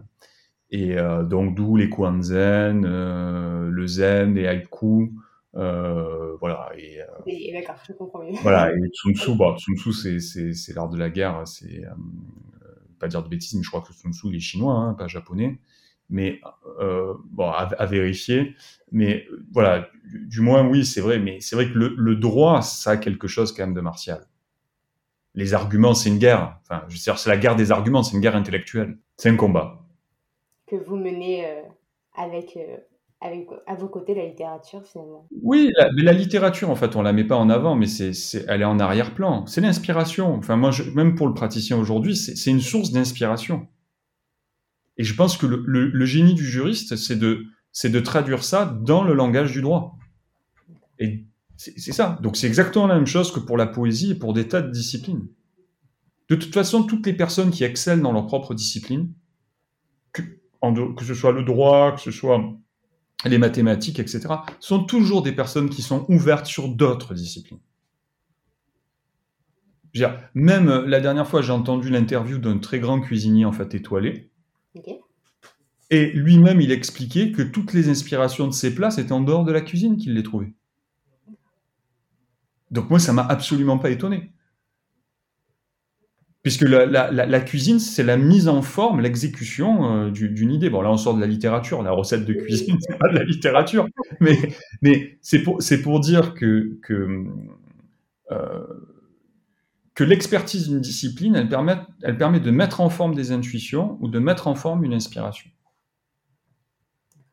Et 0.72 0.96
donc 1.30 1.56
d'où 1.56 1.78
les 1.78 1.90
Kwanzen, 1.90 2.82
le 2.82 3.88
zen, 3.88 4.34
les 4.36 4.48
haïkus. 4.48 5.12
Euh, 5.56 6.36
voilà. 6.40 6.70
Et, 6.78 7.00
et 7.28 7.54
d'accord, 7.54 7.76
je 7.88 7.94
comprends 7.94 8.24
mieux. 8.24 8.34
Voilà. 8.42 8.74
Et 8.74 8.80
Sun 8.94 9.16
Tzu, 9.16 9.36
bah, 9.36 9.56
Sun 9.58 9.76
Tzu, 9.78 10.20
c'est 10.20 10.74
l'art 10.74 10.90
de 10.90 10.98
la 10.98 11.10
guerre. 11.10 11.44
C'est 11.46 11.84
pas 13.00 13.08
dire 13.08 13.24
de 13.24 13.30
bêtises, 13.30 13.54
mais 13.56 13.64
je 13.64 13.70
crois 13.70 13.82
que 13.82 13.94
Sun 13.94 14.14
Tzu 14.14 14.28
il 14.30 14.36
est 14.36 14.40
chinois, 14.40 14.76
hein, 14.76 14.94
pas 14.94 15.08
japonais. 15.08 15.60
Mais 16.10 16.40
euh, 16.80 17.14
bon, 17.32 17.50
à, 17.50 17.86
vérifier. 17.86 18.56
Mais 18.92 19.26
voilà, 19.52 19.90
du, 20.04 20.42
moins 20.42 20.68
oui, 20.68 20.86
c'est 20.86 21.02
vrai. 21.02 21.20
Mais 21.20 21.40
c'est 21.40 21.56
vrai 21.56 21.68
que 21.68 21.78
le, 21.78 21.96
le, 21.98 22.16
droit, 22.16 22.62
ça 22.62 22.92
a 22.92 22.98
quelque 22.98 23.28
chose 23.28 23.54
quand 23.54 23.64
même 23.64 23.74
de 23.74 23.82
martial. 23.82 24.22
Les 25.36 25.54
arguments, 25.54 25.94
c'est 25.94 26.10
une 26.10 26.18
guerre. 26.18 26.60
Enfin, 26.64 26.84
je 26.88 26.98
c'est 26.98 27.30
la 27.30 27.38
guerre 27.38 27.56
des 27.56 27.72
arguments, 27.72 28.04
c'est 28.04 28.16
une 28.16 28.22
guerre 28.22 28.36
intellectuelle. 28.36 28.98
C'est 29.18 29.30
un 29.30 29.36
combat. 29.36 29.86
Que 30.66 30.76
vous 30.76 30.96
menez 30.96 31.46
euh, 31.46 31.62
avec 32.16 32.58
euh, 32.58 32.78
avec 33.22 33.48
à 33.68 33.76
vos 33.76 33.88
côtés 33.88 34.14
la 34.16 34.26
littérature 34.26 34.84
finalement. 34.84 35.28
Oui, 35.42 35.72
la, 35.76 35.92
mais 35.92 36.04
la 36.04 36.14
littérature 36.14 36.70
en 36.70 36.76
fait 36.76 36.96
on 36.96 37.02
la 37.02 37.14
met 37.14 37.24
pas 37.24 37.36
en 37.36 37.50
avant, 37.50 37.76
mais 37.76 37.88
c'est, 37.88 38.14
elle 38.48 38.62
est 38.62 38.66
en 38.66 38.80
arrière-plan. 38.80 39.46
C'est 39.46 39.62
l'inspiration. 39.62 40.34
Enfin 40.34 40.56
moi, 40.56 40.72
je, 40.72 40.84
même 40.92 41.16
pour 41.16 41.28
le 41.28 41.34
praticien 41.34 41.78
aujourd'hui, 41.78 42.16
c'est, 42.16 42.50
une 42.50 42.62
source 42.62 42.92
d'inspiration. 42.92 43.68
Et 44.98 45.04
je 45.04 45.14
pense 45.16 45.38
que 45.38 45.46
le, 45.46 45.64
le, 45.66 46.06
génie 46.06 46.36
du 46.36 46.46
juriste, 46.46 46.96
c'est 46.96 47.18
de, 47.18 47.46
c'est 47.74 47.90
de 47.90 48.00
traduire 48.00 48.44
ça 48.44 48.66
dans 48.66 49.04
le 49.04 49.14
langage 49.14 49.52
du 49.52 49.62
droit. 49.62 49.98
Et 51.00 51.26
c'est, 51.58 51.94
ça. 51.94 52.20
Donc 52.22 52.38
c'est 52.38 52.48
exactement 52.48 52.88
la 52.88 52.96
même 52.96 53.08
chose 53.08 53.32
que 53.32 53.40
pour 53.40 53.58
la 53.58 53.68
poésie 53.68 54.12
et 54.12 54.16
pour 54.16 54.34
des 54.34 54.48
tas 54.48 54.62
de 54.62 54.72
disciplines. 54.72 55.28
De 56.30 56.36
toute 56.36 56.54
façon, 56.54 56.84
toutes 56.84 57.06
les 57.06 57.14
personnes 57.14 57.52
qui 57.52 57.64
excellent 57.64 58.02
dans 58.02 58.12
leur 58.12 58.26
propre 58.28 58.54
discipline, 58.54 59.14
que, 60.12 60.22
en, 60.62 60.74
que 60.94 61.06
ce 61.06 61.14
soit 61.14 61.32
le 61.32 61.44
droit, 61.44 61.94
que 61.94 62.02
ce 62.02 62.12
soit 62.12 62.44
les 63.26 63.38
mathématiques, 63.38 64.00
etc., 64.00 64.28
sont 64.60 64.84
toujours 64.84 65.22
des 65.22 65.32
personnes 65.32 65.70
qui 65.70 65.82
sont 65.82 66.06
ouvertes 66.10 66.46
sur 66.46 66.68
d'autres 66.68 67.14
disciplines. 67.14 67.60
même 70.34 70.68
euh, 70.68 70.86
la 70.86 71.00
dernière 71.00 71.28
fois, 71.28 71.42
j'ai 71.42 71.54
entendu 71.54 71.90
l'interview 71.90 72.38
d'un 72.38 72.58
très 72.58 72.80
grand 72.80 73.00
cuisinier 73.00 73.46
en 73.46 73.52
fait 73.52 73.74
étoilé. 73.76 74.32
Et 75.92 76.12
lui-même, 76.12 76.60
il 76.60 76.72
expliquait 76.72 77.32
que 77.32 77.44
toutes 77.44 77.72
les 77.74 77.88
inspirations 77.90 78.48
de 78.48 78.54
ses 78.54 78.74
plats, 78.74 78.92
c'était 78.92 79.14
en 79.14 79.22
dehors 79.22 79.46
de 79.46 79.52
la 79.52 79.62
cuisine 79.62 79.96
qu'il 79.96 80.16
les 80.16 80.24
trouvait. 80.24 80.54
Donc 82.76 82.90
moi, 82.90 83.00
ça 83.00 83.14
m'a 83.14 83.24
absolument 83.24 83.80
pas 83.80 83.90
étonné. 83.90 84.32
Puisque 86.44 86.62
la, 86.62 87.40
cuisine, 87.40 87.80
c'est 87.80 88.04
la 88.04 88.18
mise 88.18 88.48
en 88.48 88.62
forme, 88.62 89.02
l'exécution 89.02 90.06
euh, 90.06 90.12
d'une 90.12 90.52
idée. 90.52 90.70
Bon, 90.70 90.82
là, 90.82 90.92
on 90.92 90.98
sort 90.98 91.16
de 91.16 91.22
la 91.22 91.26
littérature. 91.26 91.82
La 91.82 91.92
recette 91.92 92.24
de 92.24 92.34
cuisine, 92.34 92.78
c'est 92.82 93.00
pas 93.00 93.10
de 93.10 93.18
la 93.18 93.24
littérature. 93.24 93.88
Mais, 94.20 94.38
mais 94.84 95.18
c'est 95.22 95.42
pour, 95.42 95.60
pour 95.84 96.00
dire 96.02 96.36
que, 96.36 96.78
que, 96.84 97.26
euh, 98.32 98.64
que 99.96 100.04
l'expertise 100.04 100.70
d'une 100.70 100.82
discipline, 100.82 101.36
elle 101.36 101.50
permet, 101.50 101.78
elle 102.04 102.18
permet 102.18 102.40
de 102.40 102.52
mettre 102.52 102.80
en 102.80 102.90
forme 102.92 103.16
des 103.16 103.32
intuitions 103.32 103.98
ou 104.02 104.08
de 104.08 104.20
mettre 104.20 104.48
en 104.48 104.54
forme 104.54 104.84
une 104.84 104.94
inspiration. 104.94 105.50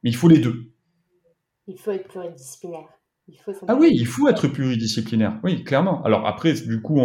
Mais 0.02 0.08
il 0.08 0.16
faut 0.16 0.28
les 0.28 0.38
deux. 0.38 0.72
Il 1.66 1.76
faut 1.76 1.90
être 1.90 2.08
pluridisciplinaire 2.08 2.88
ah 3.68 3.74
oui, 3.74 3.90
il 3.92 4.06
faut 4.06 4.28
être 4.28 4.48
pluridisciplinaire. 4.48 5.38
Oui, 5.42 5.64
clairement. 5.64 6.02
Alors 6.04 6.26
après, 6.26 6.52
du 6.54 6.80
coup, 6.80 7.00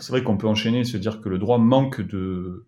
c'est 0.00 0.10
vrai 0.10 0.22
qu'on 0.22 0.36
peut 0.36 0.46
enchaîner, 0.46 0.84
se 0.84 0.96
dire 0.96 1.20
que 1.20 1.28
le 1.28 1.38
droit 1.38 1.58
manque 1.58 2.00
de, 2.00 2.66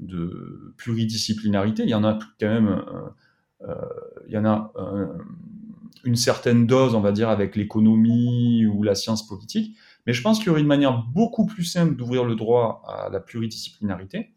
de 0.00 0.74
pluridisciplinarité. 0.76 1.82
Il 1.82 1.88
y 1.88 1.94
en 1.94 2.04
a 2.04 2.18
quand 2.40 2.48
même, 2.48 2.68
euh, 2.68 3.68
euh, 3.68 3.74
il 4.26 4.32
y 4.34 4.38
en 4.38 4.44
a 4.44 4.72
une 6.04 6.16
certaine 6.16 6.66
dose, 6.66 6.94
on 6.94 7.00
va 7.00 7.12
dire, 7.12 7.28
avec 7.28 7.56
l'économie 7.56 8.66
ou 8.66 8.82
la 8.82 8.94
science 8.94 9.26
politique. 9.26 9.76
Mais 10.06 10.12
je 10.12 10.22
pense 10.22 10.38
qu'il 10.38 10.48
y 10.48 10.50
aurait 10.50 10.60
une 10.60 10.66
manière 10.66 11.02
beaucoup 11.02 11.46
plus 11.46 11.64
simple 11.64 11.96
d'ouvrir 11.96 12.24
le 12.24 12.34
droit 12.34 12.82
à 12.86 13.08
la 13.10 13.20
pluridisciplinarité. 13.20 14.32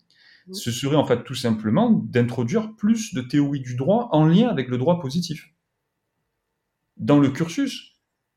Ce 0.51 0.71
serait 0.71 0.95
en 0.95 1.05
fait 1.05 1.23
tout 1.23 1.35
simplement 1.35 1.91
d'introduire 1.91 2.75
plus 2.75 3.13
de 3.13 3.21
théorie 3.21 3.61
du 3.61 3.75
droit 3.75 4.09
en 4.11 4.25
lien 4.25 4.49
avec 4.49 4.69
le 4.69 4.77
droit 4.77 4.99
positif 4.99 5.51
dans 6.97 7.19
le 7.19 7.29
cursus. 7.29 7.90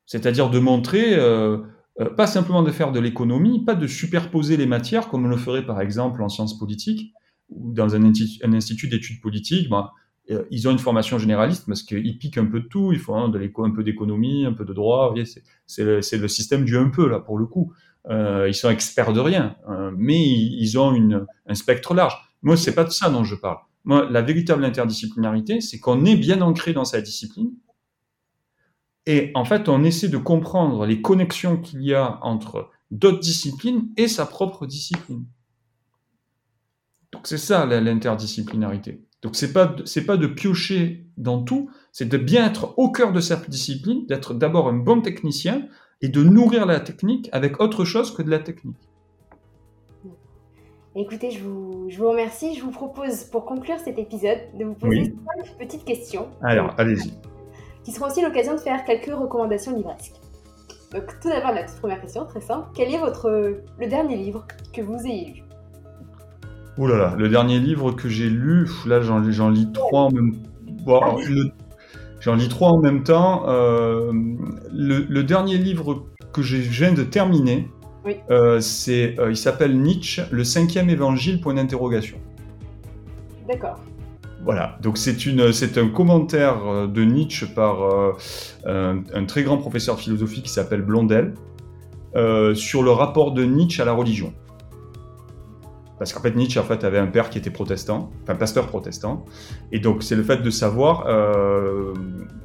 C'est-à-dire 0.06 0.50
de 0.50 0.58
montrer, 0.58 1.14
euh, 1.14 1.58
euh, 2.00 2.10
pas 2.10 2.26
simplement 2.26 2.62
de 2.62 2.70
faire 2.70 2.92
de 2.92 3.00
l'économie, 3.00 3.64
pas 3.64 3.74
de 3.74 3.86
superposer 3.86 4.56
les 4.56 4.66
matières 4.66 5.08
comme 5.08 5.24
on 5.24 5.28
le 5.28 5.36
ferait 5.36 5.64
par 5.64 5.80
exemple 5.80 6.22
en 6.22 6.28
sciences 6.28 6.58
politiques 6.58 7.12
ou 7.48 7.72
dans 7.72 7.94
un, 7.94 8.04
institut 8.04 8.88
d'études 8.88 9.20
politiques. 9.20 9.68
Ben, 9.68 9.90
euh, 10.30 10.44
ils 10.50 10.66
ont 10.68 10.70
une 10.70 10.78
formation 10.78 11.18
généraliste 11.18 11.64
parce 11.66 11.82
qu'ils 11.82 12.18
piquent 12.18 12.38
un 12.38 12.46
peu 12.46 12.60
de 12.60 12.66
tout. 12.66 12.92
Ils 12.92 12.98
font 12.98 13.16
un 13.16 13.70
peu 13.70 13.84
d'économie, 13.84 14.46
un 14.46 14.52
peu 14.52 14.64
de 14.64 14.72
droit. 14.72 15.14
C'est 15.66 15.84
le, 15.84 16.28
système 16.28 16.64
du 16.64 16.76
un 16.76 16.88
peu 16.88 17.08
là 17.08 17.20
pour 17.20 17.38
le 17.38 17.46
coup. 17.46 17.72
ils 18.10 18.54
sont 18.54 18.70
experts 18.70 19.12
de 19.12 19.20
rien, 19.20 19.56
mais 19.96 20.22
ils 20.22 20.78
ont 20.78 20.94
un 21.46 21.54
spectre 21.54 21.94
large. 21.94 22.16
Moi, 22.42 22.56
c'est 22.56 22.74
pas 22.74 22.84
de 22.84 22.90
ça 22.90 23.10
dont 23.10 23.24
je 23.24 23.34
parle. 23.34 23.58
Moi, 23.84 24.08
la 24.10 24.22
véritable 24.22 24.64
interdisciplinarité, 24.64 25.60
c'est 25.60 25.78
qu'on 25.78 26.04
est 26.06 26.16
bien 26.16 26.40
ancré 26.40 26.72
dans 26.72 26.86
sa 26.86 27.02
discipline, 27.02 27.50
et 29.06 29.30
en 29.34 29.44
fait, 29.44 29.68
on 29.68 29.84
essaie 29.84 30.08
de 30.08 30.16
comprendre 30.16 30.86
les 30.86 31.02
connexions 31.02 31.58
qu'il 31.58 31.82
y 31.82 31.94
a 31.94 32.18
entre 32.22 32.70
d'autres 32.90 33.20
disciplines 33.20 33.88
et 33.96 34.08
sa 34.08 34.24
propre 34.24 34.66
discipline. 34.66 35.24
Donc 37.12 37.26
c'est 37.26 37.38
ça 37.38 37.66
l'interdisciplinarité. 37.66 39.02
Donc 39.22 39.36
c'est 39.36 39.52
pas 39.52 39.74
c'est 39.84 40.04
pas 40.04 40.16
de 40.16 40.26
piocher 40.26 41.06
dans 41.16 41.42
tout, 41.42 41.70
c'est 41.92 42.08
de 42.08 42.18
bien 42.18 42.46
être 42.46 42.74
au 42.76 42.90
cœur 42.90 43.12
de 43.12 43.20
sa 43.20 43.36
discipline, 43.36 44.06
d'être 44.06 44.34
d'abord 44.34 44.68
un 44.68 44.74
bon 44.74 45.00
technicien 45.00 45.66
et 46.02 46.08
de 46.08 46.22
nourrir 46.22 46.66
la 46.66 46.80
technique 46.80 47.28
avec 47.32 47.60
autre 47.60 47.84
chose 47.84 48.14
que 48.14 48.22
de 48.22 48.30
la 48.30 48.38
technique. 48.38 48.76
Écoutez, 50.96 51.30
je 51.30 51.42
vous, 51.42 51.86
je 51.88 51.98
vous 51.98 52.08
remercie. 52.08 52.54
Je 52.54 52.62
vous 52.62 52.70
propose, 52.70 53.24
pour 53.24 53.44
conclure 53.44 53.78
cet 53.78 53.98
épisode, 53.98 54.38
de 54.56 54.64
vous 54.64 54.74
poser 54.74 55.04
cinq 55.04 55.58
petites 55.58 55.84
questions. 55.84 56.28
Alors, 56.40 56.72
allez-y 56.78 57.12
qui 57.84 57.92
sera 57.92 58.08
aussi 58.08 58.22
l'occasion 58.22 58.54
de 58.54 58.60
faire 58.60 58.84
quelques 58.84 59.14
recommandations 59.14 59.76
livresques. 59.76 60.14
Donc 60.92 61.04
tout 61.20 61.28
d'abord, 61.28 61.52
la 61.52 61.64
toute 61.64 61.78
première 61.78 62.00
question, 62.00 62.24
très 62.24 62.40
simple. 62.40 62.68
Quel 62.74 62.92
est 62.92 62.98
votre 62.98 63.28
le 63.78 63.86
dernier 63.86 64.16
livre 64.16 64.46
que 64.72 64.80
vous 64.80 64.98
ayez 65.06 65.26
lu? 65.26 65.42
Oh 66.76 66.86
là 66.88 66.96
là, 66.96 67.14
le 67.16 67.28
dernier 67.28 67.60
livre 67.60 67.92
que 67.92 68.08
j'ai 68.08 68.28
lu, 68.28 68.68
là 68.86 69.00
j'en, 69.00 69.20
lis 69.50 69.70
trois 69.72 70.02
en 70.02 70.10
même 70.10 70.32
J'en 72.20 72.34
lis 72.34 72.48
trois 72.48 72.70
en 72.70 72.78
même 72.78 73.02
temps. 73.02 73.48
Euh, 73.48 74.12
le, 74.72 75.22
dernier 75.22 75.56
livre 75.56 76.06
que 76.32 76.42
je 76.42 76.56
viens 76.56 76.92
de 76.92 77.02
terminer, 77.02 77.68
euh, 78.30 78.60
c'est, 78.60 79.18
euh, 79.18 79.30
il 79.30 79.36
s'appelle 79.36 79.80
Nietzsche, 79.80 80.22
le 80.30 80.42
cinquième 80.42 80.90
évangile, 80.90 81.40
point 81.40 81.54
d'interrogation. 81.54 82.18
D'accord. 83.48 83.78
Voilà, 84.44 84.76
donc 84.82 84.98
c'est 84.98 85.78
un 85.78 85.88
commentaire 85.88 86.66
euh, 86.66 86.86
de 86.86 87.02
Nietzsche 87.02 87.46
par 87.46 87.82
euh, 87.82 88.12
un, 89.14 89.24
très 89.24 89.42
grand 89.42 89.56
professeur 89.56 89.96
de 89.96 90.00
philosophie 90.02 90.42
qui 90.42 90.50
s'appelle 90.50 90.82
Blondel 90.82 91.32
euh, 92.14 92.54
sur 92.54 92.82
le 92.82 92.90
rapport 92.90 93.32
de 93.32 93.42
Nietzsche 93.42 93.80
à 93.80 93.86
la 93.86 93.92
religion. 93.92 94.34
Parce 95.98 96.12
qu'en 96.12 96.20
fait 96.20 96.36
Nietzsche 96.36 96.60
avait 96.60 96.98
un 96.98 97.06
père 97.06 97.30
qui 97.30 97.38
était 97.38 97.50
protestant, 97.50 98.10
enfin 98.22 98.34
pasteur 98.34 98.66
protestant, 98.66 99.24
et 99.72 99.78
donc 99.78 100.02
c'est 100.02 100.16
le 100.16 100.22
fait 100.22 100.42
de 100.42 100.50
savoir 100.50 101.06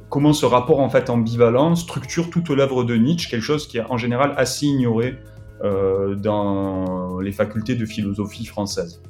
comment 0.08 0.32
ce 0.32 0.46
rapport 0.46 0.78
en 0.78 0.88
fait 0.88 1.10
ambivalent 1.10 1.74
structure 1.74 2.30
toute 2.30 2.48
l'œuvre 2.48 2.84
de 2.84 2.94
Nietzsche, 2.94 3.28
quelque 3.28 3.42
chose 3.42 3.66
qui 3.66 3.78
est 3.78 3.84
en 3.90 3.98
général 3.98 4.34
assez 4.36 4.66
ignoré 4.66 5.18
dans 5.62 7.18
les 7.20 7.32
facultés 7.32 7.74
de 7.74 7.84
philosophie 7.84 8.46
françaises. 8.46 9.02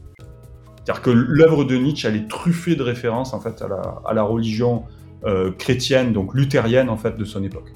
C'est-à-dire 0.85 1.03
que 1.03 1.11
l'œuvre 1.11 1.65
de 1.65 1.77
Nietzsche, 1.77 2.09
elle 2.09 2.17
est 2.17 2.29
truffée 2.29 2.75
de 2.75 2.83
références 2.83 3.35
en 3.35 3.41
fait 3.41 3.61
à 3.63 3.69
la, 3.69 4.01
à 4.05 4.15
la 4.15 4.23
religion 4.23 4.85
euh, 5.25 5.53
chrétienne, 5.53 6.13
donc 6.13 6.35
luthérienne 6.35 6.89
en 6.89 6.97
fait 6.97 7.17
de 7.17 7.25
son 7.25 7.45
époque. 7.45 7.73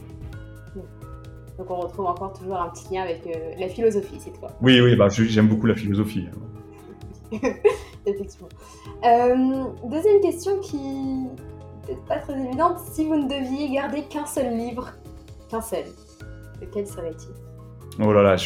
Donc 1.59 1.71
on 1.71 1.77
retrouve 1.77 2.07
encore 2.07 2.33
toujours 2.33 2.61
un 2.61 2.69
petit 2.71 2.95
lien 2.95 3.03
avec 3.03 3.27
euh, 3.27 3.53
la 3.59 3.69
philosophie 3.69 4.19
cette 4.19 4.37
fois. 4.39 4.51
Oui, 4.61 4.81
oui, 4.81 4.97
bah, 4.97 5.09
j'aime 5.09 5.49
beaucoup 5.49 5.67
la 5.67 5.75
philosophie. 5.75 6.27
Effectivement. 8.07 8.49
Euh, 9.05 9.65
deuxième 9.85 10.21
question 10.21 10.59
qui 10.61 10.79
n'est 10.79 11.99
pas 12.09 12.19
très 12.19 12.39
évidente. 12.41 12.79
Si 12.93 13.05
vous 13.05 13.17
ne 13.17 13.29
deviez 13.29 13.71
garder 13.73 14.03
qu'un 14.03 14.27
seul 14.27 14.57
livre, 14.57 14.93
qu'un 15.49 15.61
seul, 15.61 15.85
lequel 16.61 16.87
serait-il? 16.87 17.54
Oh 18.03 18.13
là 18.13 18.23
là, 18.23 18.37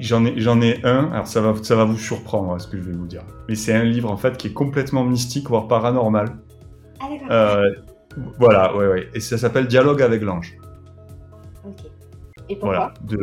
j'en 0.00 0.24
ai, 0.24 0.40
j'en 0.40 0.60
ai 0.60 0.84
un. 0.84 1.10
Alors 1.12 1.26
ça 1.28 1.40
va, 1.40 1.54
ça 1.62 1.76
va 1.76 1.84
vous 1.84 1.96
surprendre 1.98 2.60
ce 2.60 2.66
que 2.66 2.76
je 2.76 2.82
vais 2.82 2.92
vous 2.92 3.06
dire. 3.06 3.22
Mais 3.48 3.54
c'est 3.54 3.72
un 3.74 3.84
livre 3.84 4.10
en 4.10 4.16
fait 4.16 4.36
qui 4.36 4.48
est 4.48 4.52
complètement 4.52 5.04
mystique, 5.04 5.48
voire 5.48 5.68
paranormal. 5.68 6.36
Ah, 7.00 7.08
euh, 7.30 7.70
Voilà, 8.38 8.76
ouais, 8.76 8.88
ouais. 8.88 9.08
Et 9.14 9.20
ça 9.20 9.38
s'appelle 9.38 9.68
Dialogue 9.68 10.02
avec 10.02 10.22
l'ange. 10.22 10.56
Ok. 11.64 11.74
Et 12.48 12.56
pourquoi 12.56 12.92
Voilà, 13.08 13.22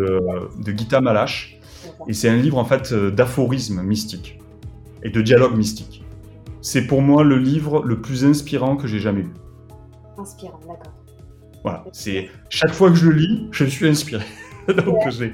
de, 0.60 0.64
de 0.64 0.72
Gita 0.78 1.02
Malache. 1.02 1.58
Et 2.08 2.14
c'est 2.14 2.30
un 2.30 2.38
livre 2.38 2.58
en 2.58 2.66
fait 2.66 2.92
euh, 2.94 3.12
d'aphorismes 3.12 3.82
mystiques 3.82 4.40
et 5.04 5.10
de 5.10 5.22
dialogue 5.22 5.56
mystique. 5.58 6.04
C'est 6.62 6.88
pour 6.88 7.02
moi 7.02 7.24
le 7.24 7.38
livre 7.38 7.84
le 7.86 8.00
plus 8.02 8.24
inspirant 8.26 8.78
que 8.78 8.88
j'ai 8.88 9.00
jamais 9.00 9.24
lu. 9.24 9.34
Inspirant, 10.18 10.60
d'accord. 10.62 10.94
Voilà, 11.64 11.84
c'est 11.92 12.30
chaque 12.50 12.72
fois 12.72 12.90
que 12.90 12.96
je 12.96 13.10
le 13.10 13.16
lis, 13.16 13.48
je 13.52 13.66
suis 13.66 13.88
inspiré. 13.88 14.24
Donc 14.86 15.10
j'ai- 15.10 15.34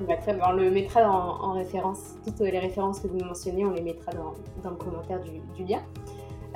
On 0.00 0.52
le 0.52 0.70
mettra 0.70 1.00
en, 1.02 1.50
en 1.50 1.52
référence. 1.54 2.14
Toutes 2.24 2.40
les 2.40 2.58
références 2.58 3.00
que 3.00 3.08
vous 3.08 3.18
mentionnez, 3.18 3.64
on 3.66 3.72
les 3.72 3.82
mettra 3.82 4.12
dans, 4.12 4.70
le 4.70 4.76
commentaire 4.76 5.20
du, 5.20 5.64
lien. 5.64 5.80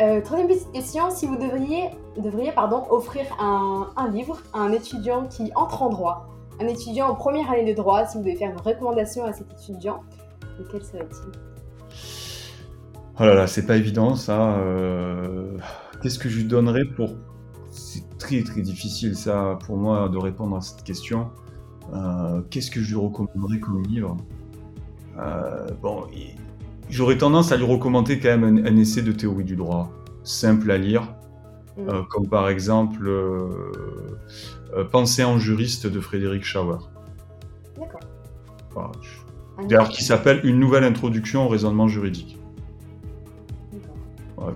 Euh, 0.01 0.21
troisième 0.23 0.49
petite 0.49 0.71
question, 0.73 1.11
si 1.11 1.27
vous 1.27 1.37
devriez, 1.37 1.91
devriez 2.17 2.53
pardon, 2.53 2.85
offrir 2.89 3.25
un, 3.39 3.91
un 3.97 4.11
livre 4.11 4.39
à 4.55 4.61
un 4.61 4.73
étudiant 4.73 5.27
qui 5.27 5.51
entre 5.55 5.83
en 5.83 5.91
droit, 5.91 6.29
un 6.61 6.67
étudiant 6.67 7.09
en 7.09 7.15
première 7.15 7.51
année 7.51 7.71
de 7.71 7.77
droit, 7.77 8.07
si 8.07 8.17
vous 8.17 8.25
devez 8.25 8.37
faire 8.37 8.51
une 8.51 8.61
recommandation 8.61 9.25
à 9.25 9.33
cet 9.33 9.53
étudiant, 9.53 10.01
lequel 10.59 10.83
serait-il? 10.83 11.33
Oh 13.21 13.25
là 13.25 13.35
là, 13.35 13.47
c'est 13.47 13.67
pas 13.67 13.77
évident 13.77 14.15
ça. 14.15 14.57
euh, 14.57 15.59
Qu'est-ce 16.03 16.19
que 16.19 16.29
je 16.29 16.39
lui 16.39 16.45
donnerais 16.45 16.85
pour. 16.97 17.11
C'est 17.71 18.19
très 18.19 18.43
très 18.43 18.63
difficile 18.63 19.15
ça 19.15 19.59
pour 19.67 19.77
moi 19.77 20.09
de 20.09 20.17
répondre 20.19 20.57
à 20.57 20.61
cette 20.61 20.83
question. 20.83 21.31
Euh, 21.95 22.41
Qu'est-ce 22.51 22.71
que 22.71 22.81
je 22.81 22.91
lui 22.95 23.01
recommanderais 23.01 23.59
comme 23.61 23.83
livre 23.85 24.17
Euh, 25.19 25.67
Bon, 25.83 26.07
j'aurais 26.91 27.19
tendance 27.19 27.53
à 27.53 27.57
lui 27.57 27.65
recommander 27.65 28.19
quand 28.19 28.37
même 28.37 28.45
un, 28.45 28.65
un 28.67 28.77
essai 28.77 29.03
de 29.03 29.13
théorie 29.13 29.45
du 29.45 29.57
droit, 29.57 29.93
simple 30.25 30.71
à 30.71 30.79
lire, 30.79 31.15
Mm. 31.79 31.89
euh, 31.89 32.03
comme 32.11 32.29
par 32.29 32.51
exemple 32.51 33.11
Pensée 34.91 35.25
en 35.25 35.39
juriste 35.39 35.87
de 35.87 36.01
Frédéric 36.01 36.45
Schauer. 36.45 36.77
D'accord. 37.79 38.01
Voilà. 38.75 38.91
D'ailleurs, 39.69 39.89
qui 39.89 40.05
s'appelle 40.05 40.41
Une 40.45 40.59
nouvelle 40.59 40.85
introduction 40.85 41.45
au 41.47 41.49
raisonnement 41.49 41.89
juridique. 41.89 42.39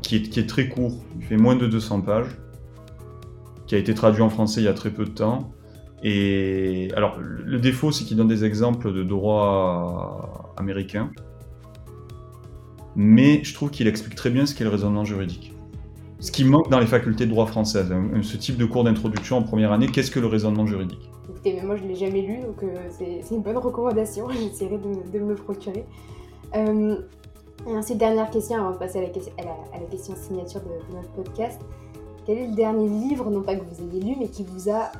Qui, 0.02 0.16
est, 0.16 0.22
qui 0.22 0.40
est 0.40 0.46
très 0.48 0.68
court, 0.68 0.94
il 1.18 1.24
fait 1.24 1.36
moins 1.36 1.54
de 1.54 1.66
200 1.66 2.00
pages, 2.00 2.36
qui 3.66 3.76
a 3.76 3.78
été 3.78 3.94
traduit 3.94 4.20
en 4.22 4.28
français 4.30 4.60
il 4.60 4.64
y 4.64 4.68
a 4.68 4.74
très 4.74 4.90
peu 4.90 5.04
de 5.04 5.10
temps. 5.10 5.52
Et 6.02 6.88
alors, 6.94 7.18
le 7.18 7.58
défaut, 7.58 7.90
c'est 7.90 8.04
qu'il 8.04 8.16
donne 8.16 8.28
des 8.28 8.44
exemples 8.44 8.92
de 8.92 9.02
droit 9.02 10.52
américain, 10.56 11.10
mais 12.94 13.42
je 13.44 13.54
trouve 13.54 13.70
qu'il 13.70 13.86
explique 13.88 14.14
très 14.14 14.30
bien 14.30 14.46
ce 14.46 14.54
qu'est 14.54 14.64
le 14.64 14.70
raisonnement 14.70 15.04
juridique. 15.04 15.52
Ce 16.18 16.32
qui 16.32 16.44
manque 16.44 16.70
dans 16.70 16.78
les 16.78 16.86
facultés 16.86 17.26
de 17.26 17.30
droit 17.30 17.46
françaises, 17.46 17.92
ce 18.22 18.36
type 18.38 18.56
de 18.56 18.64
cours 18.64 18.84
d'introduction 18.84 19.36
en 19.36 19.42
première 19.42 19.72
année, 19.72 19.86
qu'est-ce 19.86 20.10
que 20.10 20.20
le 20.20 20.26
raisonnement 20.26 20.66
juridique? 20.66 21.10
Écoutez, 21.28 21.54
mais 21.54 21.62
moi 21.62 21.76
je 21.76 21.84
l'ai 21.84 21.94
jamais 21.94 22.22
lu, 22.22 22.40
donc 22.40 22.62
euh, 22.62 22.74
c'est 22.90 23.34
une 23.34 23.42
bonne 23.42 23.58
recommandation. 23.58 24.28
J'essaierai 24.30 24.78
de, 24.78 25.18
me 25.18 25.28
le 25.30 25.34
procurer. 25.34 25.84
Euh, 26.54 26.96
et 27.68 27.72
ensuite, 27.76 27.98
dernière 27.98 28.30
question 28.30 28.56
avant 28.56 28.70
de 28.70 28.78
passer 28.78 28.98
à 28.98 29.02
la, 29.02 29.08
question- 29.08 29.32
à 29.38 29.76
à 29.76 29.80
la 29.80 29.86
question 29.86 30.14
signature 30.16 30.60
de 30.62 30.94
notre 30.94 31.10
podcast. 31.10 31.60
Quel 32.24 32.38
est 32.38 32.46
le 32.48 32.54
dernier 32.54 32.88
livre, 32.88 33.30
non 33.30 33.42
pas 33.42 33.56
que 33.56 33.64
vous 33.64 33.82
ayez 33.90 34.02
lu, 34.02 34.16
mais 34.18 34.28
qui 34.28 34.44
vous 34.44 34.70
a 34.70 34.90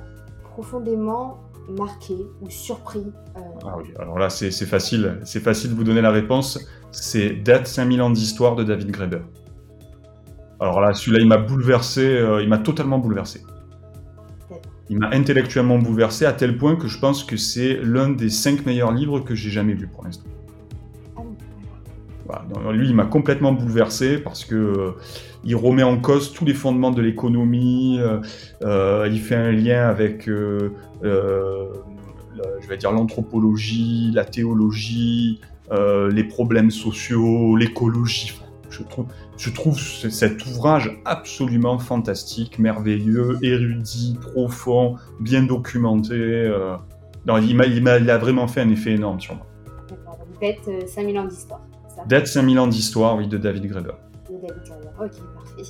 profondément 0.56 1.38
marqué 1.68 2.16
ou 2.40 2.48
surpris 2.48 3.12
euh, 3.36 3.40
Ah 3.66 3.74
oui, 3.76 3.88
alors 3.98 4.18
là, 4.18 4.30
c'est 4.30 4.50
facile, 4.50 5.20
c'est 5.24 5.40
facile 5.40 5.70
de 5.70 5.74
vous 5.74 5.84
donner 5.84 6.00
la 6.00 6.10
réponse. 6.10 6.58
C'est 6.92 7.28
Date 7.28 7.66
5000 7.66 8.00
ans 8.00 8.08
d'histoire 8.08 8.56
de 8.56 8.64
David 8.64 8.90
Graeber. 8.90 9.20
Alors 10.58 10.80
là, 10.80 10.94
celui-là, 10.94 11.18
il 11.20 11.28
m'a 11.28 11.36
bouleversé, 11.36 12.06
euh, 12.06 12.42
il 12.42 12.48
m'a 12.48 12.56
totalement 12.56 12.98
bouleversé. 12.98 13.42
Il 14.88 14.98
m'a 14.98 15.08
intellectuellement 15.08 15.78
bouleversé 15.78 16.24
à 16.24 16.32
tel 16.32 16.56
point 16.56 16.76
que 16.76 16.88
je 16.88 16.98
pense 16.98 17.22
que 17.22 17.36
c'est 17.36 17.78
l'un 17.82 18.08
des 18.08 18.30
cinq 18.30 18.64
meilleurs 18.64 18.92
livres 18.92 19.20
que 19.20 19.34
j'ai 19.34 19.50
jamais 19.50 19.74
lus 19.74 19.88
pour 19.88 20.04
l'instant. 20.04 20.30
Lui, 22.72 22.88
il 22.88 22.94
m'a 22.94 23.04
complètement 23.04 23.52
bouleversé 23.52 24.18
parce 24.18 24.44
que 24.44 24.54
euh, 24.54 24.90
il 25.44 25.56
remet 25.56 25.82
en 25.82 25.98
cause 25.98 26.32
tous 26.32 26.44
les 26.44 26.54
fondements 26.54 26.90
de 26.90 27.02
l'économie. 27.02 27.98
euh, 28.00 28.20
euh, 28.62 29.08
il 29.10 29.20
fait 29.20 29.36
un 29.36 29.52
lien 29.52 29.88
avec, 29.88 30.26
je 30.26 30.70
vais 32.68 32.76
dire, 32.76 32.92
l'anthropologie, 32.92 34.10
la 34.12 34.24
théologie, 34.24 35.40
les 35.70 36.24
problèmes 36.24 36.70
sociaux, 36.70 37.56
l'écologie. 37.56 38.34
Je 39.38 39.50
trouve, 39.50 39.78
cet 39.78 40.44
ouvrage 40.46 41.00
absolument 41.04 41.78
fantastique, 41.78 42.58
merveilleux, 42.58 43.38
érudit, 43.42 44.18
profond, 44.20 44.96
bien 45.20 45.42
documenté. 45.42 46.52
il, 47.26 47.56
m'a, 47.56 47.66
il, 47.66 48.10
a 48.10 48.18
vraiment 48.18 48.48
fait 48.48 48.60
un 48.60 48.70
effet 48.70 48.92
énorme 48.92 49.20
sur 49.20 49.36
moi. 49.36 49.46
Bête 50.40 50.68
euh, 50.68 50.86
5000 50.86 51.18
ans 51.18 51.24
d'histoire. 51.24 51.60
Ça 51.96 52.04
Date 52.06 52.26
5000 52.26 52.58
ans 52.60 52.66
d'histoire, 52.66 53.16
oui, 53.16 53.26
de 53.26 53.38
David 53.38 53.66
Graeber. 53.66 53.92
de 54.30 54.36
David 54.36 54.62
Graeber. 54.64 54.88
Ok, 55.00 55.34
parfait. 55.34 55.62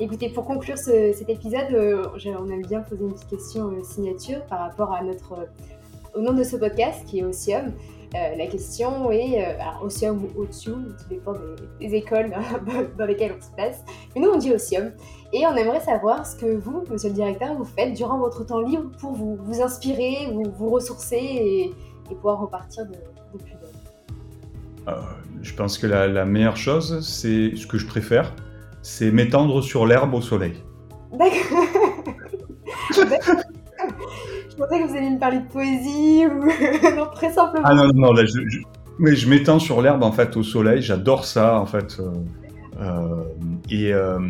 Écoutez, 0.00 0.28
pour 0.28 0.44
conclure 0.44 0.76
ce- 0.78 1.12
cet 1.12 1.28
épisode, 1.28 1.72
euh, 1.72 2.02
on 2.38 2.50
aime 2.50 2.62
bien 2.66 2.80
poser 2.80 3.04
une 3.04 3.12
petite 3.12 3.28
question 3.28 3.68
euh, 3.68 3.82
signature 3.84 4.42
par 4.46 4.58
rapport 4.60 4.92
à 4.92 5.02
notre, 5.04 5.32
euh, 5.34 6.16
au 6.18 6.20
nom 6.20 6.32
de 6.32 6.42
ce 6.42 6.56
podcast 6.56 7.04
qui 7.06 7.20
est 7.20 7.24
Osium. 7.24 7.72
La 8.12 8.46
question 8.46 9.10
est, 9.10 9.44
alors 9.44 9.82
Osium 9.82 10.22
ou 10.36 10.42
Otium, 10.42 10.94
tout 10.96 11.08
dépend 11.10 11.32
des, 11.80 11.94
écoles 11.96 12.30
dans, 12.30 12.84
dans 12.98 13.06
lesquelles 13.06 13.34
on 13.36 13.42
se 13.44 13.50
place. 13.56 13.82
Mais 14.14 14.22
nous, 14.22 14.28
on 14.30 14.38
dit 14.38 14.52
Osium. 14.52 14.92
Et 15.32 15.44
on 15.48 15.54
aimerait 15.56 15.80
savoir 15.80 16.24
ce 16.24 16.36
que 16.36 16.46
vous, 16.54 16.84
monsieur 16.88 17.08
le 17.08 17.16
directeur, 17.16 17.54
vous 17.56 17.64
faites 17.64 17.92
durant 17.94 18.18
votre 18.18 18.44
temps 18.46 18.60
libre 18.60 18.88
pour 19.00 19.14
vous, 19.14 19.36
vous 19.42 19.60
inspirer, 19.60 20.28
vous, 20.32 20.44
vous 20.56 20.70
ressourcer 20.70 21.16
et, 21.16 21.64
et 22.08 22.14
pouvoir 22.14 22.40
repartir 22.40 22.86
de, 22.86 22.92
je 25.42 25.52
pense 25.54 25.78
que 25.78 25.86
la, 25.86 26.06
la 26.06 26.24
meilleure 26.24 26.56
chose, 26.56 27.00
c'est 27.06 27.54
ce 27.56 27.66
que 27.66 27.78
je 27.78 27.86
préfère, 27.86 28.32
c'est 28.82 29.10
m'étendre 29.10 29.62
sur 29.62 29.86
l'herbe 29.86 30.14
au 30.14 30.20
soleil. 30.20 30.54
D'accord. 31.12 31.64
Je 34.50 34.56
pensais 34.56 34.80
que 34.82 34.86
vous 34.88 34.96
alliez 34.96 35.10
me 35.10 35.18
parler 35.18 35.38
de 35.40 35.48
poésie 35.48 36.26
ou 36.26 36.44
non 36.96 37.06
très 37.12 37.32
simplement. 37.32 37.64
Ah 37.66 37.74
non, 37.74 37.86
non, 37.88 37.92
non, 37.94 38.12
là, 38.12 38.24
je, 38.24 38.38
je- 38.48 38.60
mais 39.00 39.16
je 39.16 39.28
m'étends 39.28 39.58
sur 39.58 39.82
l'herbe 39.82 40.04
en 40.04 40.12
fait 40.12 40.36
au 40.36 40.44
soleil, 40.44 40.80
j'adore 40.80 41.24
ça 41.24 41.58
en 41.58 41.66
fait. 41.66 41.98
euh, 41.98 42.12
euh, 42.80 43.24
et, 43.68 43.92
euh, 43.92 44.20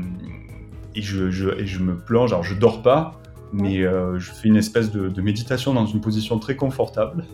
et, 0.94 1.02
je, 1.02 1.30
je- 1.30 1.50
et 1.50 1.66
je 1.66 1.78
me 1.80 1.94
plonge, 1.96 2.32
alors 2.32 2.42
je 2.44 2.54
dors 2.54 2.80
pas, 2.82 3.20
mais 3.54 3.82
euh, 3.82 4.18
je 4.18 4.32
fais 4.32 4.48
une 4.48 4.56
espèce 4.56 4.90
de, 4.90 5.08
de 5.08 5.22
méditation 5.22 5.72
dans 5.72 5.86
une 5.86 6.00
position 6.00 6.38
très 6.38 6.56
confortable. 6.56 7.24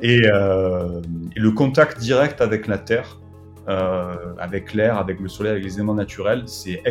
Et, 0.00 0.22
euh, 0.26 1.00
et 1.36 1.38
le 1.38 1.50
contact 1.52 2.00
direct 2.00 2.40
avec 2.40 2.66
la 2.66 2.78
terre, 2.78 3.20
euh, 3.68 4.34
avec 4.38 4.74
l'air, 4.74 4.98
avec 4.98 5.20
le 5.20 5.28
soleil, 5.28 5.52
avec 5.52 5.64
les 5.64 5.74
éléments 5.74 5.94
naturels, 5.94 6.42
c'est 6.46 6.82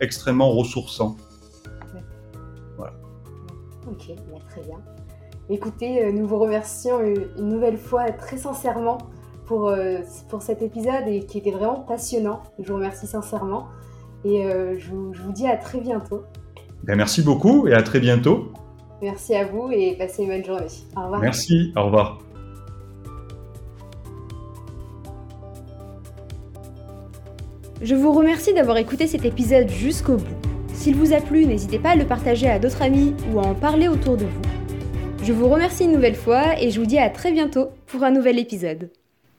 extrêmement 0.00 0.50
ressourçant. 0.50 1.16
Ok, 3.88 4.08
bah, 4.08 4.38
très 4.50 4.60
bien. 4.62 4.78
Écoutez, 5.48 6.12
nous 6.12 6.26
vous 6.26 6.38
remercions 6.38 7.00
une 7.00 7.48
nouvelle 7.48 7.78
fois 7.78 8.10
très 8.10 8.36
sincèrement 8.36 8.98
pour, 9.46 9.72
pour 10.28 10.42
cet 10.42 10.60
épisode 10.60 11.06
et 11.06 11.20
qui 11.20 11.38
était 11.38 11.52
vraiment 11.52 11.80
passionnant. 11.80 12.42
Je 12.58 12.68
vous 12.68 12.74
remercie 12.74 13.06
sincèrement 13.06 13.68
et 14.24 14.42
je, 14.76 14.90
vous, 14.90 15.14
je 15.14 15.22
vous 15.22 15.32
dis 15.32 15.46
à 15.46 15.56
très 15.56 15.80
bientôt. 15.80 16.24
Ben, 16.86 16.96
merci 16.96 17.22
beaucoup 17.22 17.66
et 17.66 17.74
à 17.74 17.82
très 17.82 17.98
bientôt. 17.98 18.52
Merci 19.02 19.34
à 19.34 19.44
vous 19.44 19.70
et 19.72 19.96
passez 19.98 20.22
une 20.22 20.28
bonne 20.28 20.44
journée. 20.44 20.66
Au 20.96 21.02
revoir. 21.02 21.20
Merci, 21.20 21.72
au 21.76 21.84
revoir. 21.84 22.18
Je 27.82 27.94
vous 27.94 28.12
remercie 28.12 28.54
d'avoir 28.54 28.78
écouté 28.78 29.06
cet 29.06 29.24
épisode 29.24 29.68
jusqu'au 29.68 30.16
bout. 30.16 30.24
S'il 30.72 30.94
vous 30.94 31.12
a 31.12 31.20
plu, 31.20 31.44
n'hésitez 31.44 31.78
pas 31.78 31.90
à 31.90 31.96
le 31.96 32.06
partager 32.06 32.48
à 32.48 32.58
d'autres 32.58 32.82
amis 32.82 33.14
ou 33.32 33.40
à 33.40 33.42
en 33.42 33.54
parler 33.54 33.88
autour 33.88 34.16
de 34.16 34.24
vous. 34.24 34.42
Je 35.24 35.32
vous 35.32 35.48
remercie 35.48 35.84
une 35.84 35.92
nouvelle 35.92 36.14
fois 36.14 36.60
et 36.60 36.70
je 36.70 36.78
vous 36.78 36.86
dis 36.86 36.98
à 36.98 37.10
très 37.10 37.32
bientôt 37.32 37.68
pour 37.86 38.04
un 38.04 38.12
nouvel 38.12 38.38
épisode. 38.38 38.90